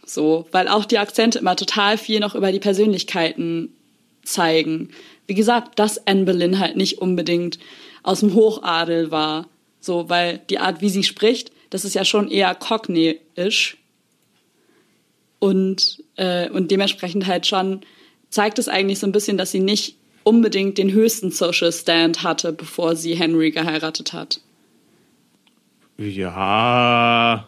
So, 0.05 0.47
weil 0.51 0.69
auch 0.69 0.85
die 0.85 0.99
Akzente 0.99 1.39
immer 1.39 1.57
total 1.57 1.97
viel 1.97 2.21
noch 2.21 2.33
über 2.33 2.53
die 2.53 2.61
Persönlichkeiten 2.61 3.75
zeigen. 4.23 4.91
Wie 5.25 5.33
gesagt, 5.33 5.79
dass 5.79 6.07
Anne 6.07 6.23
Boleyn 6.23 6.59
halt 6.59 6.77
nicht 6.77 6.99
unbedingt 6.99 7.59
aus 8.03 8.21
dem 8.21 8.33
Hochadel 8.33 9.11
war. 9.11 9.49
So, 9.81 10.07
weil 10.07 10.39
die 10.49 10.59
Art, 10.59 10.79
wie 10.79 10.89
sie 10.89 11.03
spricht, 11.03 11.51
das 11.71 11.83
ist 11.83 11.93
ja 11.93 12.05
schon 12.05 12.31
eher 12.31 12.55
cockney-isch. 12.55 13.77
Und, 15.39 16.03
äh, 16.15 16.49
und 16.49 16.71
dementsprechend 16.71 17.27
halt 17.27 17.45
schon 17.45 17.81
zeigt 18.29 18.59
es 18.59 18.69
eigentlich 18.69 18.99
so 18.99 19.07
ein 19.07 19.11
bisschen, 19.11 19.37
dass 19.37 19.51
sie 19.51 19.59
nicht 19.59 19.97
unbedingt 20.27 20.77
den 20.77 20.91
höchsten 20.91 21.31
Social 21.31 21.71
Stand 21.71 22.23
hatte, 22.23 22.51
bevor 22.53 22.95
sie 22.95 23.15
Henry 23.15 23.51
geheiratet 23.51 24.13
hat. 24.13 24.41
Ja. 25.97 27.47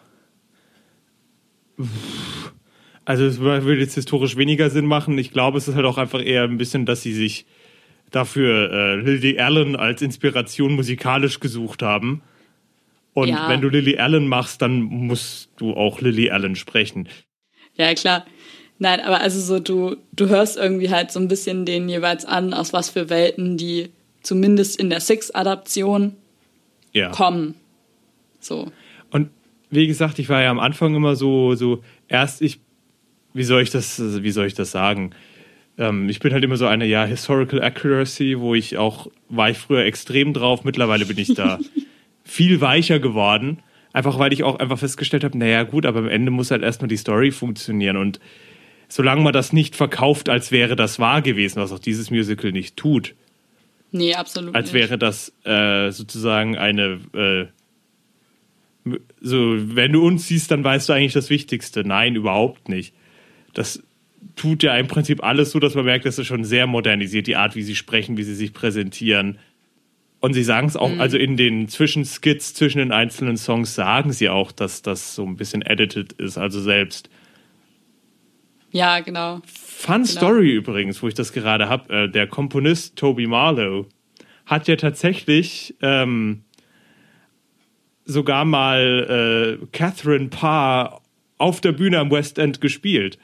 Also 3.04 3.24
es 3.24 3.38
würde 3.40 3.74
jetzt 3.80 3.94
historisch 3.94 4.36
weniger 4.36 4.70
Sinn 4.70 4.86
machen. 4.86 5.18
Ich 5.18 5.30
glaube, 5.32 5.58
es 5.58 5.68
ist 5.68 5.74
halt 5.74 5.86
auch 5.86 5.98
einfach 5.98 6.24
eher 6.24 6.44
ein 6.44 6.58
bisschen, 6.58 6.86
dass 6.86 7.02
sie 7.02 7.12
sich 7.12 7.46
dafür 8.10 8.70
äh, 8.72 8.94
Lily 8.96 9.38
Allen 9.38 9.76
als 9.76 10.02
Inspiration 10.02 10.72
musikalisch 10.74 11.40
gesucht 11.40 11.82
haben. 11.82 12.22
Und 13.14 13.28
Ja. 13.28 13.48
wenn 13.48 13.60
du 13.60 13.68
Lily 13.68 13.98
Allen 13.98 14.26
machst, 14.28 14.62
dann 14.62 14.80
musst 14.82 15.50
du 15.56 15.74
auch 15.74 16.00
Lily 16.00 16.30
Allen 16.30 16.56
sprechen. 16.56 17.08
Ja, 17.74 17.92
klar. 17.94 18.26
Nein, 18.82 19.00
aber 19.00 19.20
also 19.20 19.38
so, 19.40 19.60
du, 19.60 19.96
du 20.14 20.28
hörst 20.30 20.56
irgendwie 20.56 20.88
halt 20.88 21.12
so 21.12 21.20
ein 21.20 21.28
bisschen 21.28 21.66
den 21.66 21.86
jeweils 21.88 22.24
an, 22.24 22.54
aus 22.54 22.72
was 22.72 22.88
für 22.88 23.10
Welten 23.10 23.58
die 23.58 23.90
zumindest 24.22 24.80
in 24.80 24.88
der 24.88 25.00
Six-Adaption 25.00 26.16
Ja. 26.92 27.10
kommen. 27.10 27.54
So. 28.40 28.72
Und 29.10 29.28
wie 29.68 29.86
gesagt, 29.86 30.18
ich 30.18 30.30
war 30.30 30.42
ja 30.42 30.50
am 30.50 30.58
Anfang 30.58 30.94
immer 30.94 31.14
so, 31.14 31.54
so 31.54 31.84
erst 32.08 32.40
ich, 32.40 32.58
wie 33.34 33.44
soll 33.44 33.62
ich 33.62 33.70
das, 33.70 34.00
wie 34.22 34.30
soll 34.30 34.46
ich 34.46 34.54
das 34.54 34.70
sagen? 34.70 35.10
Ähm, 35.76 36.08
ich 36.08 36.20
bin 36.20 36.32
halt 36.32 36.42
immer 36.42 36.56
so 36.56 36.66
eine, 36.66 36.86
ja, 36.86 37.04
Historical 37.04 37.62
Accuracy, 37.62 38.40
wo 38.40 38.54
ich 38.54 38.78
auch, 38.78 39.08
war 39.28 39.50
ich 39.50 39.58
früher 39.58 39.84
extrem 39.84 40.32
drauf, 40.32 40.64
mittlerweile 40.64 41.04
bin 41.04 41.18
ich 41.18 41.34
da 41.34 41.58
viel 42.24 42.62
weicher 42.62 42.98
geworden. 42.98 43.58
Einfach 43.92 44.18
weil 44.18 44.32
ich 44.32 44.42
auch 44.42 44.58
einfach 44.58 44.78
festgestellt 44.78 45.24
habe, 45.24 45.36
naja, 45.36 45.64
gut, 45.64 45.84
aber 45.84 45.98
am 45.98 46.08
Ende 46.08 46.30
muss 46.30 46.50
halt 46.50 46.62
erstmal 46.62 46.88
die 46.88 46.96
Story 46.96 47.30
funktionieren 47.30 47.98
und 47.98 48.20
solange 48.90 49.22
man 49.22 49.32
das 49.32 49.54
nicht 49.54 49.76
verkauft, 49.76 50.28
als 50.28 50.52
wäre 50.52 50.76
das 50.76 50.98
wahr 50.98 51.22
gewesen, 51.22 51.62
was 51.62 51.72
auch 51.72 51.78
dieses 51.78 52.10
Musical 52.10 52.52
nicht 52.52 52.76
tut, 52.76 53.14
Nee, 53.92 54.14
absolut 54.14 54.54
als 54.54 54.66
nicht. 54.66 54.74
wäre 54.74 54.98
das 54.98 55.32
äh, 55.44 55.90
sozusagen 55.90 56.56
eine 56.56 57.00
äh, 57.12 57.46
so 59.20 59.56
wenn 59.76 59.92
du 59.92 60.06
uns 60.06 60.28
siehst, 60.28 60.50
dann 60.50 60.64
weißt 60.64 60.88
du 60.88 60.92
eigentlich 60.92 61.12
das 61.12 61.30
Wichtigste. 61.30 61.84
Nein, 61.84 62.16
überhaupt 62.16 62.68
nicht. 62.68 62.94
Das 63.52 63.82
tut 64.36 64.62
ja 64.62 64.76
im 64.76 64.86
Prinzip 64.86 65.22
alles 65.22 65.50
so, 65.50 65.58
dass 65.58 65.74
man 65.74 65.84
merkt, 65.84 66.06
dass 66.06 66.18
es 66.18 66.26
schon 66.26 66.44
sehr 66.44 66.66
modernisiert, 66.66 67.26
die 67.26 67.36
Art, 67.36 67.56
wie 67.56 67.62
sie 67.62 67.74
sprechen, 67.74 68.16
wie 68.16 68.22
sie 68.22 68.34
sich 68.34 68.52
präsentieren. 68.52 69.38
Und 70.20 70.34
sie 70.34 70.44
sagen 70.44 70.66
es 70.66 70.76
auch, 70.76 70.98
also 70.98 71.16
in 71.16 71.36
den 71.36 71.68
Zwischenskits 71.68 72.54
zwischen 72.54 72.78
den 72.78 72.92
einzelnen 72.92 73.36
Songs 73.36 73.74
sagen 73.74 74.12
sie 74.12 74.28
auch, 74.28 74.52
dass 74.52 74.82
das 74.82 75.14
so 75.14 75.24
ein 75.24 75.36
bisschen 75.36 75.62
edited 75.62 76.12
ist, 76.14 76.36
also 76.38 76.60
selbst. 76.60 77.08
Ja, 78.72 79.00
genau. 79.00 79.40
Fun 79.46 80.04
Story 80.04 80.52
übrigens, 80.52 81.02
wo 81.02 81.08
ich 81.08 81.14
das 81.14 81.32
gerade 81.32 81.68
habe. 81.68 81.92
Äh, 81.92 82.08
der 82.08 82.26
Komponist 82.26 82.96
Toby 82.96 83.26
Marlowe 83.26 83.86
hat 84.46 84.68
ja 84.68 84.76
tatsächlich 84.76 85.74
ähm, 85.80 86.42
sogar 88.04 88.44
mal 88.44 89.58
äh, 89.60 89.66
Catherine 89.72 90.28
Parr 90.28 91.00
auf 91.38 91.60
der 91.60 91.72
Bühne 91.72 91.98
am 91.98 92.10
West 92.10 92.38
End 92.38 92.60
gespielt. 92.60 93.18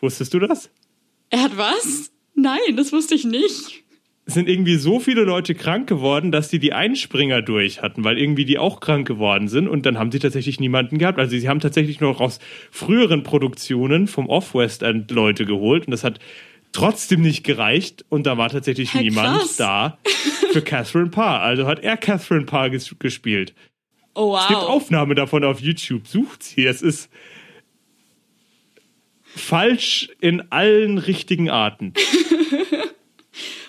Wusstest 0.00 0.34
du 0.34 0.40
das? 0.40 0.70
Er 1.30 1.42
hat 1.42 1.56
was? 1.56 2.12
Nein, 2.34 2.76
das 2.76 2.92
wusste 2.92 3.14
ich 3.14 3.24
nicht. 3.24 3.84
Sind 4.28 4.48
irgendwie 4.48 4.74
so 4.74 4.98
viele 4.98 5.22
Leute 5.22 5.54
krank 5.54 5.88
geworden, 5.88 6.32
dass 6.32 6.48
die 6.48 6.58
die 6.58 6.72
Einspringer 6.72 7.42
durch 7.42 7.80
hatten, 7.80 8.02
weil 8.02 8.18
irgendwie 8.18 8.44
die 8.44 8.58
auch 8.58 8.80
krank 8.80 9.06
geworden 9.06 9.46
sind 9.46 9.68
und 9.68 9.86
dann 9.86 9.98
haben 10.00 10.10
sie 10.10 10.18
tatsächlich 10.18 10.58
niemanden 10.58 10.98
gehabt. 10.98 11.20
Also 11.20 11.38
sie 11.38 11.48
haben 11.48 11.60
tatsächlich 11.60 12.00
noch 12.00 12.20
aus 12.20 12.40
früheren 12.72 13.22
Produktionen 13.22 14.08
vom 14.08 14.28
Off-West 14.28 14.82
End 14.82 15.10
Leute 15.12 15.44
geholt 15.46 15.86
und 15.86 15.92
das 15.92 16.02
hat 16.02 16.18
trotzdem 16.72 17.22
nicht 17.22 17.44
gereicht 17.44 18.04
und 18.08 18.26
da 18.26 18.36
war 18.36 18.48
tatsächlich 18.50 18.92
Ja, 18.94 19.00
niemand 19.02 19.38
krass. 19.42 19.56
da 19.58 19.98
für 20.52 20.60
Catherine 20.64 21.10
Parr. 21.10 21.40
Also 21.42 21.66
hat 21.68 21.84
er 21.84 21.96
Catherine 21.96 22.46
Parr 22.46 22.70
ges 22.70 22.92
gespielt. 22.98 23.54
Oh, 24.16 24.36
Es 24.36 24.48
gibt 24.48 24.60
wow. 24.60 24.68
Aufnahme 24.70 25.14
davon 25.14 25.44
auf 25.44 25.60
YouTube. 25.60 26.08
Sucht 26.08 26.42
sie. 26.42 26.66
Es 26.66 26.82
ist 26.82 27.10
falsch 29.22 30.08
in 30.20 30.50
allen 30.50 30.98
richtigen 30.98 31.48
Arten. 31.48 31.92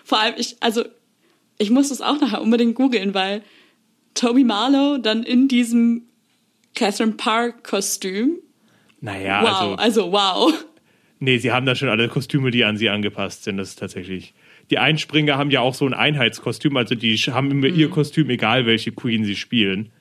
Vor 0.08 0.20
allem, 0.22 0.36
ich, 0.38 0.56
also, 0.62 0.86
ich 1.58 1.70
muss 1.70 1.90
das 1.90 2.00
auch 2.02 2.20
nachher 2.22 2.42
unbedingt 2.42 2.76
googeln, 2.76 3.14
weil 3.14 3.42
Toby 4.14 4.46
Marlowe 4.46 5.00
dann 5.02 5.24
in 5.24 5.50
diesem 5.50 6.04
Catherine 6.76 7.12
Parr-Kostüm. 7.14 8.38
Naja, 9.02 9.42
Wow, 9.44 9.78
also 9.78 9.78
also 9.78 10.12
wow. 10.14 10.54
Nee, 11.20 11.40
sie 11.40 11.52
haben 11.52 11.66
da 11.66 11.76
schon 11.76 11.90
alle 11.90 12.08
Kostüme, 12.08 12.52
die 12.52 12.64
an 12.64 12.78
sie 12.78 12.90
angepasst 12.90 13.44
sind. 13.44 13.58
Das 13.58 13.70
ist 13.70 13.80
tatsächlich. 13.80 14.34
Die 14.70 14.78
Einspringer 14.78 15.38
haben 15.38 15.52
ja 15.52 15.60
auch 15.60 15.74
so 15.74 15.86
ein 15.86 15.94
Einheitskostüm, 15.94 16.78
also 16.78 16.96
die 16.96 17.18
haben 17.18 17.52
immer 17.52 17.68
Mhm. 17.68 17.76
ihr 17.76 17.90
Kostüm, 17.90 18.30
egal 18.30 18.66
welche 18.66 18.92
Queen 18.94 19.26
sie 19.26 19.36
spielen. 19.36 19.92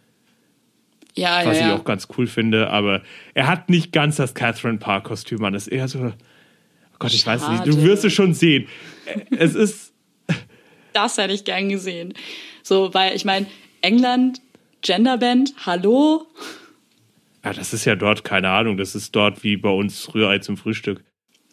Ja, 1.17 1.39
Was 1.39 1.45
ja, 1.47 1.53
ich 1.53 1.61
ja. 1.73 1.75
auch 1.77 1.85
ganz 1.85 2.07
cool 2.17 2.27
finde, 2.29 2.69
aber 2.71 3.03
er 3.35 3.47
hat 3.49 3.71
nicht 3.71 3.91
ganz 3.93 4.17
das 4.17 4.35
Catherine 4.35 4.79
Parr-Kostüm 4.79 5.43
an. 5.45 5.55
Das 5.55 5.67
ist 5.67 5.73
eher 5.73 5.89
so. 5.89 5.99
Oh 6.01 6.97
Gott, 6.99 7.13
ich 7.15 7.27
weiß 7.27 7.49
nicht. 7.49 7.67
Du 7.67 7.73
Schade. 7.73 7.85
wirst 7.85 8.05
es 8.05 8.13
schon 8.13 8.35
sehen. 8.35 8.69
Es 9.31 9.55
ist. 9.55 9.86
Das 10.97 11.19
hätte 11.19 11.35
ich 11.35 11.45
gern 11.45 11.69
gesehen. 11.69 12.15
So, 12.63 12.95
weil 12.95 13.15
ich 13.15 13.25
meine, 13.25 13.47
England, 13.83 14.41
Genderband, 14.83 15.53
hallo? 15.67 16.27
Ja, 17.45 17.53
das 17.53 17.73
ist 17.75 17.85
ja 17.85 17.95
dort, 17.97 18.25
keine 18.25 18.49
Ahnung, 18.51 18.77
das 18.77 18.95
ist 18.95 19.15
dort 19.15 19.45
wie 19.45 19.57
bei 19.57 19.69
uns 19.69 20.15
Rührei 20.15 20.39
zum 20.39 20.57
Frühstück. 20.57 21.05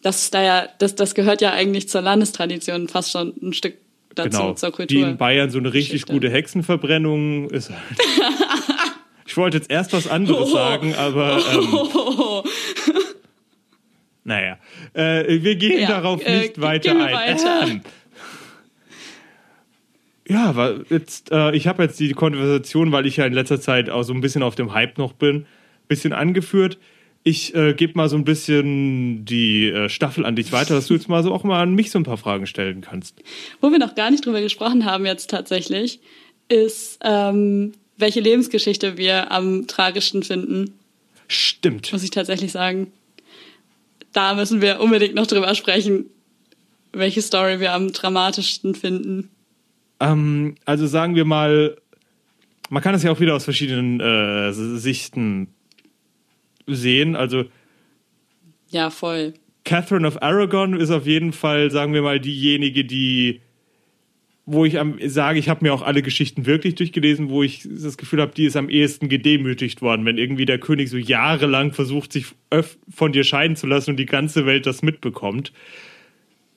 Das 0.02 0.22
ist 0.22 0.34
da 0.34 0.42
ja, 0.42 0.68
das, 0.78 0.94
das 0.94 1.14
gehört 1.14 1.40
ja 1.42 1.52
eigentlich 1.52 1.88
zur 1.88 2.00
Landestradition 2.00 2.88
fast 2.88 3.10
schon 3.12 3.34
ein 3.42 3.52
Stück 3.52 3.76
dazu, 4.14 4.30
Genau. 4.30 4.52
zur 4.54 4.70
Wie 4.70 4.72
Kultur. 4.76 5.06
in 5.08 5.16
Bayern 5.18 5.50
so 5.50 5.58
eine 5.58 5.72
richtig 5.72 6.02
Geschichte. 6.02 6.12
gute 6.12 6.30
Hexenverbrennung 6.30 7.50
ist 7.50 7.70
halt. 7.70 7.80
Ich 9.26 9.38
wollte 9.38 9.56
jetzt 9.56 9.70
erst 9.70 9.92
was 9.94 10.06
anderes 10.06 10.52
sagen, 10.52 10.94
aber 10.94 11.38
ähm, 11.52 12.42
naja, 14.24 14.58
äh, 14.92 15.42
wir 15.42 15.56
gehen 15.56 15.80
Ja, 15.80 15.88
darauf 15.88 16.24
äh, 16.24 16.38
nicht 16.40 16.60
weiter 16.60 16.90
gehen 16.90 16.98
wir 16.98 17.06
ein. 17.06 17.34
weiter. 17.34 17.66
Ähm, 17.66 17.80
ja, 20.26 20.46
aber 20.46 20.84
jetzt, 20.88 21.30
äh, 21.32 21.54
ich 21.54 21.66
habe 21.66 21.82
jetzt 21.82 22.00
die 22.00 22.12
Konversation, 22.12 22.92
weil 22.92 23.06
ich 23.06 23.16
ja 23.16 23.26
in 23.26 23.32
letzter 23.32 23.60
Zeit 23.60 23.90
auch 23.90 24.02
so 24.04 24.14
ein 24.14 24.20
bisschen 24.20 24.42
auf 24.42 24.54
dem 24.54 24.72
Hype 24.72 24.96
noch 24.96 25.12
bin, 25.12 25.46
bisschen 25.86 26.12
angeführt. 26.12 26.78
Ich 27.24 27.54
äh, 27.54 27.74
gebe 27.74 27.94
mal 27.96 28.08
so 28.08 28.16
ein 28.16 28.24
bisschen 28.24 29.24
die 29.24 29.68
äh, 29.68 29.88
Staffel 29.88 30.24
an 30.26 30.36
dich 30.36 30.52
weiter, 30.52 30.74
dass 30.74 30.86
du 30.86 30.94
jetzt 30.94 31.08
mal 31.08 31.22
so 31.22 31.32
auch 31.32 31.44
mal 31.44 31.62
an 31.62 31.74
mich 31.74 31.90
so 31.90 31.98
ein 31.98 32.04
paar 32.04 32.16
Fragen 32.16 32.46
stellen 32.46 32.80
kannst. 32.80 33.16
Wo 33.60 33.70
wir 33.70 33.78
noch 33.78 33.94
gar 33.94 34.10
nicht 34.10 34.24
drüber 34.24 34.40
gesprochen 34.40 34.84
haben 34.84 35.06
jetzt 35.06 35.30
tatsächlich, 35.30 36.00
ist, 36.48 36.98
ähm, 37.02 37.72
welche 37.96 38.20
Lebensgeschichte 38.20 38.96
wir 38.96 39.30
am 39.30 39.66
tragischsten 39.66 40.22
finden, 40.22 40.74
Stimmt. 41.28 41.92
muss 41.92 42.02
ich 42.02 42.10
tatsächlich 42.10 42.52
sagen. 42.52 42.92
Da 44.12 44.34
müssen 44.34 44.60
wir 44.60 44.80
unbedingt 44.80 45.14
noch 45.14 45.26
drüber 45.26 45.54
sprechen, 45.54 46.06
welche 46.92 47.22
Story 47.22 47.60
wir 47.60 47.72
am 47.72 47.92
dramatischsten 47.92 48.74
finden. 48.74 49.30
Ähm, 50.00 50.54
also 50.64 50.86
sagen 50.86 51.14
wir 51.14 51.24
mal, 51.24 51.76
man 52.70 52.82
kann 52.82 52.94
es 52.94 53.02
ja 53.02 53.10
auch 53.10 53.20
wieder 53.20 53.34
aus 53.34 53.44
verschiedenen 53.44 54.00
äh, 54.00 54.52
Sichten 54.52 55.48
sehen. 56.66 57.16
Also 57.16 57.44
Ja, 58.70 58.90
voll. 58.90 59.34
Catherine 59.64 60.06
of 60.06 60.22
Aragon 60.22 60.78
ist 60.78 60.90
auf 60.90 61.06
jeden 61.06 61.32
Fall, 61.32 61.70
sagen 61.70 61.94
wir 61.94 62.02
mal, 62.02 62.20
diejenige, 62.20 62.84
die, 62.84 63.40
wo 64.44 64.66
ich 64.66 64.78
am, 64.78 64.98
sage, 65.06 65.38
ich 65.38 65.48
habe 65.48 65.64
mir 65.64 65.72
auch 65.72 65.80
alle 65.80 66.02
Geschichten 66.02 66.44
wirklich 66.44 66.74
durchgelesen, 66.74 67.30
wo 67.30 67.42
ich 67.42 67.66
das 67.66 67.96
Gefühl 67.96 68.20
habe, 68.20 68.34
die 68.34 68.44
ist 68.44 68.56
am 68.56 68.68
ehesten 68.68 69.08
gedemütigt 69.08 69.80
worden, 69.80 70.04
wenn 70.04 70.18
irgendwie 70.18 70.44
der 70.44 70.58
König 70.58 70.90
so 70.90 70.98
jahrelang 70.98 71.72
versucht, 71.72 72.12
sich 72.12 72.26
von 72.94 73.12
dir 73.12 73.24
scheiden 73.24 73.56
zu 73.56 73.66
lassen 73.66 73.90
und 73.90 73.96
die 73.96 74.06
ganze 74.06 74.44
Welt 74.44 74.66
das 74.66 74.82
mitbekommt. 74.82 75.52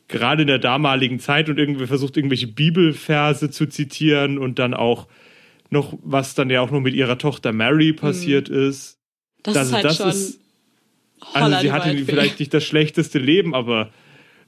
Gerade 0.08 0.43
in 0.43 0.47
der 0.47 0.60
damaligen 0.60 1.20
Zeit 1.20 1.49
und 1.49 1.58
irgendwie 1.58 1.86
versucht, 1.88 2.16
irgendwelche 2.18 2.47
Bibelverse 2.47 3.49
zu 3.49 3.68
zitieren 3.68 4.38
und 4.38 4.58
dann 4.60 4.74
auch 4.74 5.08
noch, 5.70 5.97
was 6.01 6.34
dann 6.34 6.49
ja 6.49 6.62
auch 6.62 6.72
noch 6.72 6.80
mit 6.80 6.93
ihrer 6.95 7.18
Tochter 7.18 7.51
Mary 7.51 7.91
passiert 7.91 8.47
ist. 8.47 8.97
Das, 9.43 9.58
Also 9.58 9.70
ist 9.70 9.74
halt 9.76 9.86
das 9.86 9.97
schon. 9.97 10.10
ist- 10.10 10.39
Also 11.34 11.60
sie 11.60 11.72
hatte 11.72 11.97
vielleicht 12.05 12.39
nicht 12.39 12.53
das 12.53 12.64
schlechteste 12.64 13.20
Leben, 13.20 13.53
aber 13.53 13.89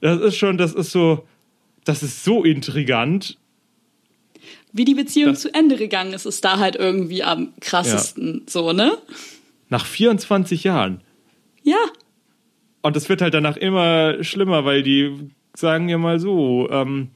das 0.01 0.21
ist 0.21 0.37
schon, 0.37 0.57
das 0.57 0.73
ist 0.73 0.91
so, 0.91 1.27
das 1.83 2.03
ist 2.03 2.23
so 2.23 2.43
intrigant. 2.45 3.37
Wie 4.71 4.85
die 4.85 4.93
Beziehung 4.95 5.31
Das- 5.33 5.41
zu 5.41 5.53
Ende 5.53 5.75
gegangen 5.75 6.13
ist, 6.13 6.25
ist 6.25 6.45
da 6.45 6.59
halt 6.59 6.75
irgendwie 6.77 7.23
am 7.23 7.53
krassesten, 7.59 8.43
so, 8.47 8.71
ne? 8.71 8.97
Nach 9.67 9.85
24 9.85 10.63
Jahren. 10.63 11.01
Ja, 11.63 11.77
Und 12.81 12.95
es 12.95 13.09
wird 13.09 13.21
halt 13.21 13.33
danach 13.33 13.57
immer 13.57 14.23
schlimmer, 14.23 14.63
weil 14.63 14.83
die 14.83 15.31
sagen 15.59 15.89
ja 15.89 15.97
mal 15.97 16.19
so, 16.19 16.67
ähm, 16.71 17.09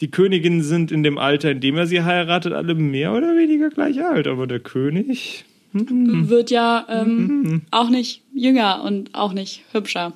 die 0.00 0.10
Königinnen 0.10 0.62
sind 0.62 0.90
in 0.92 1.02
dem 1.02 1.18
Alter, 1.18 1.50
in 1.50 1.60
dem 1.60 1.76
er 1.76 1.86
sie 1.86 2.02
heiratet, 2.02 2.52
alle 2.52 2.74
mehr 2.74 3.12
oder 3.12 3.36
weniger 3.36 3.68
gleich 3.68 4.02
alt. 4.02 4.26
Aber 4.26 4.46
der 4.46 4.60
König, 4.60 5.44
wird 5.72 6.50
ja 6.50 6.84
ähm, 6.88 7.26
Mhm. 7.42 7.62
auch 7.70 7.90
nicht 7.90 8.22
jünger 8.34 8.82
und 8.82 9.14
auch 9.14 9.32
nicht 9.32 9.62
hübscher. 9.72 10.14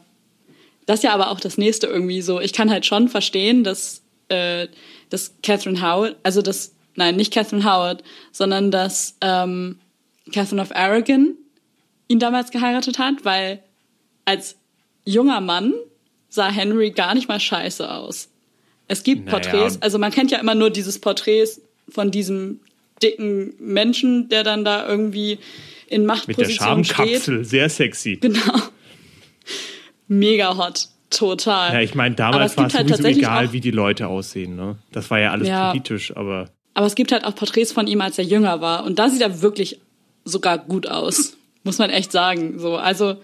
Das 0.87 0.99
ist 1.01 1.05
ja 1.05 1.15
aber 1.15 1.31
auch 1.31 1.39
das 1.39 1.59
nächste 1.59 1.87
irgendwie 1.87 2.23
so. 2.23 2.41
Ich 2.41 2.53
kann 2.53 2.71
halt 2.71 2.85
schon 2.87 3.09
verstehen, 3.09 3.63
dass, 3.63 4.03
äh, 4.29 4.67
dass 5.11 5.35
Catherine 5.43 5.81
Howard, 5.81 6.17
also 6.25 6.43
das, 6.43 6.75
nein, 6.97 7.15
nicht 7.17 7.33
Catherine 7.33 7.65
Howard, 7.65 8.03
sondern 8.33 8.71
dass 8.71 9.17
ähm, 9.21 9.79
Catherine 10.33 10.61
of 10.61 10.75
Aragon 10.75 11.35
ihn 12.09 12.19
damals 12.19 12.51
geheiratet 12.51 12.99
hat, 12.99 13.25
weil 13.25 13.63
als 14.25 14.57
junger 15.05 15.41
Mann 15.41 15.73
sah 16.35 16.51
Henry 16.51 16.91
gar 16.91 17.15
nicht 17.15 17.29
mal 17.29 17.41
scheiße 17.41 17.91
aus. 17.91 18.29
Es 18.89 19.03
gibt 19.03 19.27
Naja. 19.27 19.39
Porträts, 19.39 19.81
also 19.81 19.99
man 19.99 20.11
kennt 20.13 20.31
ja 20.31 20.39
immer 20.39 20.55
nur 20.55 20.71
dieses 20.71 20.99
Porträt 20.99 21.47
von 21.89 22.11
diesem 22.11 22.61
dicken 23.03 23.55
Menschen, 23.59 24.29
der 24.29 24.43
dann 24.43 24.65
da 24.65 24.87
irgendwie 24.87 25.39
in 25.87 26.03
mit 26.03 26.09
der 26.11 26.17
Machtposition 26.17 26.85
steht. 26.85 26.97
Schamkapsel, 26.97 27.45
sehr 27.45 27.69
sexy. 27.69 28.17
Genau. 28.21 28.41
Mega 30.09 30.57
hot. 30.57 30.89
Total. 31.11 31.73
Ja, 31.75 31.81
ich 31.81 31.95
meine, 31.95 32.15
damals 32.17 32.57
war 32.57 32.67
es 32.67 32.75
halt 32.75 32.89
sowieso 32.89 33.07
egal, 33.09 33.53
wie 33.53 33.61
die 33.61 33.71
Leute 33.71 34.09
aussehen. 34.09 34.57
Ne? 34.57 34.77
Das 34.91 35.11
war 35.11 35.21
ja 35.21 35.31
alles 35.31 35.47
Ja. 35.49 35.71
politisch, 35.71 36.17
aber 36.17 36.51
Aber 36.75 36.87
es 36.87 36.97
gibt 36.97 37.13
halt 37.13 37.25
auch 37.25 37.37
Porträts 37.37 37.71
von 37.71 37.87
ihm, 37.87 38.01
als 38.01 38.19
er 38.19 38.25
jünger 38.25 38.61
war. 38.61 38.85
Und 38.85 38.99
da 38.99 39.09
sieht 39.09 39.21
er 39.23 39.41
wirklich 39.41 39.79
sogar 40.25 40.59
gut 40.59 40.89
aus. 40.89 41.37
Muss 41.63 41.79
man 41.79 41.91
echt 41.91 42.11
sagen. 42.11 42.59
So, 42.59 42.77
also 42.77 43.17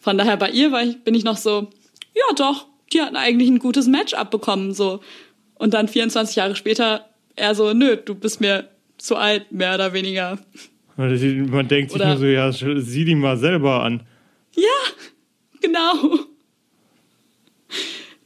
von 0.00 0.18
daher 0.18 0.36
bei 0.36 0.50
ihr 0.50 0.72
war 0.72 0.82
ich, 0.82 1.00
bin 1.04 1.14
ich 1.14 1.22
noch 1.22 1.36
so, 1.36 1.70
ja 2.14 2.34
doch, 2.36 2.66
die 2.92 3.00
hatten 3.02 3.16
eigentlich 3.16 3.48
ein 3.48 3.58
gutes 3.58 3.86
Match 3.86 4.14
abbekommen. 4.14 4.72
So. 4.74 5.00
Und 5.54 5.74
dann 5.74 5.88
24 5.88 6.36
Jahre 6.36 6.56
später, 6.56 7.06
er 7.36 7.54
so, 7.54 7.72
nö, 7.72 7.96
du 7.96 8.14
bist 8.14 8.40
mir 8.40 8.68
zu 8.98 9.16
alt, 9.16 9.50
mehr 9.52 9.74
oder 9.74 9.92
weniger. 9.92 10.38
man 10.96 11.68
denkt 11.68 11.92
sich 11.92 12.00
Oder- 12.00 12.08
nur 12.10 12.18
so, 12.18 12.26
ja, 12.26 12.52
sieh 12.52 13.04
die 13.04 13.14
mal 13.14 13.36
selber 13.36 13.82
an. 13.82 14.02
Ja, 14.54 15.06
genau. 15.60 16.18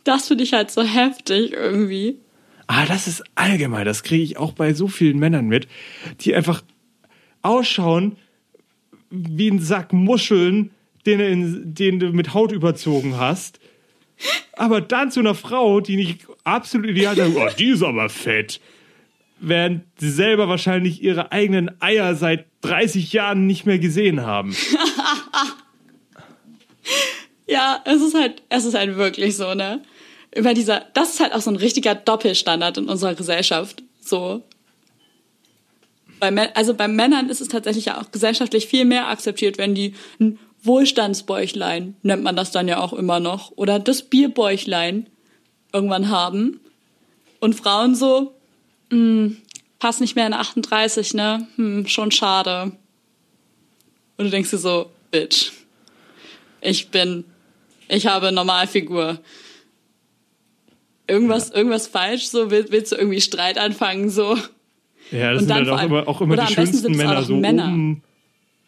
Das 0.04 0.28
finde 0.28 0.44
ich 0.44 0.52
halt 0.52 0.70
so 0.70 0.82
heftig 0.82 1.52
irgendwie. 1.52 2.18
Ah, 2.66 2.86
das 2.86 3.06
ist 3.06 3.22
allgemein, 3.34 3.84
das 3.84 4.02
kriege 4.02 4.22
ich 4.22 4.36
auch 4.36 4.52
bei 4.52 4.72
so 4.74 4.88
vielen 4.88 5.18
Männern 5.18 5.46
mit, 5.46 5.68
die 6.20 6.34
einfach 6.34 6.62
ausschauen 7.42 8.16
wie 9.10 9.48
ein 9.50 9.60
Sack 9.60 9.92
Muscheln, 9.92 10.70
den, 11.06 11.74
den 11.74 12.00
du 12.00 12.12
mit 12.12 12.34
Haut 12.34 12.52
überzogen 12.52 13.18
hast. 13.18 13.60
Aber 14.52 14.80
dann 14.80 15.10
zu 15.10 15.20
einer 15.20 15.34
Frau, 15.34 15.80
die 15.80 15.96
nicht 15.96 16.26
absolut 16.44 16.88
ideal 16.88 17.18
ist, 17.18 17.36
oh, 17.36 17.48
die 17.58 17.70
ist 17.70 17.82
aber 17.82 18.08
fett. 18.08 18.60
Während 19.40 19.84
sie 19.98 20.10
selber 20.10 20.48
wahrscheinlich 20.48 21.02
ihre 21.02 21.32
eigenen 21.32 21.70
Eier 21.80 22.14
seit 22.14 22.46
30 22.62 23.12
Jahren 23.12 23.46
nicht 23.46 23.66
mehr 23.66 23.78
gesehen 23.78 24.22
haben. 24.22 24.56
Ja, 27.46 27.82
es 27.84 28.00
ist 28.00 28.14
halt, 28.14 28.42
es 28.48 28.64
ist 28.64 28.74
halt 28.74 28.96
wirklich 28.96 29.36
so, 29.36 29.54
ne? 29.54 29.82
Über 30.34 30.54
dieser, 30.54 30.86
das 30.94 31.10
ist 31.10 31.20
halt 31.20 31.32
auch 31.32 31.40
so 31.40 31.50
ein 31.50 31.56
richtiger 31.56 31.94
Doppelstandard 31.94 32.78
in 32.78 32.88
unserer 32.88 33.14
Gesellschaft. 33.14 33.82
So. 34.00 34.42
Bei, 36.18 36.54
also 36.54 36.74
bei 36.74 36.88
Männern 36.88 37.28
ist 37.28 37.40
es 37.40 37.48
tatsächlich 37.48 37.92
auch 37.92 38.10
gesellschaftlich 38.10 38.66
viel 38.66 38.84
mehr 38.84 39.08
akzeptiert, 39.08 39.58
wenn 39.58 39.74
die 39.74 39.94
ein 40.18 40.38
Wohlstandsbäuchlein, 40.64 41.96
nennt 42.02 42.22
man 42.22 42.36
das 42.36 42.50
dann 42.50 42.68
ja 42.68 42.78
auch 42.78 42.92
immer 42.92 43.20
noch, 43.20 43.52
oder 43.56 43.78
das 43.78 44.02
Bierbäuchlein 44.02 45.06
irgendwann 45.72 46.08
haben. 46.08 46.60
Und 47.40 47.54
Frauen 47.54 47.94
so, 47.94 48.34
hm, 48.90 49.36
passt 49.78 50.00
nicht 50.00 50.16
mehr 50.16 50.26
in 50.26 50.32
38, 50.32 51.14
ne? 51.14 51.46
Hm, 51.56 51.86
schon 51.86 52.10
schade. 52.10 52.72
Und 54.16 54.24
du 54.26 54.30
denkst 54.30 54.50
dir 54.50 54.58
so, 54.58 54.90
Bitch. 55.10 55.52
Ich 56.60 56.88
bin, 56.88 57.24
ich 57.88 58.06
habe 58.06 58.32
Normalfigur. 58.32 59.18
Irgendwas, 61.06 61.50
irgendwas 61.50 61.86
falsch, 61.86 62.28
so 62.28 62.50
Will, 62.50 62.66
willst 62.70 62.92
du 62.92 62.96
irgendwie 62.96 63.20
Streit 63.20 63.58
anfangen, 63.58 64.08
so. 64.08 64.38
Ja, 65.10 65.32
das 65.32 65.42
Und 65.42 65.48
sind 65.48 65.50
dann 65.50 65.66
halt 65.66 65.68
auch 65.68 65.82
immer, 65.84 66.08
auch 66.08 66.20
immer 66.22 66.36
die 66.36 66.54
schönsten 66.54 66.96
Männer, 66.96 67.22
so 67.22 67.36
Männer. 67.36 67.66
oben, 67.66 68.02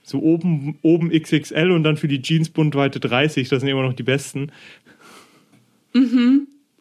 so 0.06 0.20
oben, 0.20 0.78
oben 0.82 1.10
XXL 1.10 1.72
und 1.72 1.82
dann 1.82 1.96
für 1.96 2.06
die 2.06 2.22
Jeans 2.22 2.48
Bundweite 2.48 3.00
30, 3.00 3.48
das 3.48 3.60
sind 3.60 3.68
immer 3.68 3.82
noch 3.82 3.92
die 3.92 4.04
besten. 4.04 4.52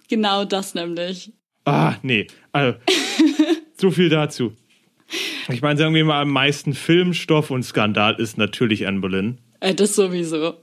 Genau 0.08 0.46
das 0.46 0.76
nämlich. 0.76 1.34
Ah, 1.66 1.96
nee. 2.04 2.28
Also, 2.52 2.78
so 3.78 3.90
viel 3.90 4.10
dazu. 4.10 4.54
Ich 5.50 5.62
meine, 5.62 5.78
sagen 5.78 5.96
wir 5.96 6.06
mal, 6.06 6.22
am 6.22 6.30
meisten 6.30 6.74
Filmstoff 6.74 7.50
und 7.50 7.64
Skandal 7.64 8.16
ist 8.20 8.38
natürlich 8.38 8.86
Anne 8.86 9.00
Boleyn. 9.00 9.40
Äh, 9.60 9.74
das 9.74 9.96
sowieso. 9.96 10.56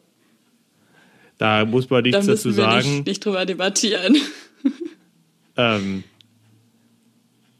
Da 1.38 1.64
muss 1.64 1.90
man 1.90 2.04
nichts 2.04 2.26
Da 2.26 2.32
dazu 2.32 2.50
wir 2.50 2.52
sagen. 2.54 2.90
nicht, 2.96 3.06
nicht 3.06 3.24
drüber 3.24 3.44
debattieren. 3.44 4.16
Ähm, 5.56 6.04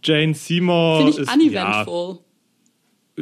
Jane 0.04 0.34
Seymour 0.34 0.98
Finde 0.98 1.12
ich 1.12 1.18
ist, 1.18 1.28
ja, 1.28 1.34
uneventful. 1.34 2.18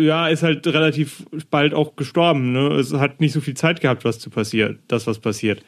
Ja, 0.01 0.29
ist 0.29 0.43
halt 0.43 0.67
relativ 0.67 1.25
bald 1.51 1.75
auch 1.75 1.97
gestorben. 1.97 2.53
Ne? 2.53 2.69
Es 2.75 2.93
hat 2.93 3.21
nicht 3.21 3.33
so 3.33 3.41
viel 3.41 3.55
Zeit 3.55 3.81
gehabt, 3.81 4.05
was 4.05 4.19
zu 4.19 4.31
passiert, 4.31 4.79
das 4.89 5.07
was 5.07 5.19
passiert. 5.19 5.63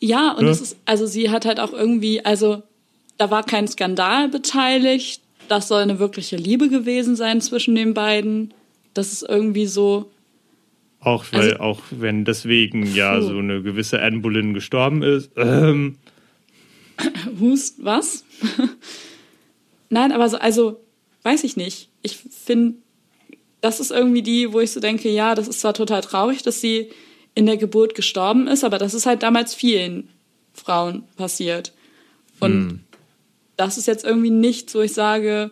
Ja, 0.00 0.32
und 0.32 0.44
Ja. 0.44 0.50
es 0.50 0.60
ist, 0.60 0.76
also 0.84 1.06
sie 1.06 1.30
hat 1.30 1.46
halt 1.46 1.58
auch 1.60 1.72
irgendwie, 1.72 2.24
also 2.24 2.62
da 3.18 3.30
war 3.30 3.42
kein 3.44 3.66
Skandal 3.66 4.28
beteiligt. 4.28 5.22
Das 5.48 5.68
soll 5.68 5.82
eine 5.82 5.98
wirkliche 5.98 6.36
Liebe 6.36 6.68
gewesen 6.68 7.16
sein 7.16 7.40
zwischen 7.40 7.74
den 7.74 7.94
beiden. 7.94 8.52
Das 8.94 9.12
ist 9.12 9.22
irgendwie 9.22 9.66
so, 9.66 10.10
Auch 11.00 11.24
weil, 11.30 11.52
Also- 11.52 11.60
auch 11.60 11.80
wenn 11.90 12.24
deswegen 12.24 12.92
ja 12.94 13.16
Puh. 13.18 13.22
so 13.26 13.38
eine 13.38 13.62
gewisse 13.62 14.02
Anne 14.02 14.18
Boleyn 14.18 14.54
gestorben 14.54 15.02
ist. 15.02 15.30
Ähm, 15.36 15.96
Hust, 17.40 17.84
was? 17.84 18.24
Nein, 19.90 20.10
aber 20.12 20.28
so, 20.28 20.38
also, 20.38 20.80
weiß 21.22 21.44
ich 21.44 21.56
nicht. 21.56 21.90
Ich 22.02 22.16
finde, 22.16 22.78
das 23.66 23.80
ist 23.80 23.90
irgendwie 23.90 24.22
die, 24.22 24.52
wo 24.52 24.60
ich 24.60 24.70
so 24.70 24.78
denke, 24.78 25.08
ja, 25.08 25.34
das 25.34 25.48
ist 25.48 25.60
zwar 25.60 25.74
total 25.74 26.00
traurig, 26.00 26.44
dass 26.44 26.60
sie 26.60 26.90
in 27.34 27.46
der 27.46 27.56
Geburt 27.56 27.96
gestorben 27.96 28.46
ist, 28.46 28.62
aber 28.62 28.78
das 28.78 28.94
ist 28.94 29.06
halt 29.06 29.24
damals 29.24 29.56
vielen 29.56 30.08
Frauen 30.54 31.02
passiert. 31.16 31.72
Und 32.38 32.84
das 33.56 33.76
ist 33.76 33.86
jetzt 33.86 34.04
irgendwie 34.04 34.30
nichts, 34.30 34.72
wo 34.76 34.82
ich 34.82 34.92
sage, 34.92 35.50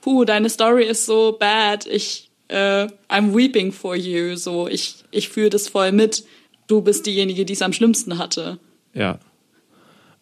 puh, 0.00 0.24
deine 0.24 0.50
Story 0.50 0.84
ist 0.84 1.04
so 1.04 1.36
bad, 1.38 1.84
ich, 1.86 2.30
äh, 2.46 2.86
I'm 3.08 3.34
weeping 3.34 3.72
for 3.72 3.96
you, 3.96 4.36
so, 4.36 4.68
ich, 4.68 5.02
ich 5.10 5.28
fühle 5.28 5.50
das 5.50 5.68
voll 5.68 5.90
mit, 5.90 6.24
du 6.68 6.80
bist 6.80 7.06
diejenige, 7.06 7.44
die 7.44 7.54
es 7.54 7.62
am 7.62 7.72
schlimmsten 7.72 8.18
hatte. 8.18 8.58
Ja. 8.94 9.18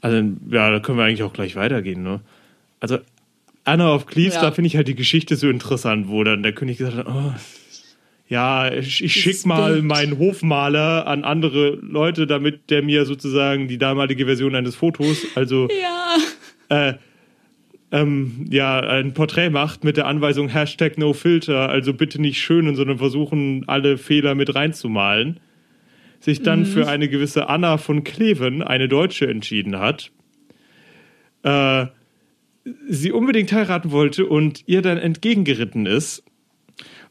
Also, 0.01 0.17
ja, 0.51 0.71
da 0.71 0.81
können 0.81 0.97
wir 0.97 1.05
eigentlich 1.05 1.23
auch 1.23 1.35
gleich 1.35 1.55
weitergehen, 1.55 2.03
ne? 2.03 2.21
Also, 2.81 2.99
Anna 3.67 3.95
of 3.95 4.07
Cleves, 4.07 4.35
Ja. 4.37 4.41
da 4.43 4.51
finde 4.53 4.69
ich 4.69 4.77
halt 4.77 4.89
die 4.89 4.95
Geschichte 4.95 5.37
so 5.37 5.49
interessant, 5.51 6.09
wo 6.09 6.25
dann 6.25 6.43
der 6.43 6.53
König 6.53 6.79
gesagt 6.79 6.97
hat, 6.97 7.07
oh, 7.09 7.35
ja, 8.29 8.73
ich, 8.73 9.05
ich 9.05 9.13
schick 9.13 9.45
mal 9.47 9.83
meinen 9.83 10.19
Hofmaler 10.19 11.07
an 11.07 11.23
andere 11.25 11.71
Leute, 11.83 12.27
damit 12.27 12.71
der 12.71 12.83
mir 12.83 13.05
sozusagen 13.05 13.69
die 13.69 13.79
damalige 13.79 14.25
Version 14.27 14.55
eines 14.55 14.75
Fotos, 14.75 15.27
also 15.37 15.69
Ja. 16.71 16.99
ähm, 17.93 18.47
ja, 18.51 18.81
ein 18.81 19.15
Porträt 19.15 19.51
macht 19.51 19.85
mit 19.85 19.97
der 19.97 20.07
Anweisung 20.07 20.49
Hashtag 20.49 20.99
No 20.99 21.13
Filter, 21.13 21.69
also 21.69 21.93
bitte 21.95 22.21
nicht 22.21 22.41
schönen, 22.41 22.75
sondern 22.75 22.99
versuchen, 22.99 23.65
alle 23.69 23.97
Fehler 23.99 24.35
mit 24.35 24.55
reinzumalen, 24.55 25.39
sich 26.19 26.43
dann 26.43 26.67
für 26.67 26.89
eine 26.89 27.09
gewisse 27.09 27.49
Anna 27.49 27.79
von 27.79 28.03
Kleven, 28.03 28.63
eine 28.63 28.89
Deutsche, 28.89 29.29
entschieden 29.29 29.79
hat, 29.79 30.11
äh, 31.45 31.87
sie 32.89 33.13
unbedingt 33.13 33.53
heiraten 33.53 33.91
wollte 33.91 34.27
und 34.27 34.65
ihr 34.67 34.83
dann 34.83 34.99
entgegengeritten 34.99 35.87
ist 35.87 36.23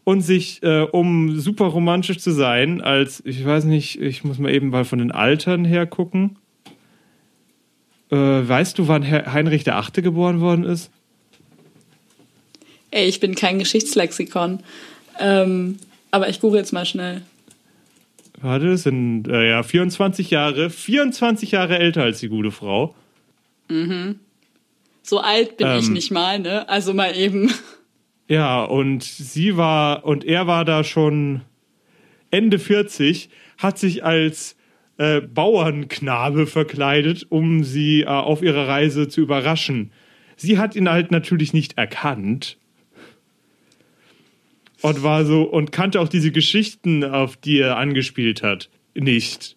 und 0.04 0.22
sich, 0.22 0.62
äh, 0.64 0.82
um 0.82 1.40
super 1.40 1.66
romantisch 1.66 2.20
zu 2.20 2.32
sein, 2.32 2.82
als, 2.82 3.22
ich 3.26 3.44
weiß 3.44 3.66
nicht, 3.66 4.00
ich 4.00 4.24
muss 4.24 4.38
mal 4.38 4.54
eben 4.54 4.70
mal 4.70 4.86
von 4.86 5.00
den 5.00 5.12
Altern 5.12 5.66
her 5.66 5.86
gucken. 5.86 6.38
Äh, 8.12 8.16
weißt 8.16 8.78
du, 8.78 8.88
wann 8.88 9.02
Herr 9.02 9.34
Heinrich 9.34 9.64
der 9.64 9.78
Achte 9.78 10.02
geboren 10.02 10.40
worden 10.42 10.64
ist? 10.64 10.92
Ey, 12.92 13.08
ich 13.08 13.20
bin 13.20 13.36
kein 13.36 13.60
Geschichtslexikon. 13.60 14.60
Ähm, 15.20 15.78
aber 16.12 16.30
ich 16.30 16.40
google 16.40 16.60
jetzt 16.60 16.72
mal 16.72 16.86
schnell. 16.86 17.24
Warte, 18.42 18.68
es 18.68 18.84
sind 18.84 19.28
äh, 19.28 19.50
ja 19.50 19.64
24 19.64 20.30
Jahre, 20.30 20.70
24 20.70 21.52
Jahre 21.52 21.80
älter 21.80 22.04
als 22.04 22.20
die 22.20 22.30
gute 22.30 22.52
Frau. 22.52 22.94
So 25.06 25.20
alt 25.20 25.58
bin 25.58 25.68
ich 25.78 25.88
Ähm. 25.88 25.94
nicht 25.94 26.12
mal, 26.12 26.40
ne? 26.40 26.68
Also 26.68 26.94
mal 26.94 27.16
eben. 27.16 27.52
Ja, 28.28 28.64
und 28.64 29.04
sie 29.04 29.56
war, 29.56 30.04
und 30.04 30.26
er 30.26 30.48
war 30.48 30.66
da 30.66 30.84
schon 30.84 31.42
Ende 32.32 32.58
40, 32.58 33.30
hat 33.60 33.78
sich 33.78 34.04
als 34.04 34.56
äh, 34.98 35.22
Bauernknabe 35.22 36.48
verkleidet, 36.48 37.28
um 37.30 37.64
sie 37.64 38.02
äh, 38.02 38.06
auf 38.08 38.42
ihrer 38.42 38.68
Reise 38.68 39.08
zu 39.08 39.22
überraschen. 39.22 39.92
Sie 40.38 40.58
hat 40.58 40.76
ihn 40.76 40.90
halt 40.90 41.12
natürlich 41.12 41.54
nicht 41.54 41.78
erkannt. 41.78 42.58
Und 44.82 45.04
war 45.04 45.24
so, 45.26 45.44
und 45.44 45.72
kannte 45.72 46.00
auch 46.00 46.10
diese 46.10 46.32
Geschichten, 46.32 47.04
auf 47.04 47.38
die 47.38 47.60
er 47.60 47.78
angespielt 47.78 48.42
hat, 48.42 48.70
nicht. 48.96 49.56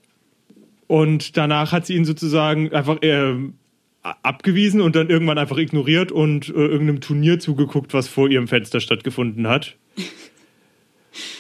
Und 0.86 1.38
danach 1.38 1.72
hat 1.72 1.86
sie 1.86 1.94
ihn 1.94 2.04
sozusagen 2.04 2.72
einfach 2.72 3.00
äh, 3.02 3.34
abgewiesen 4.02 4.80
und 4.80 4.96
dann 4.96 5.10
irgendwann 5.10 5.38
einfach 5.38 5.58
ignoriert 5.58 6.12
und 6.12 6.48
äh, 6.48 6.52
irgendeinem 6.52 7.00
Turnier 7.00 7.38
zugeguckt, 7.40 7.92
was 7.94 8.08
vor 8.08 8.28
ihrem 8.28 8.48
Fenster 8.48 8.80
stattgefunden 8.80 9.46
hat. 9.48 9.76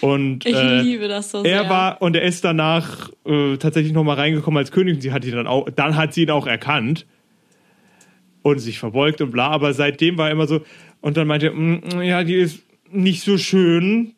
Und 0.00 0.44
Ich 0.44 0.56
äh, 0.56 0.80
liebe 0.80 1.06
das 1.06 1.30
so 1.30 1.44
er 1.44 1.60
sehr. 1.62 1.70
war 1.70 2.02
und 2.02 2.16
er 2.16 2.22
ist 2.22 2.42
danach 2.44 3.10
äh, 3.24 3.58
tatsächlich 3.58 3.92
noch 3.92 4.02
mal 4.02 4.14
reingekommen 4.14 4.58
als 4.58 4.72
König 4.72 4.94
und 4.96 5.00
sie 5.02 5.12
hat 5.12 5.24
ihn 5.24 5.32
dann 5.36 5.46
auch 5.46 5.68
dann 5.70 5.94
hat 5.94 6.14
sie 6.14 6.22
ihn 6.22 6.30
auch 6.30 6.48
erkannt 6.48 7.06
und 8.42 8.58
sich 8.58 8.78
verbeugt 8.80 9.20
und 9.20 9.30
bla 9.30 9.48
aber 9.48 9.74
seitdem 9.74 10.18
war 10.18 10.26
er 10.28 10.32
immer 10.32 10.48
so 10.48 10.62
und 11.00 11.16
dann 11.16 11.28
meinte 11.28 11.46
er, 11.48 11.52
"Mm, 11.52 12.02
ja 12.02 12.24
die 12.24 12.34
ist 12.34 12.60
nicht 12.90 13.22
so 13.22 13.38
schön 13.38 14.14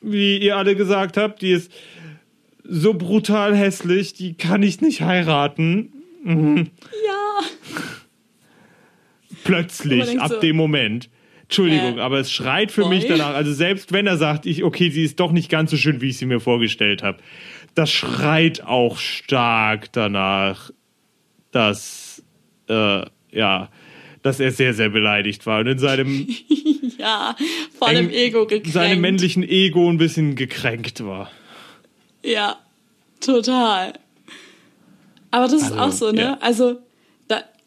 wie 0.00 0.38
ihr 0.38 0.56
alle 0.56 0.74
gesagt 0.74 1.16
habt 1.16 1.42
die 1.42 1.52
ist 1.52 1.70
so 2.64 2.94
brutal 2.94 3.54
hässlich 3.54 4.14
die 4.14 4.34
kann 4.34 4.62
ich 4.64 4.80
nicht 4.80 5.02
heiraten 5.02 5.92
ja. 6.26 6.64
Plötzlich 9.44 10.20
ab 10.20 10.30
so, 10.30 10.40
dem 10.40 10.56
Moment 10.56 11.10
Entschuldigung, 11.42 11.98
äh, 11.98 12.00
aber 12.00 12.18
es 12.20 12.32
schreit 12.32 12.72
für 12.72 12.82
boy. 12.82 12.96
mich 12.96 13.06
danach. 13.06 13.34
Also 13.34 13.52
selbst 13.52 13.92
wenn 13.92 14.06
er 14.06 14.16
sagt, 14.16 14.46
ich 14.46 14.64
okay, 14.64 14.90
sie 14.90 15.04
ist 15.04 15.20
doch 15.20 15.30
nicht 15.30 15.50
ganz 15.50 15.70
so 15.70 15.76
schön, 15.76 16.00
wie 16.00 16.08
ich 16.08 16.16
sie 16.18 16.26
mir 16.26 16.40
vorgestellt 16.40 17.02
habe, 17.02 17.18
das 17.74 17.90
schreit 17.92 18.62
auch 18.64 18.96
stark 18.98 19.92
danach, 19.92 20.70
dass 21.52 22.22
äh, 22.68 23.02
ja, 23.30 23.68
dass 24.22 24.40
er 24.40 24.52
sehr 24.52 24.72
sehr 24.72 24.88
beleidigt 24.88 25.44
war 25.46 25.60
und 25.60 25.66
in 25.66 25.78
seinem 25.78 26.26
Ja, 26.98 27.36
voll 27.78 27.94
im 27.96 28.08
Ego 28.10 28.42
gekränkt. 28.46 28.68
seinem 28.68 29.00
männlichen 29.02 29.42
Ego 29.42 29.90
ein 29.90 29.98
bisschen 29.98 30.36
gekränkt 30.36 31.04
war. 31.04 31.30
Ja, 32.24 32.56
total. 33.20 33.92
Aber 35.30 35.44
das 35.44 35.54
ist 35.54 35.72
Also, 35.72 35.78
auch 35.78 35.90
so, 35.92 36.12
ne? 36.12 36.20
ja. 36.22 36.38
Also, 36.40 36.78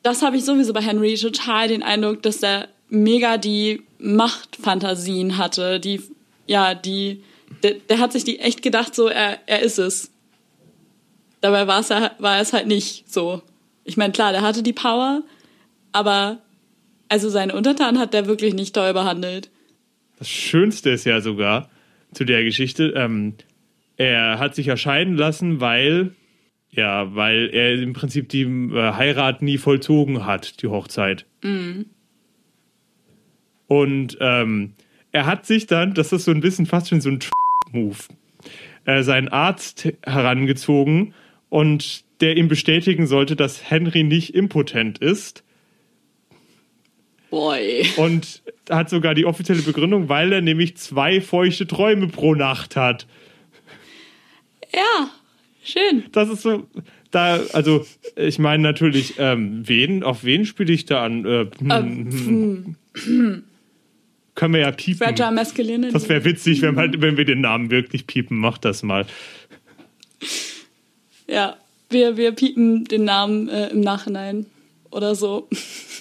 das 0.04 0.22
habe 0.22 0.38
ich 0.38 0.46
sowieso 0.46 0.74
bei 0.74 0.82
Henry 0.82 1.16
total 1.16 1.68
den 1.68 1.84
Eindruck, 1.84 2.22
dass 2.24 2.40
der 2.40 2.70
mega 2.90 3.38
die 3.38 3.84
Machtfantasien 4.00 5.38
hatte, 5.38 5.80
die, 5.80 6.02
ja, 6.46 6.74
die, 6.74 7.24
der, 7.64 7.76
der 7.90 8.00
hat 8.00 8.14
sich 8.14 8.24
die 8.24 8.40
echt 8.40 8.62
gedacht, 8.62 8.96
so, 8.96 9.08
er, 9.08 9.40
er 9.48 9.62
ist 9.62 9.80
es. 9.80 10.12
Dabei 11.42 11.68
war 11.68 11.80
es, 11.80 11.90
war 11.90 12.40
es 12.40 12.54
halt 12.54 12.68
nicht 12.68 13.12
so. 13.12 13.42
Ich 13.84 13.98
meine, 13.98 14.14
klar, 14.14 14.32
der 14.32 14.42
hatte 14.42 14.64
die 14.64 14.74
Power, 14.74 15.24
aber 15.92 16.40
also 17.10 17.30
seine 17.30 17.56
Untertanen 17.56 18.00
hat 18.00 18.14
der 18.14 18.28
wirklich 18.28 18.54
nicht 18.54 18.76
toll 18.76 18.94
behandelt. 18.94 19.50
Das 20.20 20.30
Schönste 20.30 20.90
ist 20.90 21.06
ja 21.06 21.22
sogar 21.22 21.70
zu 22.14 22.26
der 22.26 22.44
Geschichte, 22.44 22.94
ähm, 22.96 23.36
er 23.98 24.40
hat 24.40 24.56
sich 24.56 24.68
erscheiden 24.68 25.16
lassen, 25.16 25.60
weil 25.60 26.16
ja, 26.70 27.16
weil 27.16 27.50
er 27.52 27.74
im 27.74 27.94
Prinzip 27.94 28.30
die 28.30 28.44
äh, 28.44 28.94
Heirat 28.94 29.42
nie 29.42 29.58
vollzogen 29.58 30.26
hat, 30.26 30.62
die 30.62 30.68
Hochzeit. 30.68 31.26
Und 33.68 34.18
ähm, 34.22 34.74
er 35.12 35.26
hat 35.26 35.46
sich 35.46 35.68
dann, 35.68 35.94
das 35.94 36.12
ist 36.12 36.26
so 36.26 36.32
ein 36.32 36.42
bisschen 36.42 36.66
fast 36.66 36.90
schon 36.90 37.02
so 37.02 37.10
ein 37.10 37.20
Move, 37.72 37.98
äh, 38.86 39.04
seinen 39.04 39.28
Arzt 39.28 39.92
herangezogen 40.04 41.14
und 41.50 42.06
der 42.22 42.38
ihm 42.38 42.48
bestätigen 42.48 43.08
sollte, 43.08 43.36
dass 43.36 43.70
Henry 43.70 44.04
nicht 44.04 44.34
impotent 44.34 44.98
ist. 45.00 45.44
Boy. 47.30 47.86
Und 47.98 48.42
hat 48.70 48.90
sogar 48.90 49.14
die 49.14 49.26
offizielle 49.26 49.62
Begründung, 49.62 50.10
weil 50.10 50.32
er 50.32 50.42
nämlich 50.42 50.78
zwei 50.78 51.22
feuchte 51.22 51.68
Träume 51.68 52.08
pro 52.08 52.36
Nacht 52.36 52.76
hat. 52.76 53.06
Ja, 54.74 55.10
schön. 55.68 56.04
Das 56.12 56.30
ist 56.30 56.42
so, 56.42 56.68
da, 57.12 57.40
also 57.54 57.86
ich 58.16 58.40
meine 58.40 58.64
natürlich, 58.64 59.16
ähm, 59.18 59.68
wen, 59.68 60.04
auf 60.04 60.24
wen 60.24 60.46
spiele 60.46 60.74
ich 60.74 60.86
da 60.86 61.04
an? 61.04 61.26
Äh, 61.26 61.48
hm, 61.60 62.76
Ähm, 62.96 63.44
können 64.36 64.54
wir 64.54 64.62
ja 64.62 64.72
piepen. 64.72 65.00
Fragile 65.00 65.32
Masculinity. 65.32 65.94
Das 65.94 66.10
wäre 66.10 66.24
witzig, 66.24 66.62
wenn, 66.62 66.76
man, 66.76 67.02
wenn 67.02 67.18
wir 67.18 67.26
den 67.26 67.42
Namen 67.42 67.72
wirklich 67.72 68.08
piepen. 68.08 68.38
Mach 68.38 68.58
das 68.58 68.84
mal. 68.84 69.06
Ja, 71.28 71.58
wir, 71.90 72.18
wir 72.18 72.32
piepen 72.32 72.86
den 72.86 73.04
Namen 73.04 73.50
äh, 73.50 73.70
im 73.70 73.82
Nachhinein 73.82 74.46
oder 74.92 75.16
so. 75.16 75.48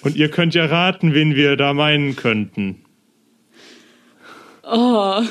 Und 0.03 0.17
ihr 0.17 0.31
könnt 0.31 0.55
ja 0.55 0.67
raten, 0.67 1.15
wen 1.15 1.35
wir 1.35 1.57
da 1.57 1.73
meinen 1.73 2.17
könnten. 2.17 2.83
Oh, 4.63 5.23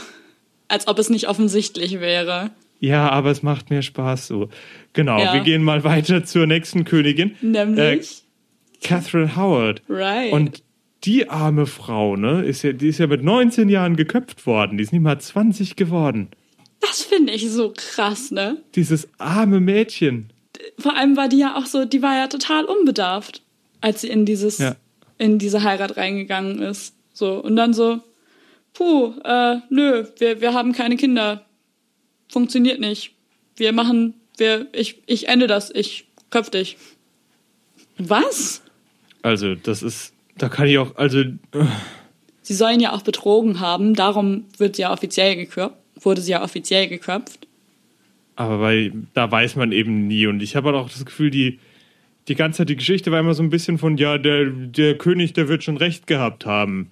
als 0.68 0.88
ob 0.88 0.98
es 0.98 1.10
nicht 1.10 1.28
offensichtlich 1.28 2.00
wäre. 2.00 2.52
Ja, 2.80 3.10
aber 3.10 3.32
es 3.32 3.42
macht 3.44 3.70
mehr 3.70 3.82
Spaß 3.82 4.28
so. 4.28 4.50
Genau, 4.94 5.18
Ja. 5.20 5.34
wir 5.34 5.42
gehen 5.42 5.64
mal 5.64 5.84
weiter 5.84 6.24
zur 6.26 6.46
nächsten 6.48 6.84
Königin. 6.86 7.36
Nämlich, 7.42 8.24
Catherine 8.84 9.36
Howard. 9.36 9.82
right. 9.90 10.32
Und 10.34 10.64
die 11.04 11.30
arme 11.30 11.66
Frau, 11.68 12.16
ne, 12.16 12.44
ist 12.44 12.64
ja, 12.64 12.74
die 12.74 12.88
ist 12.88 12.98
ja 13.00 13.08
mit 13.08 13.24
19 13.24 13.70
Jahren 13.70 13.96
geköpft 13.96 14.46
worden. 14.48 14.78
Die 14.78 14.84
ist 14.84 14.92
nicht 14.92 15.02
mal 15.02 15.20
20 15.20 15.76
geworden. 15.76 16.30
das 16.82 17.02
finde 17.04 17.34
ich 17.34 17.50
so 17.50 17.74
krass, 17.76 18.30
ne? 18.32 18.58
Dieses 18.76 19.08
arme 19.18 19.60
Mädchen. 19.60 20.32
Vor 20.78 20.96
allem 20.96 21.16
war 21.18 21.30
die 21.30 21.40
ja 21.40 21.56
auch 21.58 21.66
so, 21.66 21.86
die 21.86 22.02
war 22.02 22.16
ja 22.16 22.28
total 22.28 22.66
unbedarft, 22.66 23.42
als 23.82 24.02
sie 24.02 24.10
in 24.10 24.26
dieses, 24.26 24.58
Ja. 24.60 24.76
in 25.18 25.38
diese 25.40 25.64
Heirat 25.64 25.98
reingegangen 25.98 26.60
ist. 26.62 26.96
So, 27.14 27.36
und 27.44 27.56
dann 27.56 27.74
so, 27.74 28.00
puh, 28.74 29.14
äh, 29.24 29.58
nö, 29.70 30.06
wir, 30.20 30.42
wir 30.42 30.54
haben 30.54 30.74
keine 30.74 30.96
Kinder. 30.98 31.45
Funktioniert 32.30 32.80
nicht. 32.80 33.14
Wir 33.56 33.72
machen, 33.72 34.16
wir, 34.38 34.68
ich, 34.74 35.02
ich 35.06 35.28
ende 35.28 35.48
das, 35.48 35.72
ich 35.74 36.08
köpf 36.30 36.50
dich. 36.50 36.78
Was? 37.98 38.62
Also, 39.22 39.56
das 39.56 39.82
ist, 39.82 40.14
da 40.38 40.50
kann 40.50 40.68
ich 40.68 40.78
auch, 40.78 40.96
also, 40.98 41.24
Sie 42.42 42.54
sollen 42.54 42.80
ja 42.80 42.94
auch 42.94 43.02
betrogen 43.02 43.60
haben, 43.60 43.94
darum 43.96 44.46
wird 44.58 44.76
sie 44.76 44.84
ja 44.84 44.92
offiziell 44.94 45.36
geköpft, 45.36 45.76
wurde 46.02 46.22
sie 46.22 46.32
ja 46.32 46.44
offiziell 46.44 46.88
geköpft. 46.88 47.48
aber 48.36 48.60
weil, 48.60 48.92
da 49.14 49.32
weiß 49.32 49.56
man 49.56 49.72
eben 49.72 50.08
nie. 50.08 50.28
Und 50.28 50.44
ich 50.44 50.56
habe 50.56 50.68
halt 50.68 50.78
auch 50.78 50.90
das 50.90 51.06
Gefühl, 51.06 51.32
die, 51.32 51.60
die 52.28 52.36
ganze 52.36 52.58
Zeit, 52.58 52.70
die 52.70 52.76
Geschichte 52.76 53.12
war 53.12 53.20
immer 53.20 53.34
so 53.34 53.44
ein 53.44 53.50
bisschen 53.50 53.78
von, 53.78 53.98
ja, 53.98 54.18
der, 54.18 54.46
der 54.46 54.98
König, 54.98 55.34
der 55.34 55.48
wird 55.48 55.64
schon 55.64 55.78
recht 55.78 56.06
gehabt 56.06 56.46
haben. 56.46 56.92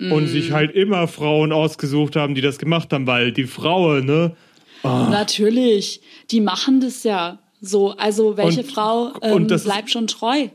Und 0.00 0.28
sich 0.28 0.52
halt 0.52 0.70
immer 0.72 1.06
Frauen 1.08 1.52
ausgesucht 1.52 2.16
haben, 2.16 2.34
die 2.34 2.40
das 2.40 2.58
gemacht 2.58 2.90
haben, 2.92 3.06
weil 3.06 3.32
die 3.32 3.44
Frau, 3.44 4.00
ne, 4.00 4.34
Natürlich, 4.82 6.00
die 6.30 6.40
machen 6.40 6.80
das 6.80 7.04
ja 7.04 7.38
so. 7.60 7.90
Also 7.96 8.36
welche 8.36 8.60
Und- 8.60 8.72
Frau 8.72 9.12
ähm, 9.22 9.32
und 9.32 9.50
das 9.50 9.62
ist- 9.62 9.66
bleibt 9.66 9.90
schon 9.90 10.06
treu? 10.06 10.48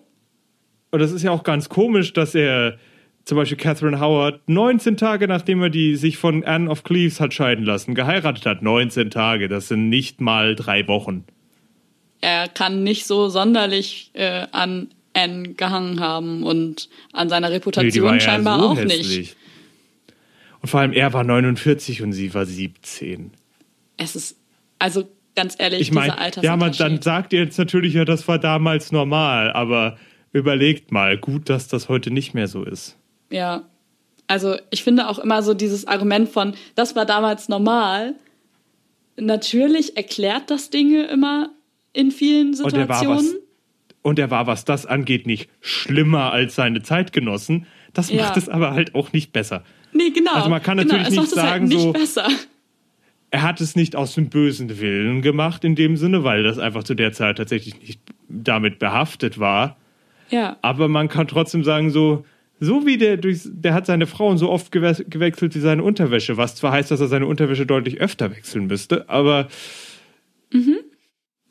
Und 0.92 1.00
das 1.00 1.12
ist 1.12 1.24
ja 1.24 1.32
auch 1.32 1.44
ganz 1.44 1.70
komisch, 1.70 2.14
dass 2.14 2.34
er 2.36 2.78
zum 3.26 3.38
Beispiel 3.38 3.58
Catherine 3.58 4.00
Howard 4.00 4.42
19 4.48 4.98
Tage 4.98 5.28
nachdem 5.28 5.62
er 5.62 5.70
die 5.70 5.96
sich 5.96 6.18
von 6.18 6.44
Anne 6.44 6.70
of 6.70 6.84
Cleves 6.84 7.20
hat 7.20 7.34
scheiden 7.34 7.66
lassen, 7.66 7.94
geheiratet 7.96 8.46
hat. 8.46 8.62
19 8.62 9.10
Tage, 9.12 9.48
das 9.48 9.68
sind 9.68 9.90
nicht 9.90 10.22
mal 10.22 10.56
drei 10.56 10.88
Wochen. 10.88 11.24
Er 12.22 12.48
kann 12.48 12.84
nicht 12.84 13.06
so 13.06 13.30
sonderlich 13.30 14.10
äh, 14.14 14.48
an 14.52 14.90
Anne 15.16 15.54
gehangen 15.54 16.00
haben 16.00 16.44
und 16.44 16.90
an 17.14 17.30
seiner 17.30 17.48
Nee, 17.50 17.56
Reputation 17.56 18.14
ja 18.16 18.20
scheinbar 18.20 18.60
so 18.60 18.66
auch 18.70 18.78
hässlich. 18.78 19.18
nicht. 19.18 19.38
Und 20.62 20.70
vor 20.70 20.80
allem 20.82 20.94
er 20.94 21.14
war 21.14 21.24
49 21.24 22.02
und 22.02 22.14
sie 22.14 22.34
war 22.34 22.46
17. 22.46 23.32
Es 23.98 24.16
ist, 24.16 24.36
also 24.80 25.08
ganz 25.36 25.56
ehrlich, 25.60 25.82
Ich 25.82 25.92
meine, 25.92 26.14
dieser 26.14 26.44
ja, 26.44 26.52
man, 26.52 26.60
dann 26.60 26.66
Altersunterschied. 26.66 27.04
sagt 27.04 27.34
ihr 27.34 27.40
jetzt 27.44 27.58
natürlich, 27.58 27.94
ja, 27.94 28.04
das 28.06 28.28
war 28.28 28.40
damals 28.40 28.92
normal, 28.92 29.52
aber 29.54 29.98
überlegt 30.34 30.92
mal, 30.92 31.18
gut, 31.18 31.50
dass 31.50 31.68
das 31.68 31.88
heute 31.88 32.12
nicht 32.12 32.34
mehr 32.34 32.48
so 32.48 32.64
ist. 32.64 32.98
Ja. 33.30 33.64
Also 34.28 34.56
ich 34.72 34.84
finde 34.84 35.08
auch 35.08 35.20
immer 35.20 35.44
so 35.44 35.54
dieses 35.54 35.86
Argument 35.88 36.28
von, 36.30 36.56
das 36.74 36.96
war 36.96 37.06
damals 37.06 37.48
normal. 37.48 38.16
Natürlich 39.18 39.96
erklärt 39.98 40.50
das 40.50 40.70
Dinge 40.72 41.04
immer 41.06 41.52
in 41.94 42.12
vielen 42.12 42.54
Und 42.60 42.74
er 42.74 42.90
war 42.90 43.00
Situationen. 43.00 43.18
was, 43.34 43.45
und 44.06 44.20
er 44.20 44.30
war, 44.30 44.46
was 44.46 44.66
das 44.66 44.86
angeht, 44.86 45.26
nicht 45.26 45.50
schlimmer 45.62 46.32
als 46.32 46.54
seine 46.54 46.84
Zeitgenossen. 46.84 47.66
Das 47.92 48.12
Ja. 48.12 48.22
macht 48.24 48.38
es 48.38 48.48
aber 48.48 48.72
halt 48.74 48.94
auch 48.94 49.12
nicht 49.14 49.34
besser. 49.34 49.64
Nee, 49.94 50.12
genau. 50.12 50.34
Also 50.34 50.48
man 50.50 50.62
kann 50.62 50.78
genau, 50.78 50.94
natürlich 50.98 51.08
es 51.18 51.22
nicht 51.34 51.36
halt 51.38 51.48
sagen, 51.48 51.66
nicht 51.68 51.80
so- 51.82 51.92
besser. 51.94 52.28
er 53.32 53.42
hat 53.42 53.62
es 53.62 53.76
nicht 53.76 53.96
aus 53.96 54.14
dem 54.14 54.30
bösen 54.30 54.80
Willen 54.80 55.24
gemacht 55.24 55.64
in 55.64 55.74
dem 55.74 55.98
Sinne, 55.98 56.24
weil 56.24 56.44
das 56.44 56.60
einfach 56.60 56.84
zu 56.84 56.94
der 56.94 57.14
Zeit 57.14 57.38
tatsächlich 57.40 57.80
nicht 57.82 58.00
damit 58.30 58.78
behaftet 58.78 59.40
war. 59.40 59.78
Ja. 60.30 60.58
Aber 60.62 60.88
man 60.88 61.08
kann 61.10 61.28
trotzdem 61.28 61.64
sagen, 61.64 61.90
so, 61.90 62.26
so 62.60 62.86
wie 62.86 62.98
der 62.98 63.18
durch, 63.18 63.42
der 63.46 63.74
hat 63.74 63.88
seine 63.88 64.06
Frauen 64.06 64.38
so 64.38 64.52
oft 64.52 64.72
gewe 64.72 64.94
gewechselt 65.10 65.56
wie 65.56 65.60
seine 65.60 65.82
Unterwäsche, 65.82 66.38
was 66.38 66.56
zwar 66.56 66.74
heißt, 66.74 66.92
dass 66.92 67.00
er 67.02 67.08
seine 67.08 67.26
Unterwäsche 67.26 67.66
deutlich 67.66 68.00
öfter 68.00 68.30
wechseln 68.30 68.68
müsste, 68.68 69.10
aber 69.10 69.48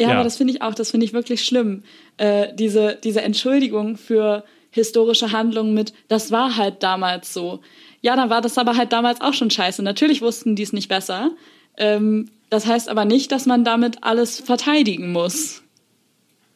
Ja, 0.01 0.09
Ja. 0.09 0.15
aber 0.15 0.25
das 0.25 0.37
finde 0.37 0.53
ich 0.53 0.63
auch, 0.63 0.75
das 0.75 0.91
finde 0.91 1.07
ich 1.07 1.13
wirklich 1.13 1.45
schlimm. 1.45 1.83
Äh, 2.17 2.49
diese, 2.55 2.99
diese 3.03 3.23
Entschuldigung 3.23 3.97
für 3.97 4.45
historische 4.71 5.31
Handlungen 5.33 5.73
mit, 5.75 5.93
das 6.09 6.33
war 6.33 6.57
halt 6.57 6.83
damals 6.83 7.33
so. 7.33 7.61
Ja, 8.01 8.17
dann 8.17 8.29
war 8.29 8.41
das 8.41 8.59
aber 8.59 8.77
halt 8.77 8.93
damals 8.93 9.21
auch 9.21 9.35
schon 9.35 9.51
scheiße. 9.51 9.83
Natürlich 9.83 10.21
wussten 10.21 10.57
die 10.57 10.65
es 10.65 10.73
nicht 10.73 10.89
besser. 10.89 11.31
Ähm, 11.77 12.29
das 12.51 12.67
heißt 12.67 12.89
aber 12.89 13.05
nicht, 13.05 13.33
dass 13.33 13.47
man 13.47 13.65
damit 13.65 14.03
alles 14.03 14.41
verteidigen 14.41 15.13
muss. 15.13 15.63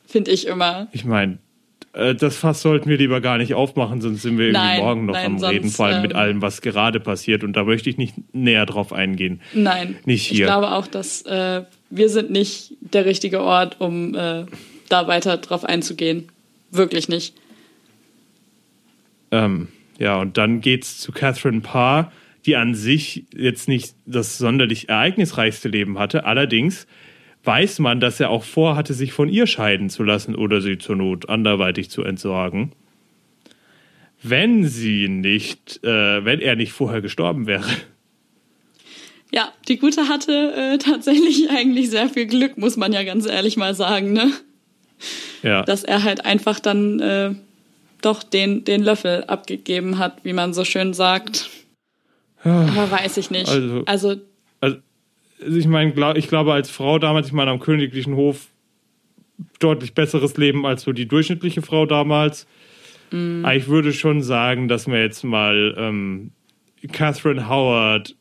Finde 0.07 0.31
ich 0.31 0.47
immer. 0.47 0.89
ich 0.93 1.05
meine, 1.05 1.39
äh, 1.93 2.15
das 2.15 2.37
Fass 2.37 2.63
sollten 2.63 2.89
wir 2.89 2.97
lieber 2.99 3.21
gar 3.21 3.39
nicht 3.39 3.55
aufmachen, 3.55 4.01
sonst 4.01 4.23
sind 4.23 4.39
wir 4.39 4.47
irgendwie 4.47 4.63
Nein, 4.67 4.81
morgen 4.81 5.07
noch 5.07 5.15
nein, 5.15 5.27
am 5.27 5.39
sonst, 5.39 5.53
Reden, 5.53 5.71
vor 5.71 5.87
allem 5.87 6.03
mit 6.03 6.13
ähm, 6.13 6.17
allem, 6.17 6.43
was 6.43 6.61
gerade 6.61 6.99
passiert. 7.01 7.45
Und 7.45 7.55
da 7.55 7.65
möchte 7.65 7.89
ich 7.91 7.99
nicht 7.99 8.15
näher 8.35 8.67
drauf 8.67 8.93
eingehen. 8.93 9.41
Nein. 9.55 9.97
Nicht 10.05 10.27
hier. 10.27 10.41
Ich 10.41 10.45
glaube 10.45 10.73
auch, 10.73 10.87
dass 10.87 11.23
äh, 11.23 11.63
wir 11.91 12.09
sind 12.09 12.31
nicht 12.31 12.75
der 12.81 13.05
richtige 13.05 13.41
Ort, 13.41 13.81
um 13.81 14.15
äh, 14.15 14.45
da 14.89 15.07
weiter 15.07 15.37
drauf 15.39 15.65
einzugehen. 15.65 16.29
Wirklich 16.71 17.09
nicht. 17.09 17.35
Ähm, 19.31 19.69
ja, 19.99 20.21
und 20.21 20.37
dann 20.37 20.61
geht's 20.61 20.99
zu 20.99 21.13
Catherine 21.13 21.61
Parr, 21.61 22.13
die 22.47 22.57
an 22.57 22.75
sich 22.75 23.25
jetzt 23.35 23.69
nicht 23.69 23.95
das 24.07 24.39
sonderlich 24.39 24.89
ereignisreichste 24.89 25.69
Leben 25.69 25.99
hatte. 25.99 26.25
Allerdings 26.25 26.87
weiß 27.45 27.79
man, 27.81 28.01
dass 28.01 28.21
er 28.21 28.31
auch 28.31 28.45
vorhatte, 28.45 28.95
sich 28.95 29.13
von 29.13 29.29
ihr 29.29 29.47
scheiden 29.47 29.91
zu 29.91 30.03
lassen 30.03 30.35
oder 30.35 30.61
sie 30.61 30.79
zur 30.79 30.97
Not 30.97 31.29
anderweitig 31.29 31.91
zu 31.91 32.03
entsorgen. 32.03 32.73
Wenn 34.23 34.67
sie 34.67 35.09
nicht, 35.09 35.83
äh, 35.85 36.25
wenn 36.25 36.41
er 36.41 36.57
nicht 36.57 36.73
vorher 36.73 37.01
gestorben 37.01 37.47
wäre. 37.47 37.69
Ja, 39.33 39.53
die 39.69 39.79
Gute 39.79 40.09
hatte 40.09 40.53
äh, 40.57 40.79
tatsächlich 40.79 41.51
eigentlich 41.57 41.91
sehr 41.91 42.09
viel 42.09 42.27
Glück, 42.27 42.57
muss 42.59 42.77
man 42.77 42.93
ja 42.93 43.03
ganz 43.05 43.27
ehrlich 43.27 43.57
mal 43.57 43.75
sagen, 43.75 44.13
ne? 44.13 44.33
Ja. 45.43 45.63
Dass 45.63 45.85
er 45.85 46.03
halt 46.03 46.25
einfach 46.25 46.59
dann 46.61 46.99
äh, 47.01 47.35
doch 48.03 48.23
den, 48.23 48.65
den 48.65 48.83
Löffel 48.83 49.25
abgegeben 49.25 49.99
hat, 49.99 50.25
wie 50.25 50.33
man 50.33 50.55
so 50.55 50.65
schön 50.65 50.95
sagt. 50.95 51.51
Aber 52.43 52.91
weiß 52.91 53.17
ich 53.19 53.31
nicht. 53.31 53.49
Also- 53.49 53.83
also 53.87 54.17
Also, 54.61 54.77
ich 55.41 55.67
meine, 55.67 55.93
glaub, 55.93 56.17
ich 56.17 56.29
glaube, 56.29 56.53
als 56.53 56.71
Frau 56.71 56.99
damals, 56.99 57.27
ich 57.29 57.33
meine, 57.33 57.51
am 57.51 57.61
königlichen 57.61 58.17
Hof 58.17 58.49
deutlich 59.61 59.95
besseres 59.95 60.37
Leben 60.37 60.67
als 60.67 60.83
so 60.83 60.93
die 60.93 61.07
durchschnittliche 61.07 61.63
Frau 61.63 61.87
damals. 61.87 62.47
Aber 63.13 63.55
ich 63.55 63.69
würde 63.69 63.93
schon 63.93 64.21
sagen, 64.23 64.69
dass 64.69 64.87
mir 64.87 65.01
jetzt 65.01 65.23
mal 65.25 65.75
ähm, 65.79 66.33
Catherine 66.93 67.49
Howard 67.49 68.15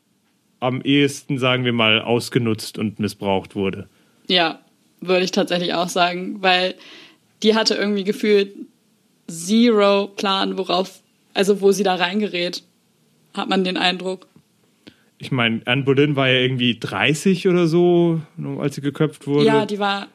am 0.60 0.80
ehesten, 0.82 1.38
sagen 1.38 1.64
wir 1.64 1.72
mal, 1.72 2.00
ausgenutzt 2.00 2.78
und 2.78 2.98
missbraucht 2.98 3.54
wurde. 3.54 3.88
Ja, 4.26 4.60
würde 5.00 5.24
ich 5.24 5.30
tatsächlich 5.30 5.74
auch 5.74 5.88
sagen, 5.88 6.42
weil 6.42 6.74
die 7.42 7.54
hatte 7.54 7.74
irgendwie 7.74 8.04
gefühlt 8.04 8.54
zero 9.28 10.08
Plan, 10.08 10.58
worauf, 10.58 11.00
also 11.34 11.60
wo 11.60 11.72
sie 11.72 11.84
da 11.84 11.94
reingerät, 11.94 12.62
hat 13.34 13.48
man 13.48 13.62
den 13.64 13.76
Eindruck. 13.76 14.26
Ich 15.18 15.32
meine, 15.32 15.60
Anne 15.64 15.82
Boleyn 15.82 16.16
war 16.16 16.28
ja 16.28 16.40
irgendwie 16.40 16.78
30 16.78 17.48
oder 17.48 17.66
so, 17.66 18.20
als 18.58 18.76
sie 18.76 18.80
geköpft 18.80 19.26
wurde. 19.26 19.46
Ja, 19.46 19.66
die 19.66 19.78
war, 19.78 20.06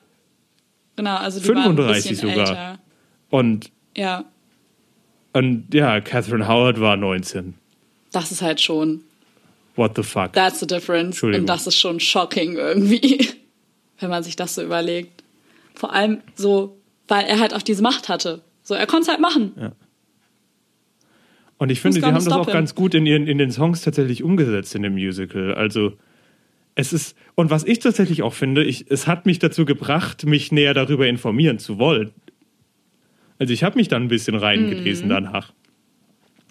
genau, 0.96 1.16
also 1.18 1.40
die 1.40 1.48
war 1.50 1.58
ein 1.58 1.76
35 1.76 2.18
sogar. 2.18 2.38
älter. 2.38 2.80
und, 3.30 3.72
Ja, 3.98 4.26
und 5.34 5.74
ja, 5.74 6.00
Catherine 6.00 6.48
Howard 6.48 6.80
war 6.80 6.96
19. 6.96 7.56
das 8.12 8.32
ist 8.32 8.42
halt 8.42 8.62
schon, 8.62 9.02
What 9.76 9.96
the 9.96 10.04
fuck? 10.04 10.34
that's 10.34 10.60
the 10.60 10.68
difference. 10.68 11.24
Und 11.24 11.46
das 11.48 11.68
ist 11.68 11.80
schon 11.80 12.00
shocking 12.00 12.56
irgendwie, 12.56 13.28
wenn 14.00 14.10
man 14.10 14.24
sich 14.24 14.36
das 14.36 14.56
so 14.56 14.62
überlegt. 14.64 15.24
Vor 15.76 15.94
allem 15.94 16.22
so, 16.36 16.78
weil 17.08 17.26
er 17.26 17.40
halt 17.40 17.54
auch 17.54 17.62
diese 17.64 17.82
Macht 17.82 18.10
hatte. 18.10 18.42
So, 18.62 18.76
er 18.76 18.86
konnte 18.86 19.04
es 19.04 19.08
halt 19.10 19.20
machen. 19.20 19.74
Und 21.58 21.72
ich 21.72 21.82
finde, 21.82 22.00
gonna 22.02 22.16
haben 22.16 22.26
das 22.26 22.34
auch 22.34 22.48
ganz 22.48 22.76
gut 22.76 22.94
in, 22.94 23.06
ihren, 23.06 23.28
in 23.28 23.38
den 23.38 23.52
Songs 23.52 23.82
tatsächlich 23.82 24.24
umgesetzt 24.24 24.76
in 24.76 24.84
dem 24.84 24.94
Musical. 24.94 25.54
Also 25.56 25.94
es 26.76 26.94
ist, 26.94 27.16
und 27.36 27.50
was 27.50 27.64
ich 27.64 27.80
tatsächlich 27.80 28.22
auch 28.24 28.34
finde, 28.34 28.64
ich, 28.64 28.90
es 28.90 29.08
hat 29.08 29.26
mich 29.26 29.40
dazu 29.40 29.66
gebracht, 29.66 30.26
mich 30.26 30.52
näher 30.52 30.74
darüber 30.74 31.08
informieren 31.08 31.60
zu 31.60 31.78
wollen. 31.80 32.12
Also 33.40 33.54
ich 33.54 33.64
habe 33.64 33.78
mich 33.78 33.88
dann 33.88 34.04
ein 34.04 34.08
bisschen 34.08 34.36
reingelesen 34.36 35.06
Mhm. 35.06 35.10
danach. 35.10 35.54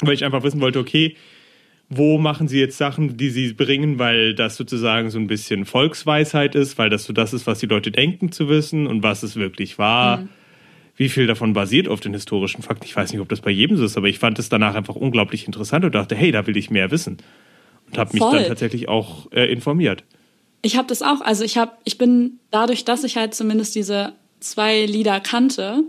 Weil 0.01 0.14
ich 0.14 0.25
einfach 0.25 0.43
wissen 0.43 0.61
wollte, 0.61 0.79
okay, 0.79 1.16
wo 1.97 2.18
machen 2.18 2.49
sie 2.49 2.59
jetzt 2.59 2.78
Sachen, 2.78 3.16
die 3.16 3.30
sie 3.30 3.53
bringen, 3.53 3.99
weil 3.99 4.34
das 4.34 4.57
sozusagen 4.57 5.11
so 5.11 5.18
ein 5.18 5.26
bisschen 5.26 5.64
Volksweisheit 5.64 6.55
ist, 6.55 6.78
weil 6.78 6.90
das 6.90 7.05
so 7.05 7.12
das 7.12 7.32
ist, 7.32 7.47
was 7.47 7.59
die 7.59 7.66
Leute 7.66 7.90
denken 7.90 8.32
zu 8.32 8.49
wissen 8.49 8.86
und 8.86 9.03
was 9.03 9.22
es 9.22 9.36
wirklich 9.36 9.78
war. 9.78 10.18
Mhm. 10.18 10.28
Wie 10.97 11.09
viel 11.09 11.26
davon 11.26 11.53
basiert 11.53 11.88
auf 11.88 12.01
den 12.01 12.12
historischen 12.12 12.62
Fakten? 12.62 12.84
Ich 12.84 12.97
weiß 12.97 13.12
nicht, 13.12 13.20
ob 13.20 13.28
das 13.28 13.40
bei 13.40 13.51
jedem 13.51 13.76
so 13.76 13.84
ist, 13.84 13.97
aber 13.97 14.09
ich 14.09 14.18
fand 14.18 14.38
es 14.38 14.49
danach 14.49 14.74
einfach 14.74 14.95
unglaublich 14.95 15.47
interessant 15.47 15.84
und 15.84 15.95
dachte, 15.95 16.14
hey, 16.14 16.32
da 16.32 16.47
will 16.47 16.57
ich 16.57 16.70
mehr 16.70 16.90
wissen. 16.90 17.18
Und 17.86 17.99
habe 17.99 18.12
mich 18.12 18.22
dann 18.22 18.47
tatsächlich 18.47 18.88
auch 18.88 19.30
äh, 19.32 19.51
informiert. 19.53 20.05
Ich 20.62 20.76
habe 20.76 20.88
das 20.88 21.03
auch. 21.03 21.20
Also 21.20 21.45
ich 21.45 21.59
habe, 21.59 21.72
ich 21.84 21.99
bin 21.99 22.38
dadurch, 22.51 22.84
dass 22.84 23.05
ich 23.05 23.16
halt 23.16 23.34
zumindest 23.34 23.74
diese 23.74 24.12
zwei 24.40 24.86
Lieder 24.86 25.20
kannte, 25.20 25.82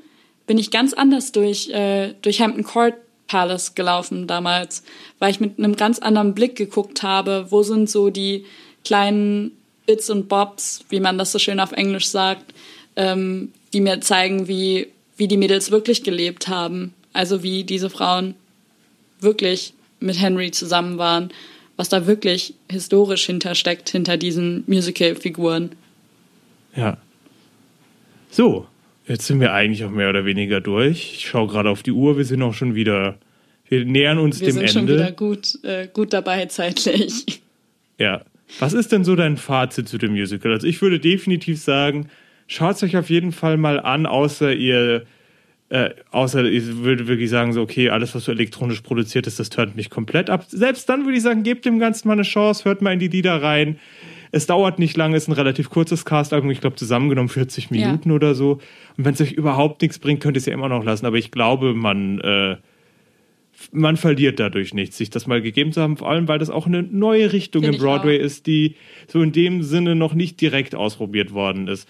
bin 0.48 0.58
ich 0.58 0.72
ganz 0.72 0.94
anders 0.94 1.32
durch 1.32 1.70
äh, 1.70 2.14
durch 2.22 2.42
Hampton 2.42 2.64
Court 2.64 2.96
Palace 3.34 3.74
gelaufen 3.74 4.28
damals, 4.28 4.84
weil 5.18 5.32
ich 5.32 5.40
mit 5.40 5.58
einem 5.58 5.76
ganz 5.76 5.98
anderen 5.98 6.36
Blick 6.36 6.56
geguckt 6.56 7.02
habe, 7.02 7.48
wo 7.50 7.64
sind 7.64 7.90
so 7.90 8.12
die 8.12 8.46
kleinen 8.86 9.54
Bits 9.88 10.12
und 10.12 10.30
Bobs, 10.30 10.86
wie 10.90 11.00
man 11.00 11.18
das 11.18 11.32
so 11.32 11.40
schön 11.40 11.60
auf 11.60 11.72
Englisch 11.72 12.06
sagt, 12.06 12.54
ähm, 12.96 13.52
die 13.74 13.82
mir 13.82 14.02
zeigen, 14.02 14.48
wie 14.48 14.88
wie 15.18 15.28
die 15.28 15.38
Mädels 15.38 15.72
wirklich 15.72 16.04
gelebt 16.04 16.48
haben, 16.48 16.94
also 17.12 17.42
wie 17.42 17.64
diese 17.64 17.90
Frauen 17.90 18.36
wirklich 19.20 19.74
mit 20.00 20.20
Henry 20.22 20.52
zusammen 20.52 21.00
waren, 21.00 21.32
was 21.76 21.90
da 21.90 22.06
wirklich 22.06 22.54
historisch 22.70 23.26
hintersteckt, 23.26 23.90
hinter 23.90 24.18
diesen 24.18 24.64
Musical-Figuren. 24.68 25.72
Ja. 26.76 26.98
So, 28.30 28.68
jetzt 29.08 29.28
sind 29.28 29.40
wir 29.40 29.54
eigentlich 29.54 29.84
auch 29.86 29.92
mehr 29.92 30.10
oder 30.10 30.26
weniger 30.26 30.62
durch. 30.62 31.14
Ich 31.16 31.28
schaue 31.28 31.48
gerade 31.48 31.70
auf 31.70 31.84
die 31.84 31.92
Uhr, 31.92 32.18
wir 32.18 32.26
sind 32.26 32.42
auch 32.42 32.54
schon 32.54 32.76
wieder, 32.76 33.18
wir 33.68 33.86
nähern 33.86 34.20
uns 34.20 34.40
Wir 34.40 34.48
dem 34.48 34.54
sind 34.54 34.62
Ende. 34.62 34.74
schon 34.74 34.88
wieder 34.88 35.12
gut, 35.12 35.60
äh, 35.64 35.88
gut 35.92 36.14
dabei 36.14 36.46
zeitlich. 36.46 37.42
Ja. 37.98 38.22
Was 38.60 38.74
ist 38.74 38.92
denn 38.92 39.04
so 39.04 39.16
dein 39.16 39.38
Fazit 39.38 39.88
zu 39.88 39.98
dem 39.98 40.12
Musical? 40.12 40.52
Also 40.52 40.68
ich 40.68 40.82
würde 40.82 41.00
definitiv 41.00 41.60
sagen, 41.62 42.10
schaut 42.48 42.76
es 42.76 42.84
euch 42.84 42.98
auf 42.98 43.10
jeden 43.10 43.32
Fall 43.32 43.58
mal 43.58 43.80
an, 43.80 44.06
außer 44.06 44.54
ihr, 44.54 45.06
äh, 45.70 45.90
außer 46.12 46.46
ich 46.46 46.78
würde 46.78 47.08
wirklich 47.08 47.30
sagen, 47.30 47.54
so, 47.54 47.62
okay, 47.62 47.90
alles, 47.90 48.14
was 48.14 48.26
so 48.26 48.32
elektronisch 48.32 48.82
produziert 48.82 49.26
ist, 49.26 49.40
das 49.40 49.50
turnt 49.50 49.76
mich 49.76 49.90
komplett 49.90 50.30
ab. 50.30 50.46
Selbst 50.48 50.88
dann 50.88 51.06
würde 51.06 51.18
ich 51.18 51.24
sagen, 51.24 51.44
gebt 51.44 51.66
dem 51.66 51.80
Ganzen 51.80 52.08
mal 52.08 52.14
eine 52.14 52.24
Chance, 52.24 52.66
hört 52.66 52.82
mal 52.82 52.94
in 52.94 53.00
die 53.00 53.08
Lieder 53.08 53.42
rein. 53.42 53.80
Es 54.36 54.48
dauert 54.48 54.80
nicht 54.80 54.98
lange, 54.98 55.16
ist 55.16 55.28
ein 55.28 55.34
relativ 55.34 55.70
kurzes 55.70 56.06
Cast-Album, 56.06 56.50
ich 56.50 56.60
glaube 56.60 56.76
zusammengenommen 56.76 57.30
40 57.30 57.70
Ja. 57.70 57.86
Minuten 57.88 58.10
oder 58.12 58.34
so. 58.34 58.54
Und 58.98 59.06
wenn 59.06 59.14
es 59.14 59.22
euch 59.22 59.32
überhaupt 59.34 59.82
nichts 59.84 60.00
bringt, 60.00 60.22
könnt 60.22 60.36
ihr 60.36 60.40
es 60.40 60.48
ja 60.48 60.54
immer 60.54 60.70
noch 60.70 60.84
lassen. 60.84 61.06
Aber 61.06 61.18
ich 61.18 61.30
glaube, 61.30 61.76
man, 61.76 62.20
äh, 62.22 62.58
man 63.72 63.96
verliert 63.96 64.40
dadurch 64.40 64.74
nichts, 64.74 64.98
sich 64.98 65.12
das 65.12 65.28
mal 65.28 65.40
gegeben 65.40 65.72
zu 65.72 65.82
haben, 65.84 65.98
vor 65.98 66.10
allem, 66.10 66.28
weil 66.28 66.40
das 66.40 66.50
auch 66.50 66.66
eine 66.66 66.82
neue 66.82 67.32
Richtung 67.32 67.62
Find 67.62 67.76
im 67.76 67.80
Broadway 67.82 68.20
auch. 68.20 68.26
ist, 68.26 68.48
die 68.48 68.76
so 69.08 69.22
in 69.22 69.32
dem 69.34 69.62
Sinne 69.62 69.94
noch 69.96 70.16
nicht 70.16 70.42
direkt 70.42 70.74
ausprobiert 70.74 71.32
worden 71.34 71.68
ist. 71.68 71.88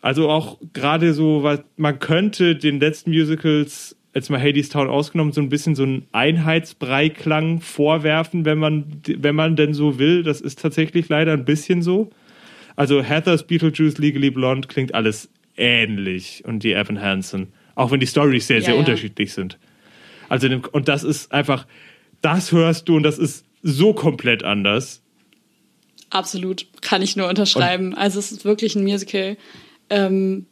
Also 0.00 0.30
auch 0.30 0.58
gerade 0.72 1.12
so, 1.12 1.42
was 1.42 1.60
man 1.76 1.98
könnte 1.98 2.56
den 2.56 2.80
letzten 2.80 3.10
Musicals, 3.10 3.94
jetzt 4.18 4.30
mal 4.30 4.40
Hades 4.40 4.68
Town 4.68 4.88
ausgenommen, 4.88 5.32
so 5.32 5.40
ein 5.40 5.48
bisschen 5.48 5.74
so 5.74 5.84
einen 5.84 6.06
Einheitsbrei-Klang 6.12 7.60
vorwerfen, 7.60 8.44
wenn 8.44 8.58
man, 8.58 9.00
wenn 9.06 9.34
man 9.34 9.56
denn 9.56 9.74
so 9.74 9.98
will. 9.98 10.22
Das 10.22 10.40
ist 10.40 10.60
tatsächlich 10.60 11.08
leider 11.08 11.32
ein 11.32 11.44
bisschen 11.44 11.82
so. 11.82 12.10
Also 12.76 13.02
Heathers 13.02 13.46
Beetlejuice 13.46 13.98
Legally 13.98 14.30
Blonde 14.30 14.68
klingt 14.68 14.94
alles 14.94 15.28
ähnlich 15.56 16.42
und 16.46 16.62
die 16.62 16.72
Evan 16.72 17.00
Hansen. 17.00 17.48
Auch 17.74 17.90
wenn 17.90 18.00
die 18.00 18.06
Storys 18.06 18.46
sehr, 18.46 18.58
Ja, 18.58 18.64
sehr 18.64 18.74
ja. 18.74 18.80
unterschiedlich 18.80 19.32
sind. 19.32 19.58
Also, 20.28 20.48
und 20.72 20.88
das 20.88 21.04
ist 21.04 21.32
einfach, 21.32 21.66
das 22.20 22.52
hörst 22.52 22.88
du 22.88 22.96
und 22.96 23.02
das 23.02 23.18
ist 23.18 23.46
so 23.62 23.92
komplett 23.94 24.44
anders. 24.44 25.02
Absolut, 26.10 26.66
kann 26.80 27.02
ich 27.02 27.16
nur 27.16 27.28
unterschreiben. 27.28 27.94
also 27.94 28.18
es 28.18 28.32
ist 28.32 28.44
wirklich 28.44 28.74
ein 28.76 28.82
Musical. 28.82 29.36
Ähm, 29.90 30.46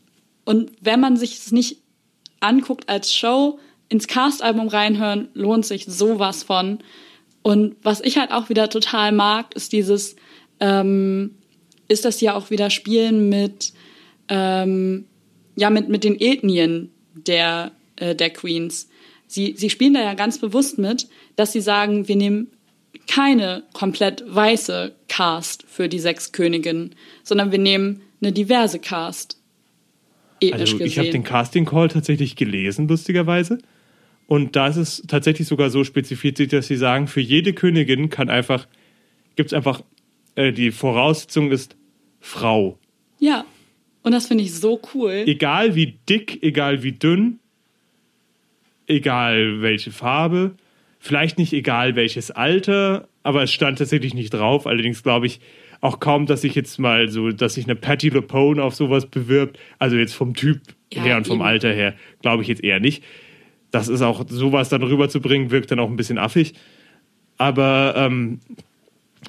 und 0.45 0.71
wenn 0.81 1.01
man 1.01 1.17
sich 1.17 1.35
es 1.39 1.53
nicht 1.53 1.79
anguckt 2.47 2.89
als 2.89 3.15
Show, 3.15 3.59
ins 3.89 4.09
Cast-Album 4.09 4.69
reinhören, 4.69 5.29
lohnt 5.35 5.65
sich 5.67 5.85
sowas 5.87 6.43
von. 6.43 6.79
Und 7.43 7.77
was 7.83 8.01
ich 8.01 8.19
halt 8.19 8.33
auch 8.33 8.49
wieder 8.49 8.69
total 8.69 9.13
mag, 9.13 9.55
ist 9.55 9.73
dieses, 9.73 10.17
ähm, 10.61 11.37
ist 11.89 12.05
das 12.05 12.21
ja 12.21 12.35
auch 12.35 12.51
wieder 12.51 12.71
Spielen 12.71 13.29
mit, 13.29 13.73
ähm, 14.29 15.07
ja, 15.55 15.71
mit, 15.71 15.89
mit 15.89 16.03
den 16.03 16.21
Ethnien 16.21 16.91
der, 17.15 17.71
äh, 17.97 18.15
der 18.15 18.31
Queens. 18.31 18.89
Sie, 19.29 19.55
sie 19.57 19.71
spielen 19.71 19.95
da 19.95 20.03
ja 20.03 20.15
ganz 20.15 20.39
bewusst 20.39 20.79
mit, 20.79 21.09
dass 21.37 21.53
sie 21.53 21.61
sagen, 21.61 22.09
wir 22.09 22.17
nehmen 22.17 22.49
keine 23.07 23.63
komplett 23.73 24.25
weiße 24.27 24.95
Cast 25.09 25.65
für 25.69 25.89
die 25.89 25.99
sechs 25.99 26.33
Königinnen, 26.33 26.95
sondern 27.23 27.53
wir 27.53 27.59
nehmen 27.59 28.03
eine 28.21 28.33
diverse 28.33 28.79
Cast. 28.79 29.39
Also 30.53 30.81
ich 30.81 30.99
habe 30.99 31.11
den 31.11 31.25
Casting 31.25 31.65
Call 31.65 31.89
tatsächlich 31.89 32.37
gelesen, 32.37 32.89
lustigerweise. 32.89 33.59
Und 34.27 34.57
da 34.57 34.67
ist 34.69 34.77
es 34.77 35.03
tatsächlich 35.07 35.47
sogar 35.47 35.71
so 35.71 35.85
spezifiziert, 35.85 36.53
dass 36.53 36.67
sie 36.67 36.77
sagen, 36.77 37.07
für 37.07 37.21
jede 37.21 37.53
Königin 37.53 38.11
kann 38.11 38.29
einfach, 38.29 38.67
gibt 39.37 39.51
es 39.51 39.55
einfach, 39.55 39.83
äh, 40.35 40.53
die 40.53 40.73
Voraussetzung 40.73 41.53
ist 41.53 41.77
Frau. 42.21 42.79
ja. 43.19 43.45
Und 44.03 44.13
das 44.13 44.29
finde 44.29 44.45
ich 44.45 44.55
so 44.55 44.81
cool. 44.95 45.25
Egal 45.27 45.75
wie 45.75 45.99
dick, 46.09 46.41
egal 46.45 46.85
wie 46.85 46.93
dünn, 46.93 47.41
egal 48.87 49.63
welche 49.63 49.91
Farbe, 49.91 50.55
vielleicht 51.01 51.39
nicht 51.39 51.53
egal 51.53 51.97
welches 51.97 52.31
Alter, 52.31 53.09
aber 53.25 53.43
es 53.43 53.51
stand 53.51 53.79
tatsächlich 53.79 54.15
nicht 54.15 54.31
drauf. 54.31 54.69
Allerdings 54.69 55.03
glaube 55.03 55.27
ich 55.27 55.41
auch 55.81 56.01
kaum, 56.01 56.27
dass 56.27 56.41
sich 56.43 56.55
jetzt 56.55 56.79
mal 56.79 57.09
so, 57.09 57.31
dass 57.31 57.55
sich 57.55 57.65
eine 57.67 57.77
Patty 57.77 58.09
LuPone 58.09 58.61
auf 58.61 58.75
sowas 58.75 59.07
bewirbt. 59.07 59.59
Also 59.79 59.97
jetzt 59.97 60.15
vom 60.15 60.35
Typ 60.35 60.61
Ja, 60.93 61.03
her 61.03 61.17
und 61.17 61.27
vom 61.27 61.37
eben. 61.39 61.47
Alter 61.47 61.73
her, 61.73 61.95
glaube 62.23 62.43
ich 62.43 62.49
jetzt 62.49 62.65
eher 62.65 62.81
nicht. 62.81 63.03
Das 63.71 63.89
ist 63.89 64.01
auch, 64.03 64.25
sowas 64.29 64.69
dann 64.69 64.83
rüberzubringen, 64.83 65.51
wirkt 65.51 65.71
dann 65.71 65.81
auch 65.81 65.89
ein 65.91 65.97
bisschen 65.97 66.19
affig. 66.19 66.55
Aber 67.39 67.95
ähm, 67.97 68.41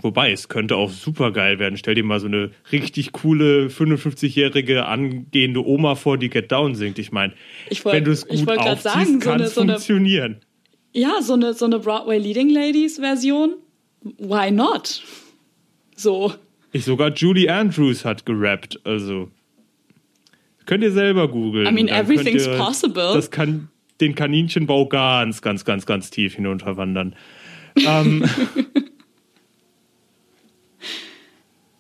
wobei, 0.02 0.32
es 0.32 0.48
könnte 0.48 0.76
auch 0.78 0.90
super 0.90 1.32
geil 1.32 1.60
werden. 1.60 1.78
Stell 1.78 1.96
dir 1.96 2.04
mal 2.04 2.20
so 2.20 2.28
eine 2.28 2.52
richtig 2.72 3.12
coole 3.12 3.68
55-jährige 3.68 4.86
angehende 4.86 5.66
Oma 5.66 5.96
vor, 5.96 6.18
die 6.18 6.30
Get 6.30 6.52
Down 6.52 6.76
singt. 6.76 7.00
Ich 7.00 7.12
meine, 7.12 7.34
Ich 7.70 7.84
wenn 7.84 8.06
du 8.06 8.12
es 8.12 8.26
ich 8.30 8.46
gut 8.46 8.58
aufziehst, 8.58 8.84
sagen, 8.84 9.14
so 9.14 9.20
kann 9.20 9.34
eine- 9.36 9.44
es 9.46 9.56
so 9.56 9.62
eine- 9.62 9.74
funktionieren. 9.74 10.38
Ja, 10.94 11.22
so 11.22 11.34
eine, 11.34 11.54
so 11.54 11.66
eine 11.66 11.80
Broadway 11.80 12.18
Leading 12.18 12.50
Ladies 12.50 12.98
Version. 13.00 13.56
Why 14.18 14.50
not? 14.52 15.04
So. 15.98 16.34
Ich 16.72 16.86
sogar 16.86 17.12
Julie 17.12 17.50
Andrews 17.50 18.06
hat 18.06 18.26
gerappt, 18.26 18.80
also 18.86 19.30
könnt 20.66 20.84
ihr 20.84 20.92
selber 20.92 21.28
googeln. 21.28 21.68
I 21.68 21.72
mean, 21.72 21.90
everything's 21.90 22.46
ihr 22.48 22.58
possible. 22.58 23.14
Das 23.14 23.32
kann 23.32 23.68
den 24.00 24.16
Kaninchenbau 24.16 24.86
ganz, 24.86 25.42
ganz, 25.42 25.66
ganz, 25.66 25.86
ganz 25.86 26.10
tief 26.10 26.36
hinunterwandern. 26.36 27.16
Ähm, 27.76 28.24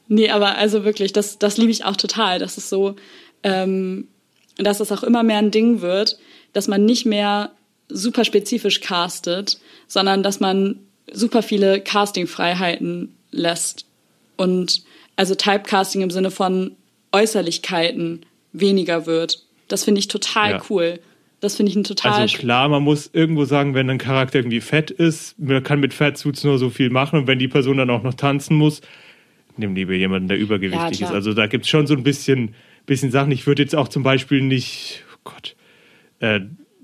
Nee, 0.07 0.29
aber 0.29 0.57
also 0.57 0.85
wirklich, 0.85 1.13
das, 1.13 1.37
das 1.37 1.57
liebe 1.57 1.71
ich 1.71 1.83
auch 1.83 1.95
total. 1.95 2.39
Das 2.39 2.57
ist 2.57 2.69
so, 2.69 2.95
ähm, 3.43 4.07
dass 4.57 4.79
es 4.79 4.91
auch 4.91 5.03
immer 5.03 5.23
mehr 5.23 5.37
ein 5.37 5.51
Ding 5.51 5.81
wird, 5.81 6.17
dass 6.53 6.67
man 6.67 6.85
nicht 6.85 7.05
mehr 7.05 7.51
super 7.89 8.23
spezifisch 8.25 8.81
castet, 8.81 9.59
sondern 9.87 10.23
dass 10.23 10.39
man 10.39 10.79
super 11.11 11.41
viele 11.41 11.81
Castingfreiheiten 11.81 13.15
lässt. 13.31 13.85
Und 14.37 14.83
also 15.15 15.35
Typecasting 15.35 16.01
im 16.01 16.11
Sinne 16.11 16.31
von 16.31 16.75
Äußerlichkeiten 17.11 18.25
weniger 18.53 19.05
wird. 19.05 19.43
Das 19.67 19.83
finde 19.83 19.99
ich 19.99 20.07
total 20.07 20.51
Ja. 20.51 20.61
cool. 20.69 20.99
Das 21.39 21.55
finde 21.55 21.69
ich 21.71 21.75
ein 21.75 21.83
total 21.83 22.13
also 22.13 22.37
klar, 22.37 22.67
man 22.67 22.81
muss 22.81 23.11
irgendwo 23.13 23.45
sagen, 23.45 23.75
wenn 23.75 23.89
ein 23.91 23.99
Charakter 23.99 24.39
irgendwie 24.39 24.61
fett 24.61 24.89
ist, 24.89 25.37
man 25.37 25.61
kann 25.61 25.79
mit 25.79 25.93
Fettsuits 25.93 26.43
nur 26.43 26.57
so 26.57 26.71
viel 26.71 26.89
machen 26.89 27.19
und 27.19 27.27
wenn 27.27 27.37
die 27.37 27.47
Person 27.47 27.77
dann 27.77 27.91
auch 27.91 28.01
noch 28.01 28.15
tanzen 28.15 28.57
muss, 28.57 28.81
nimm 29.55 29.75
lieber 29.75 29.93
jemanden, 29.93 30.29
der 30.29 30.37
übergewichtig 30.39 30.99
Ja, 30.99 31.07
ist. 31.07 31.13
Also 31.13 31.33
da 31.33 31.45
gibt 31.45 31.65
es 31.65 31.69
schon 31.69 31.85
so 31.85 31.93
ein 31.93 32.01
bisschen, 32.01 32.55
bisschen 32.87 33.11
Sachen. 33.11 33.31
Ich 33.31 33.45
würde 33.45 33.61
jetzt 33.61 33.75
auch 33.75 33.87
zum 33.87 34.01
Beispiel 34.01 34.41
nicht, 34.41 35.03
oh 35.13 35.19
Gott, 35.25 35.55
äh, 36.21 36.39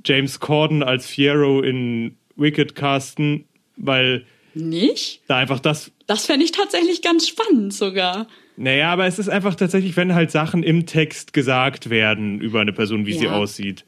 James 0.06 0.40
Corden 0.40 0.84
als 0.84 1.08
Fiero 1.08 1.62
in 1.62 2.16
Wicked 2.36 2.76
casten, 2.76 3.46
weil 3.76 4.24
nicht. 4.56 5.22
da 5.28 5.38
einfach 5.38 5.60
das 5.60 5.92
Das 6.08 6.26
fände 6.26 6.46
ich 6.46 6.52
tatsächlich 6.52 7.02
ganz 7.02 7.28
spannend 7.28 7.74
sogar. 7.74 8.28
Naja, 8.56 8.92
aber 8.94 9.08
es 9.08 9.18
ist 9.20 9.30
einfach 9.30 9.56
tatsächlich, 9.56 9.98
wenn 9.98 10.14
halt 10.14 10.30
Sachen 10.32 10.62
im 10.64 10.86
Text 10.86 11.34
gesagt 11.34 11.90
werden 11.90 12.40
über 12.40 12.62
eine 12.62 12.74
Person, 12.74 13.06
wie 13.06 13.14
sie 13.14 13.26
Ja. 13.26 13.32
aussieht. 13.36 13.84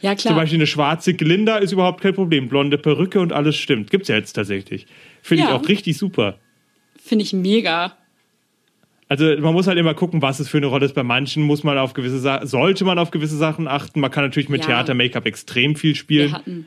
Ja, 0.00 0.16
Zum 0.16 0.30
klar. 0.30 0.34
Beispiel 0.40 0.58
eine 0.58 0.66
schwarze 0.66 1.12
Glinda 1.12 1.58
ist 1.58 1.72
überhaupt 1.72 2.00
kein 2.00 2.14
Problem. 2.14 2.48
Blonde 2.48 2.78
Perücke 2.78 3.20
und 3.20 3.34
alles 3.34 3.56
stimmt. 3.56 3.90
Gibt's 3.90 4.08
ja 4.08 4.16
jetzt 4.16 4.32
tatsächlich. 4.32 4.86
Finde 5.20 5.44
ich 5.44 5.50
Ja. 5.50 5.56
auch 5.56 5.68
richtig 5.68 5.98
super. 5.98 6.38
Finde 7.02 7.24
ich 7.24 7.34
mega. 7.34 7.94
Also 9.08 9.24
man 9.40 9.52
muss 9.52 9.66
halt 9.66 9.76
immer 9.76 9.92
gucken, 9.92 10.22
was 10.22 10.38
es 10.40 10.48
für 10.48 10.56
eine 10.58 10.66
Rolle 10.66 10.86
ist. 10.86 10.94
Bei 10.94 11.02
manchen 11.02 11.42
muss 11.42 11.64
man 11.64 11.76
auf 11.76 11.92
gewisse 11.94 12.20
Sa 12.20 12.46
sollte 12.46 12.84
man 12.84 12.98
auf 12.98 13.10
gewisse 13.10 13.36
Sachen 13.36 13.66
achten. 13.68 14.00
Man 14.00 14.10
kann 14.10 14.24
natürlich 14.24 14.48
mit 14.48 14.62
Ja. 14.62 14.68
Theater-Make-up 14.68 15.26
extrem 15.26 15.74
viel 15.76 15.90
Wir 15.90 15.96
spielen. 15.96 16.32
hatten, 16.32 16.66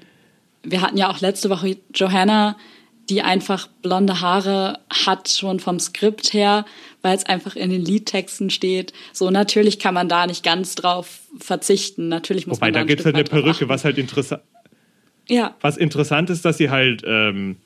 wir 0.63 0.81
hatten 0.81 0.97
ja 0.97 1.09
auch 1.09 1.21
letzte 1.21 1.49
Woche 1.49 1.77
Johanna, 1.95 2.57
die 3.09 3.21
einfach 3.21 3.67
blonde 3.81 4.21
Haare 4.21 4.79
hat, 4.89 5.29
schon 5.29 5.59
vom 5.59 5.79
Skript 5.79 6.33
her, 6.33 6.65
weil 7.01 7.15
es 7.17 7.25
einfach 7.25 7.55
in 7.55 7.69
den 7.69 7.83
Liedtexten 7.83 8.49
steht. 8.49 8.93
So, 9.11 9.29
natürlich 9.29 9.79
kann 9.79 9.93
man 9.93 10.07
da 10.07 10.25
nicht 10.25 10.43
ganz 10.43 10.75
drauf 10.75 11.19
verzichten. 11.37 12.07
Natürlich 12.07 12.47
muss 12.47 12.57
Wobei, 12.57 12.67
man 12.67 12.73
da 12.73 12.79
da 12.79 12.81
ein 12.83 12.87
gibt's 12.87 13.03
Stück 13.03 13.15
halt 13.15 13.31
eine 13.31 13.41
Perücke, 13.41 13.67
was 13.67 13.83
halt 13.83 13.97
interessant 13.97 14.41
Ja, 15.27 15.55
was 15.61 15.77
interessant 15.77 16.29
ist, 16.29 16.45
dass 16.45 16.57
sie 16.57 16.69
halt 16.69 17.03
ähm, 17.05 17.57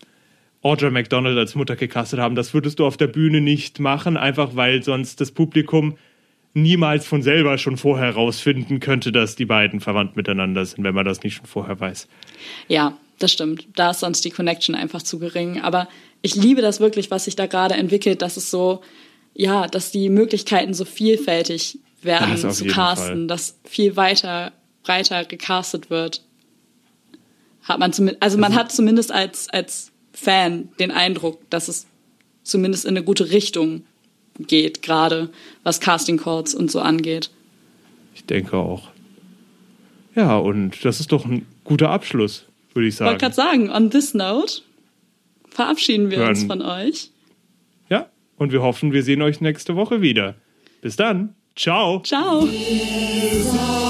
Audra 0.63 0.89
McDonald 0.89 1.37
als 1.37 1.53
Mutter 1.53 1.75
gecastet 1.75 2.19
haben. 2.19 2.35
Das 2.35 2.53
würdest 2.53 2.79
du 2.79 2.85
auf 2.85 2.97
der 2.97 3.07
Bühne 3.07 3.39
nicht 3.39 3.79
machen, 3.79 4.17
einfach 4.17 4.55
weil 4.55 4.81
sonst 4.81 5.21
das 5.21 5.31
Publikum 5.31 5.97
niemals 6.55 7.05
von 7.05 7.21
selber 7.21 7.59
schon 7.59 7.77
vorher 7.77 8.15
rausfinden 8.15 8.79
könnte, 8.79 9.11
dass 9.11 9.35
die 9.35 9.45
beiden 9.45 9.79
verwandt 9.79 10.15
miteinander 10.15 10.65
sind, 10.65 10.83
wenn 10.83 10.95
man 10.95 11.05
das 11.05 11.21
nicht 11.21 11.35
schon 11.35 11.45
vorher 11.45 11.79
weiß. 11.79 12.07
ja, 12.67 12.97
das 13.19 13.31
stimmt. 13.31 13.67
Da 13.75 13.91
ist 13.91 14.01
sonst 14.01 14.23
die 14.25 14.29
Connection 14.29 14.75
einfach 14.75 15.01
zu 15.01 15.19
gering. 15.19 15.61
Aber 15.61 15.87
ich 16.21 16.35
liebe 16.35 16.61
das 16.61 16.79
wirklich, 16.79 17.11
was 17.11 17.25
sich 17.25 17.35
da 17.35 17.47
gerade 17.47 17.75
entwickelt, 17.75 18.21
dass 18.21 18.37
es 18.37 18.51
so, 18.51 18.81
ja, 19.33 19.67
dass 19.67 19.91
die 19.91 20.09
Möglichkeiten 20.09 20.73
so 20.73 20.85
vielfältig 20.85 21.79
werden 22.01 22.37
zu 22.37 22.65
casten, 22.65 23.07
Fall. 23.07 23.27
dass 23.27 23.59
viel 23.63 23.95
weiter, 23.95 24.51
breiter 24.83 25.25
gecastet 25.25 25.89
wird. 25.89 26.23
Hat 27.63 27.79
man 27.79 27.91
zumindest, 27.91 28.23
also 28.23 28.37
man 28.37 28.55
hat 28.55 28.71
zumindest 28.71 29.11
als, 29.11 29.49
als 29.49 29.91
Fan 30.13 30.69
den 30.79 30.91
Eindruck, 30.91 31.47
dass 31.49 31.67
es 31.67 31.85
zumindest 32.43 32.85
in 32.85 32.91
eine 32.91 33.03
gute 33.03 33.31
Richtung 33.31 33.83
geht, 34.39 34.81
gerade 34.81 35.29
was 35.63 35.79
Casting 35.79 36.17
Calls 36.17 36.55
und 36.55 36.71
so 36.71 36.79
angeht. 36.79 37.29
Ich 38.15 38.25
denke 38.25 38.57
auch. 38.57 38.89
Ja, 40.15 40.37
und 40.37 40.83
das 40.83 40.99
ist 40.99 41.11
doch 41.11 41.25
ein 41.25 41.45
guter 41.63 41.89
Abschluss, 41.89 42.45
würde 42.77 42.87
ich 42.87 42.93
Ich 42.95 42.99
wollte 43.01 43.19
sagen. 43.25 43.33
gerade 43.35 43.35
sagen, 43.35 43.69
on 43.71 43.89
this 43.89 44.13
note 44.13 44.61
verabschieden 45.49 46.09
wir 46.11 46.19
uns 46.23 46.39
Hören. 46.39 46.47
von 46.47 46.61
euch. 46.61 47.11
Ja, 47.89 48.07
und 48.37 48.51
wir 48.51 48.61
hoffen, 48.61 48.93
wir 48.93 49.03
sehen 49.03 49.21
euch 49.21 49.41
nächste 49.41 49.75
Woche 49.75 50.01
wieder. 50.01 50.35
Bis 50.81 50.95
dann. 50.95 51.35
Ciao. 51.55 52.01
Ciao. 52.03 52.45
Sagen 52.45 53.86